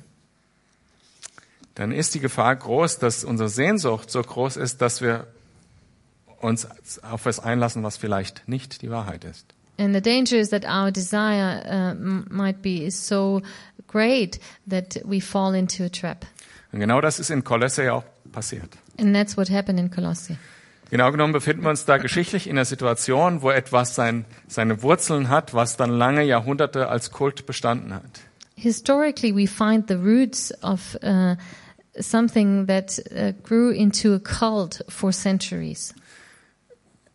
Dann 1.75 1.91
ist 1.91 2.13
die 2.13 2.19
Gefahr 2.19 2.55
groß, 2.55 2.99
dass 2.99 3.23
unsere 3.23 3.49
Sehnsucht 3.49 4.11
so 4.11 4.21
groß 4.21 4.57
ist, 4.57 4.81
dass 4.81 5.01
wir 5.01 5.27
uns 6.41 6.67
auf 7.03 7.21
etwas 7.21 7.39
einlassen, 7.39 7.83
was 7.83 7.97
vielleicht 7.97 8.47
nicht 8.47 8.81
die 8.81 8.89
Wahrheit 8.89 9.23
ist. 9.23 9.45
And 9.77 9.95
the 9.95 10.01
danger 10.01 10.37
is 10.37 10.49
that 10.49 10.65
our 10.65 10.91
desire 10.91 11.63
uh, 11.65 11.95
might 11.95 12.61
be 12.61 12.83
is 12.83 13.07
so 13.07 13.41
great 13.87 14.39
that 14.69 14.99
we 15.05 15.21
fall 15.21 15.55
into 15.55 15.83
a 15.83 15.89
trap. 15.89 16.25
Und 16.71 16.79
genau 16.79 17.01
das 17.01 17.19
ist 17.19 17.29
in 17.29 17.43
Kolosse 17.43 17.85
ja 17.85 17.93
auch 17.93 18.03
passiert. 18.31 18.69
And 18.99 19.13
that's 19.15 19.37
what 19.37 19.49
happened 19.49 19.79
in 19.79 19.89
Colossae. 19.89 20.37
Genau 20.91 21.09
genommen 21.09 21.31
befinden 21.31 21.63
wir 21.63 21.69
uns 21.69 21.85
da 21.85 21.97
geschichtlich 21.97 22.47
in 22.47 22.57
einer 22.57 22.65
Situation, 22.65 23.41
wo 23.41 23.49
etwas 23.49 23.95
sein, 23.95 24.25
seine 24.49 24.83
Wurzeln 24.83 25.29
hat, 25.29 25.53
was 25.53 25.77
dann 25.77 25.89
lange 25.89 26.21
Jahrhunderte 26.23 26.89
als 26.89 27.11
Kult 27.11 27.45
bestanden 27.45 27.93
hat. 27.93 28.03
Historically, 28.55 29.33
we 29.33 29.47
find 29.47 29.87
the 29.87 29.95
roots 29.95 30.53
of 30.61 30.97
uh, 31.01 31.37
something 31.97 32.67
that 32.67 33.01
uh, 33.15 33.31
grew 33.41 33.71
into 33.71 34.13
a 34.13 34.19
cult 34.19 34.83
for 34.89 35.13
centuries. 35.13 35.95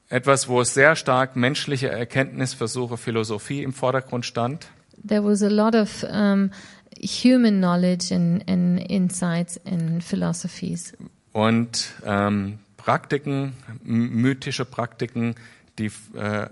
Etwas, 0.09 0.49
wo 0.49 0.65
sehr 0.65 0.97
stark 0.97 1.37
menschliche 1.37 1.91
Erkenntnisversuche, 1.91 2.97
Philosophie 2.97 3.63
im 3.63 3.75
Vordergrund 3.75 4.25
stand. 4.25 4.69
There 5.07 5.23
was 5.23 5.43
a 5.43 5.51
lot 5.51 5.75
of 5.75 6.03
um, 6.05 6.51
human 6.99 7.59
knowledge 7.59 8.11
and, 8.11 8.43
and 8.49 8.79
insights 8.79 9.61
and 9.67 10.03
philosophies. 10.03 10.95
und 11.37 11.93
ähm, 12.07 12.59
Praktiken, 12.87 13.53
mythische 13.83 14.65
Praktiken, 14.65 15.35
die, 15.81 15.91
äh, 16.15 16.47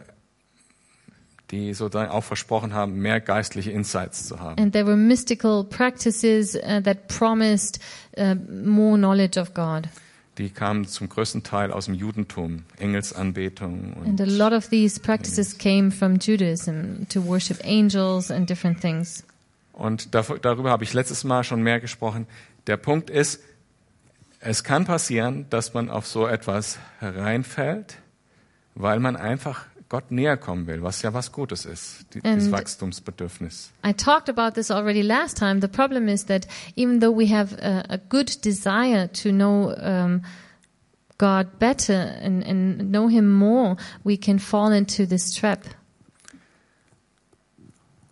die 1.52 1.72
sozusagen 1.74 2.10
auch 2.10 2.24
versprochen 2.24 2.74
haben, 2.74 2.96
mehr 2.96 3.20
geistliche 3.20 3.70
Insights 3.70 4.26
zu 4.26 4.40
haben. 4.40 4.60
And 4.60 4.72
there 4.72 4.84
were 4.84 4.96
mystical 4.96 5.62
practices 5.62 6.56
uh, 6.56 6.80
that 6.80 7.06
promised 7.06 7.78
uh, 8.18 8.34
more 8.34 8.98
knowledge 8.98 9.40
of 9.40 9.54
God. 9.54 9.88
Die 10.38 10.50
kamen 10.50 10.88
zum 10.88 11.08
größten 11.08 11.44
Teil 11.44 11.70
aus 11.70 11.84
dem 11.84 11.94
Judentum, 11.94 12.64
Engelsanbetung 12.80 13.94
And 14.04 14.20
a 14.20 14.24
und, 14.24 14.36
lot 14.36 14.52
of 14.52 14.68
these 14.70 14.98
practices 14.98 15.56
came 15.56 15.92
from 15.92 16.18
Judaism 16.18 17.06
to 17.10 17.24
worship 17.24 17.60
angels 17.64 18.32
and 18.32 18.50
different 18.50 18.80
things. 18.80 19.22
und 19.72 20.08
darüber 20.16 20.70
habe 20.70 20.82
ich 20.82 20.92
letztes 20.94 21.22
Mal 21.22 21.44
schon 21.44 21.62
mehr 21.62 21.78
gesprochen. 21.78 22.26
Der 22.66 22.76
Punkt 22.76 23.08
ist, 23.08 23.38
es 24.44 24.62
kann 24.62 24.84
passieren, 24.84 25.46
dass 25.48 25.72
man 25.74 25.88
auf 25.88 26.06
so 26.06 26.26
etwas 26.26 26.78
hereinfällt, 26.98 27.96
weil 28.74 29.00
man 29.00 29.16
einfach 29.16 29.66
Gott 29.88 30.10
näher 30.10 30.36
kommen 30.36 30.66
will, 30.66 30.82
was 30.82 31.02
ja 31.02 31.14
was 31.14 31.32
Gutes 31.32 31.64
ist, 31.64 32.06
die, 32.12 32.20
dieses 32.20 32.50
Wachstumsbedürfnis. 32.50 33.72
I 33.84 33.92
talked 33.92 34.28
about 34.28 34.54
this 34.54 34.70
already 34.70 35.02
last 35.02 35.38
time. 35.38 35.60
The 35.60 35.68
problem 35.68 36.08
is 36.08 36.26
that 36.26 36.46
even 36.76 37.00
though 37.00 37.16
we 37.16 37.34
have 37.34 37.56
a, 37.62 37.84
a 37.88 37.98
good 37.98 38.44
desire 38.44 39.08
to 39.22 39.30
know 39.30 39.74
um, 39.76 40.22
God 41.16 41.58
better 41.58 41.94
and, 42.20 42.44
and 42.44 42.90
know 42.90 43.08
Him 43.08 43.30
more, 43.30 43.76
we 44.04 44.16
can 44.18 44.38
fall 44.38 44.72
into 44.72 45.06
this 45.06 45.32
trap. 45.32 45.60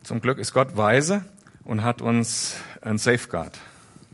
Zum 0.02 0.20
Glück 0.20 0.38
ist 0.38 0.52
Gott 0.54 0.76
weise 0.76 1.24
und 1.64 1.82
hat 1.82 2.00
uns 2.00 2.56
ein 2.80 2.98
Safeguard 2.98 3.58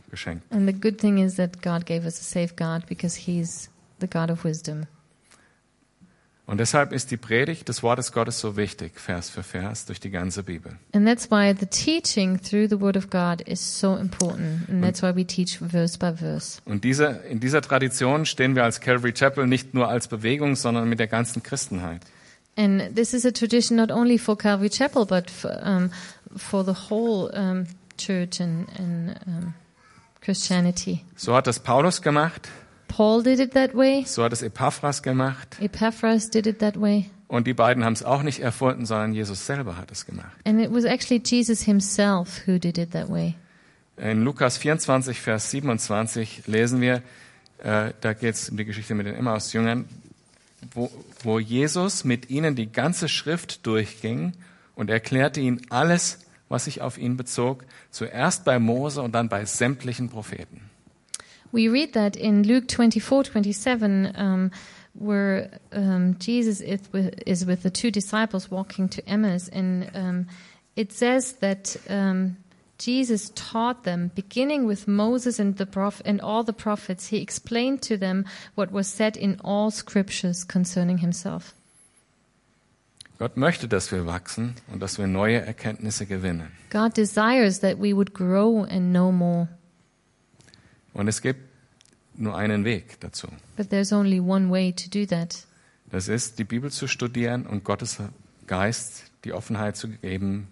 geschenkt. 0.09 0.51
And 0.51 0.67
the 0.67 0.73
good 0.73 0.99
thing 0.99 1.23
is 1.23 1.35
that 1.35 1.61
God 1.61 1.85
gave 1.85 2.05
us 2.05 2.19
a 2.19 2.23
safeguard 2.23 2.85
because 2.87 3.19
He's 3.25 3.69
the 3.99 4.07
God 4.07 4.29
of 4.29 4.43
wisdom. 4.43 4.87
Und 6.49 6.57
deshalb 6.57 6.93
ist 6.93 7.11
die 7.11 7.17
Predigt 7.17 7.69
des 7.69 7.83
Wortes 7.83 8.11
Gottes 8.11 8.39
so 8.39 8.57
wichtig, 8.57 8.99
Vers 8.99 9.29
für 9.29 9.43
Vers, 9.43 9.85
durch 9.85 9.99
die 9.99 10.09
ganze 10.09 10.41
Bibel. 10.41 10.79
And 10.93 11.05
that's 11.05 11.29
why 11.29 11.53
the 11.53 11.67
teaching 11.67 12.41
through 12.41 12.67
the 12.67 12.81
Word 12.81 12.97
of 12.97 13.11
God 13.11 13.41
is 13.41 13.79
so 13.79 13.95
important. 13.95 14.67
And 14.67 14.83
that's 14.83 15.03
why 15.03 15.15
we 15.15 15.23
teach 15.23 15.59
verse 15.59 15.95
by 15.95 16.11
verse. 16.11 16.59
Und 16.65 16.83
diese, 16.83 17.21
in 17.29 17.39
dieser 17.39 17.61
Tradition 17.61 18.25
stehen 18.25 18.55
wir 18.55 18.63
als 18.63 18.79
Calvary 18.79 19.13
Chapel 19.13 19.45
nicht 19.45 19.75
nur 19.75 19.89
als 19.89 20.07
Bewegung, 20.07 20.55
sondern 20.55 20.89
mit 20.89 20.97
der 20.97 21.05
ganzen 21.05 21.43
Christenheit. 21.43 22.01
And 22.57 22.95
this 22.95 23.13
is 23.13 23.27
a 23.27 23.31
tradition 23.31 23.77
not 23.77 23.91
only 23.91 24.17
for 24.17 24.35
Calvary 24.35 24.71
Chapel, 24.71 25.05
but 25.05 25.29
for, 25.29 25.55
um, 25.63 25.91
for 26.35 26.65
the 26.65 26.73
whole 26.89 27.29
um, 27.31 27.67
church 27.97 28.41
and, 28.41 28.67
and 28.75 29.19
um, 29.27 29.53
Christianity. 30.21 31.01
So 31.15 31.35
hat 31.35 31.47
das 31.47 31.59
Paulus 31.59 32.01
gemacht, 32.01 32.49
Paul 32.87 33.23
did 33.23 33.39
it 33.39 33.53
that 33.53 33.75
way. 33.75 34.03
so 34.05 34.23
hat 34.23 34.33
es 34.33 34.41
Epaphras 34.41 35.01
gemacht. 35.01 35.57
Epaphras 35.61 36.29
did 36.29 36.47
it 36.47 36.59
that 36.59 36.79
way. 36.79 37.09
Und 37.27 37.45
die 37.45 37.53
beiden 37.53 37.85
haben 37.85 37.93
es 37.93 38.03
auch 38.03 38.23
nicht 38.23 38.39
erfunden, 38.39 38.85
sondern 38.85 39.13
Jesus 39.13 39.45
selber 39.45 39.77
hat 39.77 39.91
es 39.91 40.05
gemacht. 40.05 40.35
And 40.45 40.59
it 40.59 40.71
was 40.71 40.83
actually 40.83 41.21
Jesus 41.23 41.61
himself 41.61 42.41
who 42.47 42.57
did 42.57 42.77
it 42.77 42.91
that 42.91 43.09
way. 43.09 43.35
In 43.97 44.23
Lukas 44.23 44.57
24, 44.57 45.19
Vers 45.19 45.51
27 45.51 46.47
lesen 46.47 46.81
wir, 46.81 47.03
äh, 47.59 47.91
da 48.01 48.13
geht 48.13 48.35
es 48.35 48.49
um 48.49 48.57
die 48.57 48.65
Geschichte 48.65 48.95
mit 48.95 49.05
den 49.05 49.15
Emmaus-Jüngern, 49.15 49.85
wo, 50.73 50.89
wo 51.23 51.39
Jesus 51.39 52.03
mit 52.03 52.29
ihnen 52.29 52.55
die 52.55 52.71
ganze 52.71 53.09
Schrift 53.09 53.65
durchging 53.67 54.33
und 54.75 54.89
erklärte 54.89 55.41
ihnen 55.41 55.61
alles, 55.69 56.19
was 56.49 56.65
sich 56.65 56.81
auf 56.81 56.97
ihn 56.97 57.15
bezog, 57.15 57.65
zuerst 57.91 58.43
bei 58.43 58.59
Mose 58.59 59.01
und 59.01 59.13
dann 59.13 59.29
bei 59.29 59.45
sämtlichen 59.45 60.09
Propheten. 60.09 60.69
We 61.51 61.71
read 61.71 61.93
that 61.93 62.15
in 62.15 62.43
Luke 62.43 62.67
24, 62.67 63.31
27, 63.31 64.13
um, 64.15 64.51
where 64.93 65.49
um, 65.71 66.15
Jesus 66.19 66.61
is 66.61 66.81
with, 66.91 67.13
is 67.25 67.47
with 67.47 67.63
the 67.63 67.71
two 67.71 67.89
disciples 67.89 68.51
walking 68.51 68.89
to 68.89 69.01
Emmaus, 69.07 69.49
and 69.49 69.89
um, 69.95 70.27
it 70.75 70.91
says 70.91 71.39
that 71.39 71.79
um, 71.89 72.37
Jesus 72.77 73.31
taught 73.35 73.83
them, 73.83 74.11
beginning 74.15 74.65
with 74.65 74.87
Moses 74.87 75.39
and 75.39 75.57
the 75.57 75.65
proph- 75.65 76.01
and 76.05 76.21
all 76.21 76.43
the 76.43 76.53
prophets. 76.53 77.07
He 77.07 77.17
explained 77.17 77.81
to 77.83 77.97
them 77.97 78.25
what 78.55 78.71
was 78.71 78.87
said 78.87 79.17
in 79.17 79.39
all 79.43 79.69
scriptures 79.69 80.45
concerning 80.45 80.99
himself. 80.99 81.53
Gott 83.19 83.35
möchte, 83.37 83.67
dass 83.67 83.91
wir 83.91 84.05
wachsen 84.05 84.55
und 84.71 84.81
dass 84.81 84.97
wir 84.97 85.05
neue 85.05 85.41
Erkenntnisse 85.41 86.05
gewinnen. 86.05 86.51
God 86.71 86.95
desires 86.95 87.59
that 87.59 87.77
we 87.77 87.93
would 87.93 88.13
grow 88.13 88.63
and 88.63 88.91
know 88.91 89.11
more, 89.11 89.47
Und 90.93 91.07
es 91.07 91.21
gibt 91.21 91.41
nur 92.15 92.35
einen 92.35 92.63
Weg 92.65 92.99
dazu. 93.01 93.27
but 93.57 93.69
there's 93.69 93.91
only 93.93 94.19
one 94.19 94.49
way 94.49 94.71
to 94.73 94.89
do 94.89 95.05
that. 95.05 95.45
Das 95.91 96.07
ist, 96.07 96.39
die 96.39 96.43
Bibel 96.45 96.71
zu 96.71 96.87
studieren 96.87 97.45
und 97.45 97.63
Gottes 97.63 97.97
Geist 98.47 99.03
die 99.25 99.33
Offenheit 99.33 99.75
zu 99.75 99.89
geben, 99.89 100.47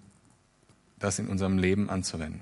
das 1.00 1.20
in 1.20 1.28
unserem 1.28 1.58
Leben 1.58 1.90
anzuwenden. 1.90 2.42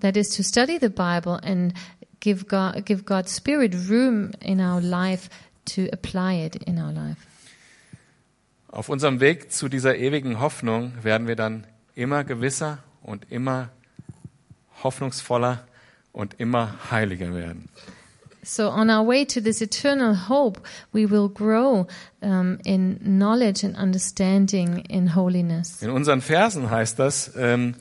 That 0.00 0.16
is 0.16 0.30
to 0.30 0.42
study 0.42 0.78
the 0.80 0.88
Bible 0.88 1.38
and 1.42 1.72
give 2.20 2.46
God, 2.46 2.84
give 2.84 3.04
God's 3.04 3.36
Spirit 3.36 3.74
room 3.88 4.32
in 4.40 4.60
our 4.60 4.80
life 4.80 5.28
to 5.66 5.82
apply 5.92 6.44
it 6.44 6.56
in 6.56 6.78
our 6.78 6.92
life. 6.92 7.18
Auf 8.72 8.88
unserem 8.88 9.20
Weg 9.20 9.52
zu 9.52 9.68
dieser 9.68 9.96
ewigen 9.96 10.40
Hoffnung 10.40 10.92
werden 11.02 11.28
wir 11.28 11.36
dann 11.36 11.66
immer 11.94 12.24
gewisser 12.24 12.78
und 13.02 13.30
immer 13.30 13.68
hoffnungsvoller 14.82 15.66
und 16.12 16.40
immer 16.40 16.90
heiliger 16.90 17.34
werden. 17.34 17.68
So 18.42 18.70
on 18.70 18.88
our 18.88 19.06
way 19.06 19.26
to 19.26 19.42
this 19.42 19.60
eternal 19.60 20.26
hope, 20.28 20.62
we 20.90 21.08
will 21.08 21.28
grow 21.28 21.86
um, 22.22 22.58
in 22.64 22.98
knowledge 23.00 23.64
and 23.64 23.78
understanding 23.78 24.78
in 24.88 25.14
holiness. 25.14 25.82
In 25.82 25.90
unseren 25.90 26.22
Versen 26.22 26.70
heißt 26.70 26.98
das, 26.98 27.32
ähm, 27.36 27.74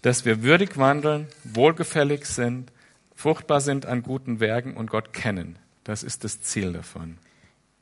dass 0.00 0.24
wir 0.24 0.42
würdig 0.42 0.78
wandeln, 0.78 1.28
wohlgefällig 1.44 2.24
sind, 2.24 2.72
fruchtbar 3.14 3.60
sind 3.60 3.84
an 3.84 4.02
guten 4.02 4.40
Werken 4.40 4.78
und 4.78 4.88
Gott 4.88 5.12
kennen. 5.12 5.58
Das 5.84 6.02
ist 6.02 6.24
das 6.24 6.40
Ziel 6.40 6.72
davon. 6.72 7.18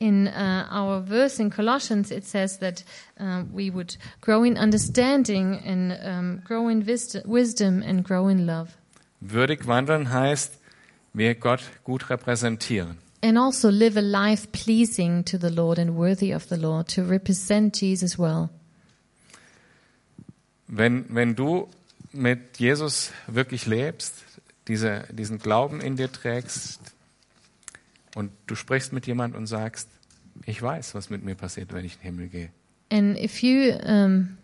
In 0.01 0.29
uh, 0.29 0.67
our 0.71 1.03
verse 1.03 1.39
in 1.39 1.51
Colossians, 1.51 2.11
it 2.11 2.25
says 2.25 2.59
that 2.61 2.85
uh, 3.19 3.45
we 3.53 3.71
would 3.71 3.99
grow 4.23 4.45
in 4.45 4.57
understanding 4.57 5.61
and 5.63 5.93
um, 6.03 6.43
grow 6.43 6.69
in 6.69 6.87
wisdom 6.87 7.83
and 7.83 8.03
grow 8.03 8.29
in 8.29 8.47
love. 8.47 8.71
Würdig 9.21 9.67
wandeln 9.67 10.11
heißt, 10.11 10.59
wir 11.13 11.35
Gott 11.35 11.61
gut 11.85 12.09
repräsentieren. 12.09 12.97
And 13.23 13.37
also 13.37 13.69
live 13.69 13.99
a 13.99 14.01
life 14.01 14.51
pleasing 14.53 15.23
to 15.27 15.37
the 15.37 15.51
Lord 15.51 15.79
and 15.79 15.95
worthy 15.95 16.33
of 16.33 16.49
the 16.49 16.57
Lord, 16.57 16.89
to 16.95 17.03
represent 17.03 17.79
Jesus 17.79 18.19
well. 18.19 18.49
Wenn, 20.67 21.05
wenn 21.11 21.35
du 21.35 21.69
mit 22.13 22.59
Jesus 22.59 23.13
wirklich 23.27 23.67
lebst, 23.67 24.15
diese, 24.67 25.05
diesen 25.13 25.39
Glauben 25.39 25.83
in 25.83 25.97
dir 25.97 26.11
trägst 26.11 26.81
und 28.15 28.31
du 28.47 28.55
sprichst 28.55 28.93
mit 28.93 29.07
jemand 29.07 29.37
und 29.37 29.47
sagst, 29.47 29.89
ich 30.47 30.61
weiß, 30.61 30.95
was 30.95 31.11
mit 31.11 31.25
mir 31.25 31.35
passiert, 31.35 31.73
wenn 31.73 31.85
ich 31.85 31.95
in 31.95 32.01
den 32.01 32.05
Himmel 32.05 32.29
gehe. 32.29 32.51
And 32.93 33.19
if 33.19 33.43
you 33.43 33.73
um, 33.87 34.39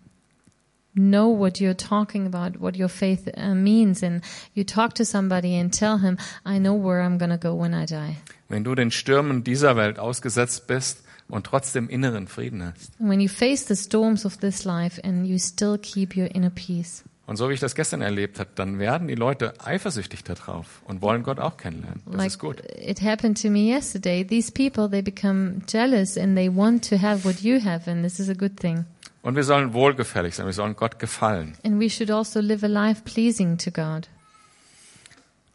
know 0.95 1.29
what 1.29 1.59
you're 1.61 1.77
talking 1.77 2.27
about, 2.27 2.61
what 2.61 2.77
your 2.77 2.89
faith 2.89 3.29
uh, 3.37 3.55
means, 3.55 4.03
and 4.03 4.23
you 4.55 4.65
talk 4.65 4.95
to 4.95 5.05
somebody 5.05 5.59
and 5.59 5.73
tell 5.73 5.99
him, 5.99 6.17
I 6.45 6.59
know 6.59 6.75
where 6.75 7.03
I'm 7.03 7.19
going 7.19 7.31
to 7.31 7.39
go 7.39 7.55
when 7.55 7.75
I 7.75 7.87
die. 7.87 8.17
Wenn 8.49 8.65
du 8.65 8.75
den 8.75 8.91
Stürmen 8.91 9.43
dieser 9.43 9.77
Welt 9.77 9.99
ausgesetzt 9.99 10.67
bist 10.67 11.03
und 11.29 11.45
trotzdem 11.45 11.89
inneren 11.89 12.29
Frieden 12.29 12.63
hast 12.63 12.93
when 12.99 13.21
you 13.21 13.29
face 13.29 13.67
the 13.67 13.75
storms 13.75 14.25
of 14.25 14.39
this 14.39 14.65
life 14.65 15.01
and 15.03 15.27
you 15.27 15.39
still 15.39 15.77
keep 15.77 16.17
your 16.17 16.33
inner 16.33 16.51
peace, 16.51 17.03
Und 17.27 17.37
so 17.37 17.49
wie 17.49 17.55
ich 17.55 17.61
das 17.61 17.75
gestern 17.75 18.03
erlebt 18.03 18.39
habe, 18.39 18.51
dann 18.55 18.79
werden 18.79 19.09
die 19.09 19.17
Leute 19.17 19.55
eifersüchtig 19.65 20.23
darauf 20.23 20.83
und 20.85 21.03
wollen 21.03 21.25
Gott 21.25 21.41
auch 21.41 21.57
kennenlernen. 21.57 22.01
Das 22.07 22.15
like 22.15 22.27
ist 22.29 22.39
gut. 22.39 22.63
it 22.79 23.03
happened 23.03 23.41
to 23.43 23.51
me 23.51 23.69
yesterday. 23.69 24.25
These 24.25 24.53
people 24.53 24.89
they 24.89 25.03
become 25.03 25.63
jealous 25.69 26.17
and 26.17 26.37
they 26.37 26.49
want 26.49 26.89
to 26.89 27.03
have 27.03 27.25
what 27.25 27.41
you 27.41 27.61
have, 27.65 27.91
and 27.91 28.05
this 28.05 28.21
is 28.21 28.29
a 28.29 28.35
good 28.35 28.57
thing. 28.57 28.85
Und 29.23 29.35
wir 29.35 29.43
sollen 29.43 29.73
wohlgefällig 29.73 30.37
sein, 30.37 30.47
wir 30.47 30.53
sollen 30.53 30.77
Gott 30.77 31.01
gefallen. 31.01 31.55
And 31.65 31.81
we 31.81 31.91
should 31.91 32.13
also 32.13 32.39
live 32.39 32.63
a 32.63 32.69
life 32.69 33.03
pleasing 33.03 33.59
to 33.59 33.73
God. 33.73 34.09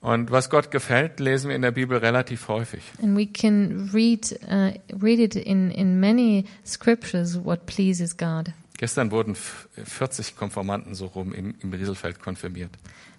Und 0.01 0.29
was 0.29 0.49
Gott 0.49 0.71
gefällt, 0.71 1.21
lesen 1.21 1.49
wir 1.49 1.55
in 1.55 1.61
der 1.61 1.71
Bibel 1.71 1.97
relativ 1.97 2.49
häufig. 2.49 2.81
And 3.01 3.15
we 3.15 3.27
can 3.27 3.89
read 3.93 4.29
uh, 4.49 4.73
read 5.01 5.19
it 5.19 5.35
in 5.35 5.71
in 5.71 6.01
many 6.01 6.43
scriptures 6.65 7.39
what 7.41 7.65
pleases 7.65 8.17
God. 8.17 8.51
Gestern 8.81 9.11
wurden 9.11 9.33
f- 9.33 9.69
40 9.85 10.35
Konformanten 10.35 10.95
so 10.95 11.05
rum 11.05 11.33
im, 11.33 11.53
im 11.61 11.71
Rieselfeld 11.71 12.19
konfirmiert. 12.19 12.71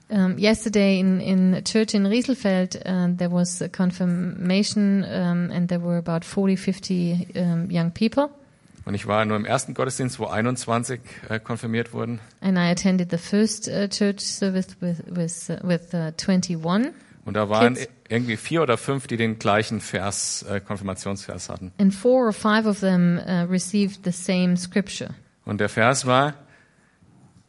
Um, 0.09 0.37
yesterday 0.37 0.99
in 0.99 1.21
in 1.21 1.55
a 1.55 1.63
church 1.63 1.95
in 1.95 2.05
Rieselfeld, 2.05 2.75
uh, 2.85 3.15
there 3.17 3.31
was 3.31 3.63
a 3.63 3.69
confirmation, 3.69 5.05
um, 5.05 5.51
and 5.53 5.69
there 5.69 5.81
were 5.81 5.97
about 5.97 6.25
40, 6.27 6.57
50 6.57 7.29
um, 7.37 7.71
young 7.71 7.93
people. 7.93 8.29
Und 8.85 8.95
ich 8.95 9.07
war 9.07 9.25
nur 9.25 9.37
im 9.37 9.45
ersten 9.45 9.75
Gottesdienst, 9.75 10.19
wo 10.19 10.27
21 10.27 11.01
äh, 11.29 11.39
konfirmiert 11.39 11.93
wurden. 11.93 12.19
And 12.41 12.59
I 12.59 12.69
attended 12.73 13.13
the 13.13 13.17
first 13.17 13.69
uh, 13.69 13.87
church 13.87 14.19
service 14.21 14.77
with 14.81 14.99
with 15.07 15.49
uh, 15.49 15.67
with 15.67 15.95
uh, 15.95 16.11
21. 16.19 16.93
Und 17.25 17.35
da 17.35 17.49
waren 17.49 17.75
Kids. 17.77 17.89
irgendwie 18.09 18.37
vier 18.37 18.63
oder 18.63 18.77
fünf, 18.77 19.07
die 19.07 19.17
den 19.17 19.39
gleichen 19.39 19.81
Vers, 19.81 20.45
äh, 20.51 20.61
Konfirmationsvers 20.61 21.49
hatten. 21.49 21.71
And 21.79 21.95
four 21.95 22.27
or 22.27 22.33
five 22.33 22.67
of 22.67 22.81
them 22.81 23.21
uh, 23.25 23.45
received 23.49 24.01
the 24.05 24.11
same 24.11 24.57
scripture. 24.57 25.11
Und 25.45 25.61
der 25.61 25.69
Vers 25.69 26.07
war, 26.07 26.35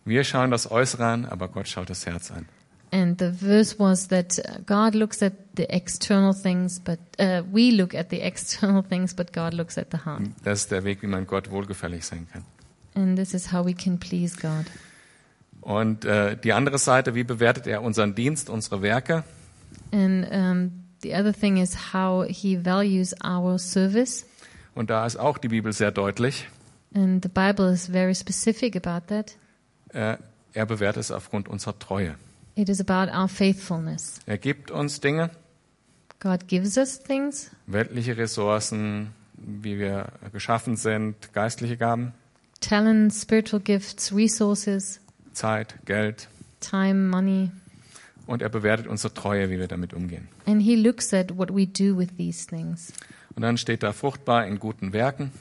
wir 0.05 0.23
schauen 0.23 0.51
das 0.51 0.69
Äußere 0.69 1.05
an, 1.05 1.25
aber 1.25 1.47
Gott 1.47 1.67
schaut 1.67 1.89
das 1.89 2.05
Herz 2.05 2.31
an. 2.31 2.47
And 2.91 3.19
the 3.19 3.31
verse 3.31 3.79
was 3.79 4.07
that 4.09 4.37
uh, 4.37 4.61
God 4.67 4.93
looks 4.93 5.23
at 5.23 5.33
the 5.57 5.63
external 5.63 6.31
things, 6.31 6.79
but 6.79 6.99
uh, 7.19 7.41
we 7.51 7.71
look 7.71 7.95
at 7.95 8.11
the 8.11 8.21
external 8.21 8.83
things, 8.83 9.15
but 9.15 9.33
God 9.33 9.53
looks 9.55 9.79
at 9.79 9.87
the 9.91 10.05
heart. 10.05 10.21
Das 10.43 10.59
ist 10.59 10.71
der 10.71 10.83
Weg, 10.83 11.01
wie 11.01 11.07
man 11.07 11.25
Gott 11.25 11.49
wohlgefällig 11.49 12.05
sein 12.05 12.27
kann. 12.31 12.43
And 12.93 13.17
this 13.17 13.33
is 13.33 13.51
how 13.51 13.65
we 13.65 13.73
can 13.73 13.97
please 13.97 14.37
God. 14.39 14.65
Und 15.61 16.05
äh, 16.05 16.37
die 16.37 16.53
andere 16.53 16.77
Seite, 16.77 17.15
wie 17.15 17.23
bewertet 17.23 17.65
er 17.65 17.81
unseren 17.81 18.13
Dienst, 18.13 18.49
unsere 18.49 18.83
Werke? 18.83 19.23
And 19.91 20.29
um, 20.31 20.83
the 21.01 21.15
other 21.15 21.33
thing 21.33 21.57
is 21.57 21.93
how 21.93 22.25
He 22.27 22.63
values 22.63 23.15
our 23.23 23.57
service. 23.57 24.25
Und 24.75 24.91
da 24.91 25.05
ist 25.05 25.17
auch 25.17 25.39
die 25.39 25.47
Bibel 25.47 25.73
sehr 25.73 25.91
deutlich. 25.91 26.47
And 26.95 27.23
the 27.23 27.29
Bible 27.29 27.71
is 27.71 27.87
very 27.87 28.13
specific 28.13 28.75
about 28.75 29.07
that. 29.07 29.35
Äh, 29.93 30.17
er 30.53 30.65
bewertet 30.65 31.01
es 31.01 31.11
aufgrund 31.11 31.47
unserer 31.47 31.77
Treue. 31.79 32.15
It 32.55 32.69
is 32.69 32.79
about 32.79 33.11
our 33.11 33.27
faithfulness. 33.27 34.19
Er 34.25 34.37
gibt 34.37 34.69
uns 34.69 34.99
Dinge, 35.01 35.31
God 36.19 36.47
gives 36.47 36.77
us 36.77 37.01
things, 37.01 37.51
weltliche 37.65 38.15
Ressourcen, 38.15 39.09
wie 39.35 39.79
wir 39.79 40.07
geschaffen 40.31 40.75
sind, 40.77 41.33
geistliche 41.33 41.77
Gaben, 41.77 42.13
talents, 42.61 43.23
spiritual 43.23 43.61
gifts, 43.61 44.13
resources, 44.15 45.01
Zeit, 45.33 45.75
Geld. 45.85 46.27
time, 46.59 47.09
money. 47.09 47.51
Und 48.25 48.41
er 48.41 48.49
bewertet 48.49 48.87
unsere 48.87 49.13
Treue, 49.13 49.49
wie 49.49 49.59
wir 49.59 49.67
damit 49.67 49.93
umgehen. 49.93 50.29
And 50.45 50.61
He 50.61 50.75
looks 50.75 51.13
at 51.13 51.37
what 51.37 51.49
we 51.53 51.65
do 51.67 51.97
with 51.97 52.09
these 52.17 52.47
things. 52.47 52.93
Und 53.35 53.41
dann 53.41 53.57
steht 53.57 53.83
da 53.83 53.91
fruchtbar 53.93 54.45
in 54.47 54.59
guten 54.59 54.93
Werken, 54.93 55.31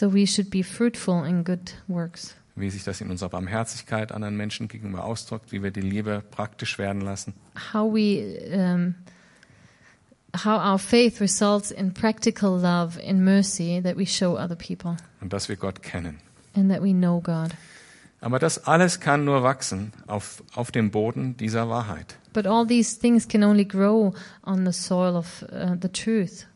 So 0.00 0.14
we 0.14 0.26
should 0.26 0.48
be 0.48 0.64
fruitful 0.64 1.26
in 1.26 1.44
good 1.44 1.74
works. 1.86 2.34
wie 2.56 2.70
sich 2.70 2.84
das 2.84 3.02
in 3.02 3.10
unserer 3.10 3.28
Barmherzigkeit 3.28 4.12
anderen 4.12 4.34
Menschen 4.34 4.66
gegenüber 4.66 5.04
ausdrückt, 5.04 5.52
wie 5.52 5.62
wir 5.62 5.72
die 5.72 5.82
Liebe 5.82 6.22
praktisch 6.30 6.78
werden 6.78 7.02
lassen. 7.02 7.34
How 7.74 7.92
we, 7.92 8.50
um, 8.50 8.94
how 10.42 10.58
our 10.58 10.78
faith 10.78 11.20
results 11.20 11.70
in 11.70 11.92
practical 11.92 12.58
love 12.58 12.98
and 13.06 13.20
mercy 13.20 13.82
that 13.82 13.98
we 13.98 14.06
show 14.06 14.38
other 14.38 14.56
people 14.56 14.96
Und 15.20 15.34
dass 15.34 15.50
wir 15.50 15.56
Gott 15.56 15.82
kennen. 15.82 16.18
and 16.54 16.70
that 16.70 16.82
we 16.82 16.94
know 16.94 17.20
God. 17.20 17.50
Aber 18.22 18.38
das 18.38 18.66
alles 18.66 19.00
kann 19.00 19.26
nur 19.26 19.42
wachsen 19.42 19.92
auf, 20.06 20.42
auf 20.54 20.70
dem 20.70 20.90
Boden 20.90 21.36
dieser 21.36 21.68
Wahrheit. 21.68 22.16
But 22.32 22.46
all 22.46 22.66
these 22.66 22.98
things 22.98 23.28
can 23.28 23.44
only 23.44 23.66
grow 23.66 24.14
on 24.46 24.64
the 24.64 24.72
soil 24.72 25.14
of 25.14 25.44
uh, 25.52 25.76
the 25.78 25.88
truth. 25.90 26.46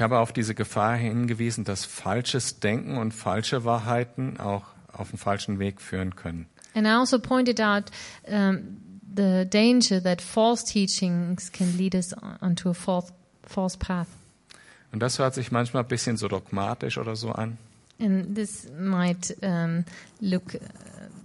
Ich 0.00 0.02
habe 0.02 0.18
auf 0.18 0.32
diese 0.32 0.54
Gefahr 0.54 0.96
hingewiesen, 0.96 1.64
dass 1.64 1.84
falsches 1.84 2.58
Denken 2.58 2.96
und 2.96 3.12
falsche 3.12 3.66
Wahrheiten 3.66 4.40
auch 4.40 4.62
auf 4.94 5.10
den 5.10 5.18
falschen 5.18 5.58
Weg 5.58 5.82
führen 5.82 6.16
können. 6.16 6.46
And 6.74 6.86
I 6.86 6.92
also 6.92 7.18
pointed 7.18 7.60
out 7.60 7.90
um, 8.26 8.78
the 9.14 9.44
danger 9.44 10.02
that 10.02 10.22
false 10.22 10.64
teachings 10.64 11.52
can 11.52 11.76
lead 11.76 11.94
us 11.94 12.14
on- 12.14 12.38
onto 12.40 12.70
a 12.70 12.72
false, 12.72 13.12
false 13.42 13.76
path. 13.76 14.06
Und 14.90 15.00
das 15.02 15.18
hört 15.18 15.34
sich 15.34 15.52
manchmal 15.52 15.82
ein 15.82 15.88
bisschen 15.88 16.16
so 16.16 16.28
dogmatisch 16.28 16.96
oder 16.96 17.14
so 17.14 17.32
an. 17.32 17.58
And 18.00 18.34
this 18.34 18.68
might 18.78 19.36
um, 19.42 19.84
look, 20.20 20.54
uh, 20.54 20.60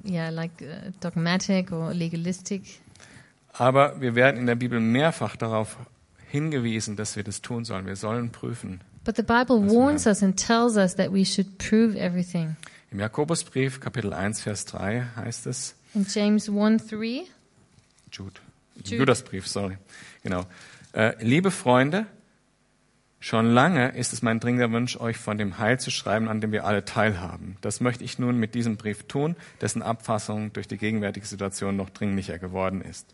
yeah, 0.06 0.28
like 0.32 0.62
uh, 0.62 0.92
dogmatic 1.00 1.72
or 1.72 1.94
legalistic. 1.94 2.82
Aber 3.54 4.02
wir 4.02 4.16
werden 4.16 4.36
in 4.36 4.48
der 4.48 4.56
Bibel 4.56 4.82
mehrfach 4.82 5.38
darauf 5.38 5.78
hingewiesen, 6.36 6.96
dass 6.98 7.16
wir 7.16 7.24
das 7.24 7.42
tun 7.42 7.64
sollen. 7.64 7.86
Wir 7.86 7.96
sollen 7.96 8.32
prüfen. 8.32 8.82
But 9.06 9.16
the 9.16 9.24
Bible 9.24 9.70
warns 9.70 10.06
us 10.06 10.22
and 10.22 10.36
tells 10.36 10.76
us 10.76 10.96
that 10.96 11.14
we 11.14 11.24
should 11.24 11.58
prove 11.58 11.96
everything. 11.96 12.58
Im 12.92 13.00
Jakobusbrief, 13.00 13.80
Kapitel 13.80 14.14
1, 14.14 14.42
Vers 14.42 14.66
3 14.66 15.06
heißt 15.16 15.48
es, 15.48 15.76
In 15.94 16.06
James 16.10 16.50
1 16.50 16.88
3, 16.88 17.24
Jude, 18.12 18.32
Jude. 18.84 18.96
Judasbrief, 18.96 19.48
sorry, 19.48 19.78
genau. 20.24 20.46
Äh, 20.94 21.14
liebe 21.24 21.52
Freunde, 21.52 22.06
schon 23.20 23.48
lange 23.48 23.90
ist 23.90 24.14
es 24.14 24.22
mein 24.22 24.40
dringender 24.40 24.72
Wunsch, 24.72 24.98
euch 24.98 25.18
von 25.18 25.38
dem 25.38 25.58
Heil 25.58 25.80
zu 25.80 25.92
schreiben, 25.92 26.28
an 26.28 26.42
dem 26.42 26.52
wir 26.52 26.66
alle 26.66 26.84
teilhaben. 26.84 27.58
Das 27.62 27.82
möchte 27.82 28.04
ich 28.04 28.18
nun 28.18 28.38
mit 28.38 28.56
diesem 28.56 28.78
Brief 28.78 29.04
tun, 29.04 29.36
dessen 29.62 29.82
Abfassung 29.82 30.52
durch 30.54 30.68
die 30.68 30.78
gegenwärtige 30.78 31.26
Situation 31.26 31.76
noch 31.76 31.90
dringlicher 31.90 32.40
geworden 32.40 32.82
ist. 32.82 33.14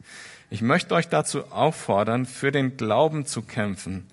Ich 0.52 0.62
möchte 0.62 0.96
euch 0.96 1.08
dazu 1.08 1.46
auffordern, 1.46 2.26
für 2.26 2.52
den 2.52 2.76
Glauben 2.76 3.26
zu 3.26 3.42
kämpfen, 3.42 4.06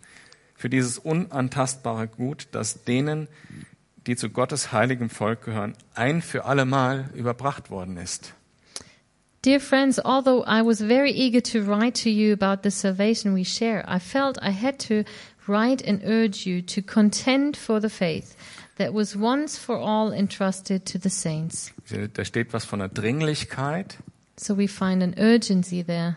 für 0.55 0.71
dieses 0.71 0.97
unantastbare 0.97 2.07
Gut, 2.07 2.47
das 2.53 2.85
denen, 2.85 3.27
die 4.07 4.15
zu 4.15 4.31
Gottes 4.31 4.71
heiligem 4.71 5.11
Volk 5.11 5.45
gehören, 5.45 5.75
ein 5.97 6.23
für 6.23 6.45
allemal 6.45 7.11
überbracht 7.13 7.71
worden 7.71 7.97
ist. 7.97 8.35
Dear 9.45 9.59
friends, 9.59 9.99
although 9.99 10.45
I 10.47 10.65
was 10.65 10.81
very 10.81 11.11
eager 11.11 11.43
to 11.43 11.67
write 11.67 12.05
to 12.05 12.09
you 12.09 12.33
about 12.33 12.63
the 12.63 12.71
salvation 12.71 13.35
we 13.35 13.45
share, 13.45 13.85
I 13.89 13.99
felt 13.99 14.39
I 14.39 14.53
had 14.53 14.79
to 14.87 15.03
write 15.49 15.85
and 15.85 16.05
urge 16.05 16.47
you 16.49 16.63
to 16.63 16.83
contend 16.83 17.57
for 17.57 17.81
the 17.81 17.91
faith 17.91 18.37
that 18.77 18.95
was 18.95 19.17
once 19.17 19.59
for 19.59 19.77
all 19.77 20.13
entrusted 20.13 20.87
to 20.87 20.99
the 20.99 21.11
saints. 21.11 21.73
Da 22.15 22.25
steht 22.25 22.53
was 22.53 22.65
von 22.65 22.79
der 22.79 22.89
Dringlichkeit 22.89 23.99
So 24.41 24.55
we 24.55 24.69
find 24.69 25.03
an 25.03 25.15
urgency 25.19 25.83
there. 25.83 26.17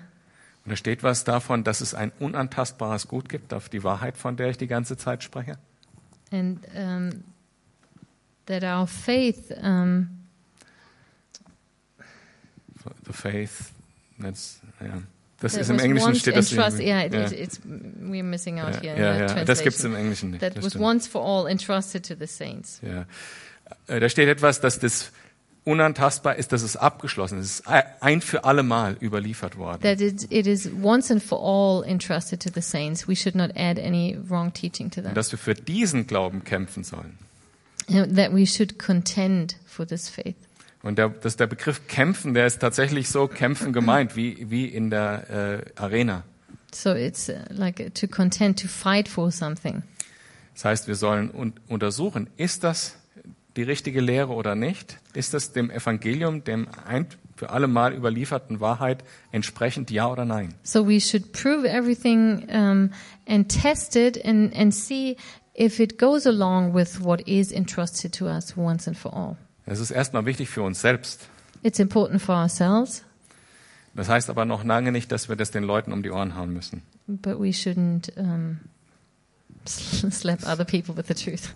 Und 0.65 0.71
da 0.71 0.75
steht 0.75 1.03
was 1.03 1.23
davon, 1.23 1.63
dass 1.63 1.81
es 1.81 1.93
ein 1.95 2.11
unantastbares 2.19 3.07
Gut 3.07 3.29
gibt, 3.29 3.53
auf 3.53 3.69
die 3.69 3.83
Wahrheit, 3.83 4.17
von 4.17 4.37
der 4.37 4.49
ich 4.49 4.57
die 4.57 4.67
ganze 4.67 4.95
Zeit 4.97 5.23
spreche. 5.23 5.57
And 6.31 6.59
um, 6.75 7.23
that 8.45 8.63
our 8.63 8.87
faith, 8.87 9.51
um, 9.61 10.09
The 13.05 13.13
faith, 13.13 13.71
that's, 14.19 14.59
ja. 14.79 15.01
Das 15.39 15.53
that 15.53 15.61
ist 15.61 15.69
im 15.69 15.75
was 15.77 15.83
Englischen 15.83 16.07
once 16.07 16.19
steht 16.19 16.35
das 16.35 16.51
irgendwie- 16.51 16.83
yeah, 16.87 17.05
it, 17.05 17.13
it, 17.13 17.31
it's, 17.39 17.59
we're 17.65 18.23
missing 18.23 18.59
out 18.59 18.83
Ja, 18.83 18.93
here. 18.93 19.27
the 19.29 19.35
ja. 19.35 19.45
Das 19.45 19.61
gibt's 19.63 19.83
im 19.83 19.95
Englischen 19.95 20.31
nicht. 20.31 20.41
That 20.41 20.55
was 20.57 20.67
stimmt. 20.71 20.83
once 20.85 21.07
for 21.07 21.21
all 21.23 21.47
entrusted 21.49 22.05
to 22.07 22.15
the 22.19 22.27
saints. 22.27 22.79
Ja. 22.83 23.05
Äh, 23.87 23.99
Da 23.99 24.09
steht 24.09 24.27
etwas, 24.29 24.61
dass 24.61 24.79
das 24.79 25.11
unantastbar 25.63 26.35
ist, 26.35 26.51
dass 26.51 26.63
es 26.63 26.75
abgeschlossen 26.75 27.39
ist. 27.39 27.45
Es 27.45 27.59
ist 27.59 27.67
ein 28.01 28.21
für 28.21 28.43
alle 28.45 28.63
Mal 28.63 28.97
überliefert 28.99 29.57
worden. 29.57 29.81
That 29.81 30.01
it, 30.01 30.31
it 30.31 30.47
is 30.47 30.69
once 30.81 31.11
and 31.11 31.21
for 31.21 31.39
all 31.39 31.83
entrusted 31.87 32.41
to 32.41 32.49
the 32.53 32.61
saints. 32.61 33.07
We 33.07 33.15
should 33.15 33.35
not 33.35 33.51
add 33.55 33.79
any 33.79 34.17
wrong 34.27 34.51
teaching 34.53 34.89
to 34.91 35.01
Und 35.01 35.07
that. 35.07 35.17
dass 35.17 35.31
wir 35.31 35.39
für 35.39 35.53
diesen 35.53 36.07
Glauben 36.07 36.43
kämpfen 36.43 36.83
sollen. 36.83 37.17
And 37.89 38.15
That 38.15 38.33
we 38.33 38.45
should 38.47 38.79
contend 38.79 39.57
for 39.65 39.85
this 39.85 40.09
faith. 40.09 40.35
Und 40.83 40.97
der, 40.97 41.09
dass 41.09 41.37
der 41.37 41.45
Begriff 41.45 41.87
kämpfen, 41.87 42.33
der 42.33 42.47
ist 42.47 42.59
tatsächlich 42.59 43.09
so 43.09 43.27
kämpfen 43.27 43.71
gemeint, 43.71 44.15
wie, 44.15 44.49
wie 44.49 44.65
in 44.65 44.89
der 44.89 45.63
äh, 45.77 45.79
Arena. 45.79 46.23
So 46.73 46.93
it's 46.93 47.29
uh, 47.29 47.33
like 47.49 47.79
uh, 47.79 47.89
to 47.89 48.07
contend, 48.07 48.59
to 48.59 48.67
fight 48.67 49.07
for 49.07 49.31
something. 49.31 49.83
Das 50.55 50.65
heißt, 50.65 50.87
wir 50.87 50.95
sollen 50.95 51.29
un 51.29 51.53
untersuchen, 51.67 52.27
ist 52.37 52.63
das 52.63 52.95
die 53.57 53.63
richtige 53.63 54.01
Lehre 54.01 54.33
oder 54.33 54.55
nicht? 54.55 54.97
Ist 55.13 55.33
es 55.33 55.51
dem 55.51 55.69
Evangelium, 55.69 56.43
dem 56.43 56.67
ein 56.85 57.07
für 57.35 57.49
alle 57.49 57.67
Mal 57.67 57.93
überlieferten 57.93 58.59
Wahrheit 58.59 59.03
entsprechend, 59.31 59.89
ja 59.91 60.07
oder 60.07 60.25
nein? 60.25 60.53
So 60.63 60.87
we 60.87 60.99
should 61.01 61.31
prove 61.33 61.67
everything 61.67 62.47
um, 62.49 62.91
and 63.27 63.49
test 63.49 63.95
it 63.95 64.23
and, 64.23 64.55
and 64.55 64.73
see 64.73 65.17
if 65.55 65.79
it 65.79 65.97
goes 65.97 66.25
along 66.27 66.73
with 66.73 67.03
what 67.03 67.21
is 67.27 67.51
entrusted 67.51 68.13
to 68.17 68.25
us 68.27 68.55
once 68.55 68.87
and 68.87 68.97
for 68.97 69.13
all. 69.13 69.37
Es 69.65 69.79
ist 69.79 69.91
erstmal 69.91 70.25
wichtig 70.25 70.49
für 70.49 70.61
uns 70.61 70.81
selbst. 70.81 71.27
It's 71.63 71.79
important 71.79 72.21
for 72.21 72.35
ourselves, 72.35 73.03
Das 73.95 74.07
heißt 74.07 74.29
aber 74.29 74.45
noch 74.45 74.63
lange 74.63 74.91
nicht, 74.91 75.11
dass 75.11 75.27
wir 75.27 75.35
das 75.35 75.51
den 75.51 75.63
Leuten 75.63 75.91
um 75.91 76.01
die 76.03 76.11
Ohren 76.11 76.35
hauen 76.37 76.53
müssen. 76.53 76.81
but 77.07 77.37
we 77.39 77.49
shouldn't 77.51 78.09
um, 78.17 78.59
slap 79.65 80.43
other 80.47 80.63
people 80.65 80.95
with 80.95 81.07
the 81.07 81.13
truth. 81.13 81.53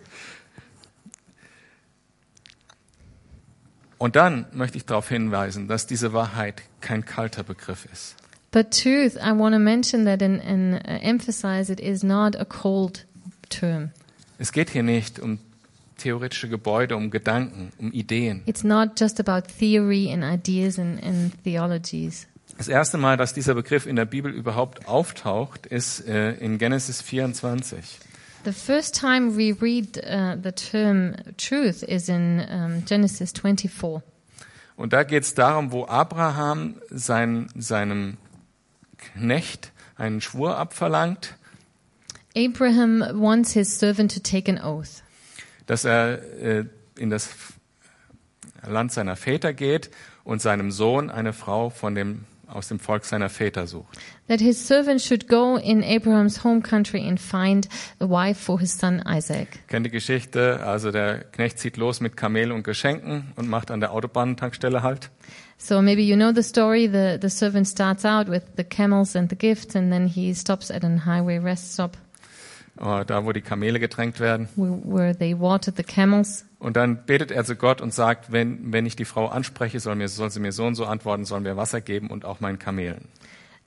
Und 3.98 4.16
dann 4.16 4.46
möchte 4.52 4.78
ich 4.78 4.86
darauf 4.86 5.10
hinweisen, 5.10 5.68
dass 5.68 5.88
diese 5.88 6.14
Wahrheit 6.14 6.64
kein 6.82 7.06
kalter 7.06 7.44
Begriff 7.44 7.88
ist. 7.92 8.16
But 8.52 8.72
truth, 8.72 9.16
I 9.16 9.38
want 9.38 9.54
to 9.54 9.60
mention 9.60 10.06
that 10.06 10.22
and, 10.22 10.42
and 10.42 10.76
uh, 10.76 11.00
emphasize 11.02 11.72
it 11.72 11.80
is 11.80 12.04
not 12.04 12.38
a 12.38 12.46
cold 12.46 13.06
term. 13.50 13.92
Es 14.38 14.52
geht 14.52 14.70
hier 14.70 14.84
nicht 14.84 15.20
um 15.20 15.40
theoretische 15.98 16.50
Gebäude, 16.50 16.96
um 16.96 17.12
Gedanken, 17.12 17.72
um 17.78 17.92
Ideen. 17.92 18.44
It's 18.46 18.64
not 18.64 19.00
just 19.00 19.20
about 19.20 19.48
theory 19.60 20.12
and 20.12 20.24
ideas 20.24 20.80
and, 20.80 21.04
and 21.04 21.32
theologies. 21.44 22.28
Das 22.58 22.68
erste 22.70 22.98
Mal, 22.98 23.18
dass 23.18 23.34
dieser 23.34 23.56
Begriff 23.56 23.86
in 23.86 23.98
der 23.98 24.06
Bibel 24.06 24.32
überhaupt 24.32 24.88
auftaucht, 24.88 25.66
ist 25.66 26.08
äh, 26.08 26.34
in 26.36 26.58
Genesis 26.58 27.02
24. 27.02 28.00
The 28.46 28.54
first 28.54 28.96
time 28.96 29.36
we 29.36 29.52
read 29.52 29.98
uh, 29.98 30.36
the 30.42 30.52
term 30.52 31.16
truth 31.38 31.84
is 31.84 32.10
in 32.10 32.46
um, 32.50 32.86
Genesis 32.86 33.34
24. 33.34 34.02
Und 34.78 34.94
da 34.94 35.04
geht 35.04 35.24
es 35.24 35.34
darum, 35.34 35.72
wo 35.72 35.86
Abraham 35.86 36.76
sein, 36.90 37.48
seinem 37.58 38.18
Knecht 38.98 39.72
einen 39.98 40.22
Schwur 40.22 40.58
abverlangt, 40.58 41.36
Abraham 42.38 43.02
wants 43.14 43.54
his 43.54 43.80
servant 43.80 44.14
to 44.14 44.20
take 44.20 44.50
an 44.50 44.60
oath 44.60 45.02
dass 45.66 45.86
er 45.86 46.22
äh, 46.42 46.66
in 46.98 47.10
das 47.10 47.30
Land 48.68 48.92
seiner 48.92 49.16
Väter 49.16 49.54
geht 49.54 49.90
und 50.24 50.42
seinem 50.42 50.72
Sohn 50.72 51.10
eine 51.10 51.34
Frau 51.34 51.70
von 51.70 51.96
dem, 51.96 52.26
aus 52.56 52.68
dem 52.68 52.80
Volk 52.80 53.06
seiner 53.06 53.30
Väter 53.30 53.68
sucht. 53.68 53.98
that 54.28 54.40
his 54.40 54.58
servant 54.66 55.02
should 55.02 55.28
go 55.28 55.58
in 55.58 55.84
Abraham's 55.84 56.44
home 56.44 56.62
country 56.62 57.08
and 57.08 57.20
find 57.20 57.68
a 58.00 58.06
wife 58.06 58.40
for 58.40 58.60
his 58.60 58.72
son 58.76 59.04
Isaac. 59.06 59.60
Kennt 59.68 59.86
die 59.86 59.92
Geschichte? 59.92 60.62
Also 60.66 60.92
der 60.92 61.20
Knecht 61.26 61.60
zieht 61.60 61.78
los 61.78 62.02
mit 62.02 62.18
Kamel 62.18 62.52
und 62.52 62.64
Geschenken 62.64 63.32
und 63.36 63.48
macht 63.48 63.70
an 63.70 63.80
der 63.82 63.92
Autobahntankstelle 63.92 64.82
halt. 64.82 65.12
So 65.58 65.82
maybe 65.82 66.02
you 66.02 66.16
know 66.16 66.32
the 66.34 66.44
story. 66.44 66.88
The, 66.88 67.18
the 67.22 67.30
servant 67.30 67.68
starts 67.68 68.04
out 68.04 68.28
with 68.30 68.44
the 68.58 68.64
camels 68.64 69.16
and 69.16 69.30
the 69.30 69.38
gifts, 69.38 69.76
and 69.76 69.92
then 69.92 70.08
he 70.08 70.34
stops 70.34 70.70
at 70.70 70.84
a 70.84 71.06
highway 71.06 71.38
rest 71.38 71.74
stop 71.74 71.98
da 72.78 73.26
wo 73.26 73.32
die 73.32 73.42
Kamele 73.42 73.80
getränkt 73.80 74.20
werden. 74.20 74.50
where, 74.56 74.80
where 74.84 75.18
they 75.18 75.38
watered 75.38 75.78
the 75.78 75.84
camels. 75.84 76.46
Und 76.60 76.76
dann 76.76 77.06
betet 77.06 77.32
er 77.32 77.46
zu 77.46 77.56
Gott 77.56 77.82
und 77.82 77.94
sagt, 77.94 78.32
wenn, 78.32 78.74
wenn 78.74 78.86
ich 78.86 78.96
die 78.96 79.06
Frau 79.06 79.28
anspreche, 79.28 79.80
soll, 79.80 79.96
mir, 79.96 80.08
soll 80.08 80.30
sie 80.32 80.40
mir 80.40 80.52
so 80.52 80.66
und 80.66 80.76
so 80.76 80.86
antworten, 80.86 81.26
soll 81.26 81.42
mir 81.42 81.58
Wasser 81.58 81.82
geben 81.82 82.10
und 82.10 82.26
auch 82.26 82.40
meinen 82.40 82.60
Kamelen. 82.60 83.08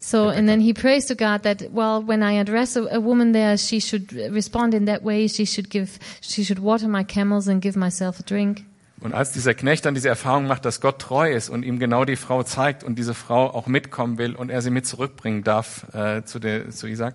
So, 0.00 0.28
and 0.28 0.46
then 0.46 0.60
he 0.60 0.72
prays 0.72 1.06
to 1.06 1.16
God 1.16 1.42
that, 1.42 1.72
well, 1.72 2.06
when 2.06 2.22
I 2.22 2.38
address 2.38 2.76
a, 2.76 2.84
a 2.84 3.00
woman 3.00 3.32
there, 3.32 3.58
she 3.58 3.80
should 3.80 4.12
respond 4.12 4.72
in 4.72 4.86
that 4.86 5.02
way. 5.02 5.28
She 5.28 5.44
should 5.44 5.70
give, 5.70 5.98
she 6.20 6.44
should 6.44 6.60
water 6.60 6.86
my 6.86 7.02
camels 7.02 7.48
and 7.48 7.60
give 7.60 7.76
myself 7.76 8.20
a 8.20 8.22
drink. 8.22 8.64
Und 9.00 9.14
als 9.14 9.32
dieser 9.32 9.54
Knecht 9.54 9.84
dann 9.84 9.94
diese 9.94 10.08
Erfahrung 10.08 10.46
macht, 10.46 10.64
dass 10.64 10.80
Gott 10.80 11.00
treu 11.00 11.32
ist 11.32 11.48
und 11.48 11.62
ihm 11.62 11.78
genau 11.78 12.04
die 12.04 12.16
Frau 12.16 12.42
zeigt 12.42 12.82
und 12.82 12.98
diese 12.98 13.14
Frau 13.14 13.48
auch 13.48 13.68
mitkommen 13.68 14.18
will 14.18 14.34
und 14.34 14.50
er 14.50 14.60
sie 14.60 14.70
mit 14.70 14.86
zurückbringen 14.86 15.44
darf 15.44 15.86
äh, 15.94 16.24
zu, 16.24 16.40
der, 16.40 16.70
zu 16.70 16.88
Isaac, 16.88 17.14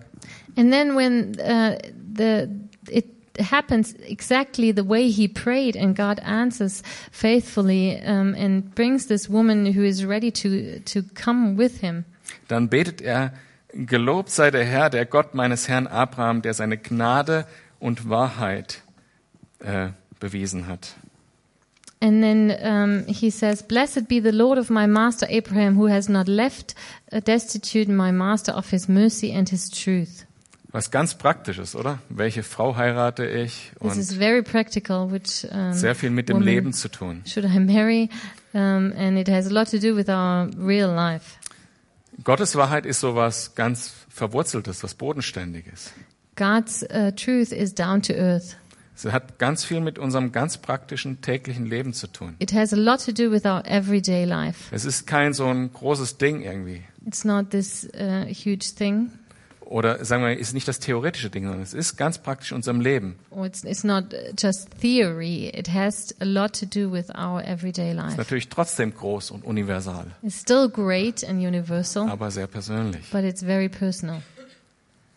And 0.56 0.72
then 0.72 0.96
when 0.96 1.36
uh, 1.40 1.78
the 2.16 2.48
it 2.88 3.06
happens 3.40 3.94
exactly 4.08 4.72
the 4.72 4.88
way 4.88 5.10
he 5.10 5.28
prayed, 5.28 5.76
and 5.76 5.96
God 5.96 6.20
answers 6.20 6.84
faithfully 7.12 8.00
um, 8.06 8.36
and 8.36 8.74
brings 8.76 9.08
this 9.08 9.30
woman 9.30 9.76
who 9.76 9.82
is 9.84 10.06
ready 10.06 10.32
to 10.32 10.80
to 10.86 11.04
come 11.16 11.58
with 11.58 11.80
him. 11.82 12.06
dann 12.48 12.70
betet 12.70 13.02
er, 13.02 13.34
gelobt 13.74 14.30
sei 14.30 14.52
der 14.52 14.64
Herr, 14.64 14.90
der 14.92 15.06
Gott 15.06 15.34
meines 15.34 15.68
Herrn 15.68 15.88
Abraham, 15.88 16.44
der 16.44 16.54
seine 16.54 16.78
Gnade 16.78 17.48
und 17.80 18.10
Wahrheit 18.10 18.84
äh, 19.60 19.90
bewiesen 20.20 20.68
hat. 20.68 20.96
And 22.04 22.22
then 22.22 22.58
um, 22.62 23.06
he 23.08 23.30
says, 23.30 23.62
"Blessed 23.62 24.10
be 24.10 24.20
the 24.20 24.34
Lord 24.34 24.58
of 24.58 24.70
my 24.70 24.88
master 24.88 25.26
Abraham, 25.30 25.76
who 25.76 25.86
has 25.86 26.10
not 26.10 26.28
left 26.28 26.76
uh, 27.14 27.22
destitute 27.22 27.88
my 27.88 28.12
master 28.12 28.51
of 28.51 28.72
his 28.72 28.89
mercy 28.89 29.32
and 29.32 29.47
his 29.47 29.70
truth." 29.70 30.26
Was 30.74 30.91
ganz 30.91 31.14
praktisches, 31.14 31.76
oder? 31.76 31.99
Welche 32.10 32.43
Frau 32.43 32.76
heirate 32.76 33.26
ich? 33.26 33.72
This 33.82 33.95
is 33.95 34.12
very 34.12 34.43
practical, 34.43 35.10
which 35.12 35.47
um, 35.49 35.72
sehr 35.72 35.95
viel 35.95 36.10
mit 36.10 36.28
dem 36.28 36.41
Leben 36.41 36.74
zu 36.74 36.89
tun. 36.89 37.22
should 37.26 37.45
I 37.45 37.60
marry, 37.60 38.10
um, 38.54 38.91
and 38.97 39.18
it 39.18 39.30
has 39.30 39.47
a 39.47 39.54
lot 39.54 39.70
to 39.70 39.80
do 39.80 39.95
with 39.95 40.10
our 40.10 40.49
real 40.58 40.93
life. 40.93 41.38
Gottes 42.26 42.54
Wahrheit 42.58 42.86
ist 42.86 42.99
sowas 42.99 43.56
ganz 43.56 43.93
Verwurzeltes, 44.10 44.84
was 44.84 44.93
Bodenständiges. 44.93 45.93
God's 46.36 46.84
uh, 46.84 47.12
truth 47.16 47.54
is 47.54 47.74
down 47.74 48.01
to 48.01 48.14
earth. 48.14 48.58
Es 48.96 49.06
hat 49.12 49.39
ganz 49.39 49.66
viel 49.66 49.82
mit 49.82 49.98
unserem 49.98 50.32
ganz 50.32 50.58
praktischen 50.58 51.22
täglichen 51.22 51.66
Leben 51.66 51.94
zu 51.94 52.08
tun. 52.08 52.36
It 52.39 52.54
has 52.54 52.74
a 52.74 52.78
lot 52.78 53.04
to 53.06 53.12
do 53.12 53.32
with 53.32 53.46
our 53.46 53.64
everyday 53.66 54.24
life. 54.26 54.74
Es 54.74 54.86
ist 54.86 55.08
kein 55.08 55.34
so 55.34 55.48
ein 55.48 55.74
großes 55.74 56.18
Ding 56.18 56.41
irgendwie. 56.41 56.84
It's 57.06 57.26
not 57.26 57.50
this 57.50 57.86
uh, 58.00 58.26
huge 58.32 58.76
thing, 58.78 59.10
Oder 59.66 60.04
sagen 60.06 60.24
wir, 60.24 60.38
ist 60.38 60.54
nicht 60.54 60.68
das 60.68 60.80
theoretische 60.80 61.30
Ding, 61.32 61.46
sondern 61.46 61.64
es 61.64 61.74
ist 61.74 61.96
ganz 61.98 62.20
praktisch 62.20 62.52
in 62.52 62.58
unserem 62.58 62.80
Leben. 62.82 63.16
or 63.32 63.46
it's 63.46 63.64
it's 63.64 63.84
not 63.84 64.14
just 64.39 64.70
theory. 64.80 65.48
It 65.50 65.74
has 65.74 66.14
a 66.20 66.26
lot 66.26 66.54
to 66.60 66.66
do 66.68 66.91
with 66.91 67.10
our 67.10 67.44
everyday 67.44 67.89
Ist 67.91 67.96
life. 67.98 68.18
natürlich 68.18 68.50
trotzdem 68.50 68.94
groß 68.94 69.32
und 69.32 69.44
universal, 69.44 70.06
It's 70.22 70.39
still 70.39 70.70
great 70.70 71.24
and 71.28 71.39
universal, 71.39 72.08
aber 72.10 72.30
sehr 72.30 72.46
persönlich. 72.48 73.10
but 73.12 73.24
it's 73.24 73.41
very 73.41 73.70
personal. 73.70 74.22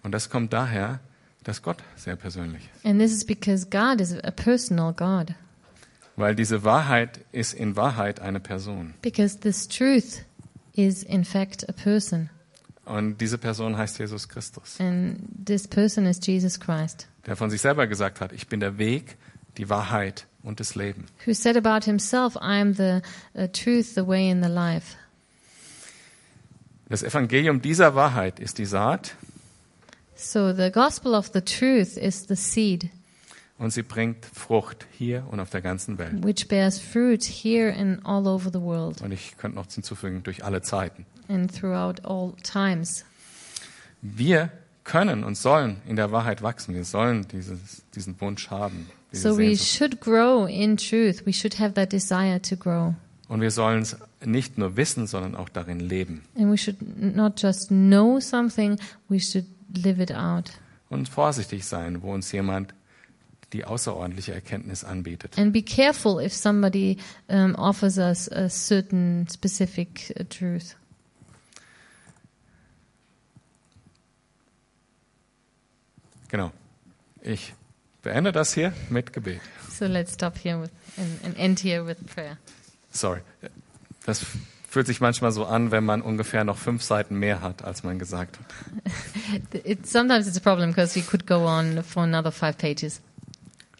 Und 0.03 0.12
das 0.12 0.31
kommt 0.31 0.53
daher, 0.53 1.01
dass 1.47 1.62
Gott 1.62 1.76
sehr 1.94 2.16
persönlich 2.16 2.68
ist. 2.74 2.84
And 2.84 2.99
this 3.01 3.12
is 3.12 3.24
because 3.24 3.66
God 3.66 4.01
is 4.01 4.12
a 4.24 4.32
personal 4.32 4.92
God. 4.92 5.32
Weil 6.16 6.34
diese 6.34 6.64
Wahrheit 6.64 7.20
ist 7.30 7.55
in 7.55 7.76
Wahrheit 7.76 8.20
eine 8.20 8.40
Person. 8.40 8.94
Because 9.01 9.38
this 9.38 9.68
truth 9.68 10.24
is 10.72 11.05
in 11.05 11.24
fact 11.24 11.68
a 11.68 11.72
person, 11.72 12.30
Und 12.84 13.20
diese 13.20 13.38
Person 13.38 13.76
heißt 13.76 13.99
Jesus 13.99 14.28
Christus, 14.28 14.80
and 14.80 15.20
this 15.44 15.68
person 15.68 16.07
is 16.07 16.18
Jesus 16.24 16.59
Christ, 16.59 17.07
der 17.26 17.36
von 17.36 17.49
sich 17.51 17.61
selber 17.61 17.86
gesagt 17.86 18.20
hat, 18.20 18.32
ich 18.32 18.49
bin 18.49 18.59
der 18.61 18.78
Weg, 18.78 19.16
die 19.57 19.68
Wahrheit 19.68 20.26
und 20.42 20.59
das 20.59 20.74
Leben. 20.74 21.07
who 21.26 21.32
said 21.32 21.57
about 21.57 21.84
himself, 21.84 22.34
"I 22.36 22.61
am 22.61 22.74
the 22.74 23.01
uh, 23.36 23.47
truth, 23.49 23.94
the 23.94 24.07
way, 24.07 24.30
and 24.32 24.42
the 24.44 24.51
life." 24.51 24.97
Das 26.88 27.03
Evangelium 27.03 27.62
dieser 27.62 27.94
Wahrheit 27.94 28.40
ist 28.40 28.59
die 28.59 28.66
Saat 28.66 29.16
So 30.17 30.53
the 30.55 30.71
gospel 30.71 31.14
of 31.14 31.31
the 31.33 31.41
truth 31.43 31.97
is 31.97 32.27
the 32.29 32.37
seed 32.37 32.89
und 33.59 33.71
sie 33.73 33.83
bringt 33.83 34.27
Frucht 34.27 34.87
hier 34.93 35.25
und 35.31 35.41
auf 35.41 35.49
der 35.51 35.62
ganzen 35.62 35.97
Welt. 35.99 36.23
which 36.25 36.47
bears 36.49 36.79
fruit 36.79 37.23
here 37.25 37.73
and 37.75 38.05
all 38.05 38.27
over 38.27 38.51
the 38.53 38.61
world 38.61 39.01
Und 39.03 39.12
ich 39.12 39.37
könnte 39.39 39.57
noch 39.57 39.67
hinzufügen, 39.71 40.23
durch 40.23 40.45
alle 40.45 40.62
Zeiten. 40.62 41.07
and 41.29 41.55
throughout 41.55 42.03
all 42.05 42.33
times. 42.43 43.05
Wir 44.03 44.51
können 44.85 45.25
und 45.25 45.37
sollen 45.37 45.79
in 45.89 45.97
der 45.97 46.12
Wahrheit 46.12 46.43
wachsen. 46.43 46.75
Wir 46.75 46.85
sollen 46.85 47.27
dieses, 47.29 47.83
diesen 47.95 48.21
Wunsch 48.21 48.51
haben. 48.51 48.89
Diese 49.12 49.31
So 49.33 49.39
we 49.39 49.57
should 49.57 50.01
grow 50.01 50.47
in 50.49 50.77
truth. 50.77 51.27
We 51.27 51.33
should 51.33 51.59
have 51.59 51.75
that 51.75 51.93
desire 51.93 52.41
to 52.43 52.57
grow. 52.57 52.95
Und 53.29 53.41
wir 53.41 53.51
sollen 53.51 53.83
es 53.83 53.97
nicht 54.25 54.57
nur 54.59 54.77
wissen, 54.77 55.07
sondern 55.09 55.35
auch 55.35 55.49
darin 55.49 55.81
leben. 55.81 56.23
And 56.37 56.53
we 56.53 56.57
should 56.59 56.77
not 57.17 57.43
just 57.43 57.69
know 57.69 58.21
something, 58.21 58.79
we 59.09 59.19
should 59.19 59.47
live 59.77 60.01
it 60.01 60.12
out. 60.12 60.53
Und 60.89 61.09
vorsichtig 61.09 61.64
sein, 61.66 62.03
wo 62.03 62.12
uns 62.12 62.31
jemand 62.33 62.74
die 63.53 63.64
außerordentliche 63.64 64.35
Erkenntnis 64.35 64.85
anbietet. 64.85 65.39
And 65.39 65.53
be 65.53 65.62
careful 65.62 66.20
if 66.20 66.33
somebody 66.33 66.99
um, 67.29 67.55
offers 67.55 67.99
us 67.99 68.31
a 68.31 68.49
certain 68.49 69.27
specific 69.33 70.12
uh, 70.18 70.24
truth. 70.24 70.77
Genau. 76.29 76.53
Ich 77.22 77.55
beende 78.03 78.33
das 78.33 78.53
hier 78.55 78.72
mit 78.91 79.12
Gebet. 79.12 79.41
So 79.70 79.87
let's 79.87 80.12
stop 80.12 80.37
here 80.39 80.61
with 80.61 80.70
and, 80.97 81.24
and 81.24 81.39
end 81.39 81.61
here 81.61 81.85
with 81.87 81.99
prayer. 82.07 82.39
Sorry. 82.91 83.20
Das 84.05 84.24
fühlt 84.69 84.87
sich 84.87 85.01
manchmal 85.01 85.33
so 85.33 85.47
an, 85.47 85.71
wenn 85.71 85.85
man 85.85 86.03
ungefähr 86.03 86.45
noch 86.45 86.59
fünf 86.59 86.83
Seiten 86.83 87.19
mehr 87.19 87.41
hat, 87.41 87.64
als 87.64 87.83
man 87.83 87.99
gesagt 87.99 88.39
hat. 88.39 88.47
It, 89.64 89.87
sometimes 89.87 90.27
it's 90.27 90.37
a 90.37 90.41
problem 90.41 90.71
because 90.71 90.97
we 90.97 91.03
could 91.03 91.27
go 91.27 91.47
on 91.47 91.83
for 91.83 92.03
another 92.03 92.33
five 92.33 92.57
pages. 92.59 93.01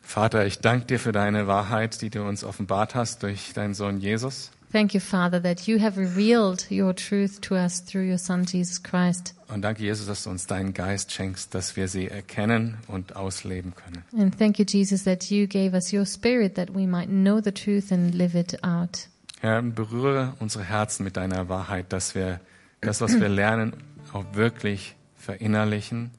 Vater, 0.03 0.47
ich 0.47 0.61
danke 0.61 0.87
dir 0.87 1.01
für 1.01 1.13
deine 1.13 1.47
Wahrheit, 1.49 2.01
die 2.01 2.11
du 2.11 2.23
uns 2.23 2.45
offenbart 2.45 2.95
hast 2.95 3.23
durch 3.23 3.53
deinen 3.55 3.75
Sohn 3.75 4.01
Jesus. 4.01 4.51
Thank 4.73 4.95
you, 4.95 5.01
Father, 5.01 5.43
that 5.43 5.67
you 5.67 5.81
have 5.81 5.99
revealed 5.99 6.71
your 6.71 6.95
truth 6.95 7.41
to 7.43 7.55
us 7.55 7.85
through 7.85 8.09
your 8.09 8.19
Son, 8.19 8.45
Jesus 8.45 8.83
Christ. 8.83 9.35
Und 9.49 9.63
danke, 9.63 9.83
Jesus, 9.83 10.07
dass 10.07 10.25
du 10.25 10.31
uns 10.31 10.47
deinen 10.47 10.75
Geist 10.75 11.13
schenkst, 11.13 11.55
dass 11.55 11.77
wir 11.77 11.89
sie 11.89 12.09
erkennen 12.09 12.77
und 12.89 13.17
ausleben 13.17 13.75
können. 13.75 14.05
And 14.17 14.37
thank 14.37 14.59
you, 14.59 14.65
Jesus, 14.65 15.05
that 15.05 15.31
you 15.31 15.47
gave 15.47 15.75
us 15.75 15.93
your 15.93 16.05
Spirit 16.05 16.57
that 16.57 16.75
we 16.75 16.87
might 16.87 17.09
know 17.09 17.41
the 17.43 17.53
truth 17.53 17.91
and 17.91 18.15
live 18.15 18.37
it 18.37 18.63
out. 18.65 19.09
Herr, 19.41 19.63
berühre 19.63 20.33
unsere 20.41 20.65
Herzen 20.65 21.05
mit 21.05 21.17
deiner 21.17 21.49
Wahrheit, 21.49 21.93
dass 21.93 22.15
wir 22.15 22.41
das, 22.81 23.01
was 23.01 23.21
wir 23.21 23.29
lernen, 23.29 23.75
auch 24.13 24.25
wirklich 24.33 24.97
verinnerlichen 25.17 26.11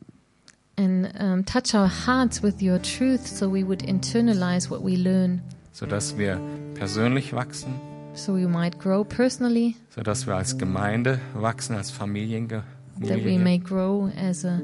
And 0.80 1.08
um, 1.20 1.44
touch 1.44 1.74
our 1.74 1.90
hearts 2.06 2.44
with 2.44 2.62
your 2.62 2.80
truth 2.80 3.26
so 3.26 3.52
we 3.52 3.66
would 3.66 3.82
internalize 3.82 4.70
what 4.70 4.84
we 4.86 4.96
learn, 4.96 5.42
sodass 5.72 6.16
wir 6.20 6.40
persönlich 6.76 7.34
wachsen, 7.34 7.74
so 8.14 8.36
we 8.36 8.48
might 8.48 8.78
grow 8.78 9.04
personally, 9.04 9.76
sodass 9.90 10.28
wir 10.28 10.36
als 10.36 10.56
Gemeinde 10.60 11.20
wachsen, 11.34 11.76
als 11.76 11.92
Familienge- 11.92 12.62
that 13.00 13.02
we 13.02 13.08
Familie. 13.08 13.40
may 13.40 13.58
grow 13.58 14.12
as 14.22 14.46
a 14.46 14.62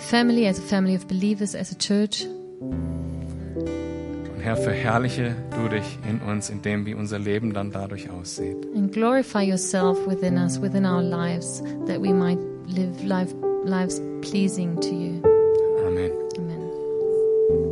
family, 0.00 0.46
as 0.46 0.58
a 0.58 0.62
family 0.62 0.94
of 0.94 1.06
believers, 1.06 1.54
as 1.54 1.72
a 1.72 1.78
church. 1.78 2.26
Herr, 4.48 4.56
verherrliche 4.56 5.36
du 5.50 5.68
dich 5.68 5.98
in 6.08 6.20
uns, 6.26 6.48
indem 6.48 6.86
wie 6.86 6.94
unser 6.94 7.18
Leben 7.18 7.52
dann 7.52 7.70
dadurch 7.70 8.08
aussieht. 8.08 8.56
And 8.74 8.90
glorify 8.90 9.42
yourself 9.42 9.98
within 10.06 10.38
us, 10.38 10.58
within 10.58 10.86
our 10.86 11.02
lives, 11.02 11.62
that 11.86 12.00
we 12.00 12.14
might 12.14 12.38
live 12.66 13.04
life, 13.04 13.34
lives 13.66 14.00
pleasing 14.22 14.80
to 14.80 14.94
you. 14.94 15.27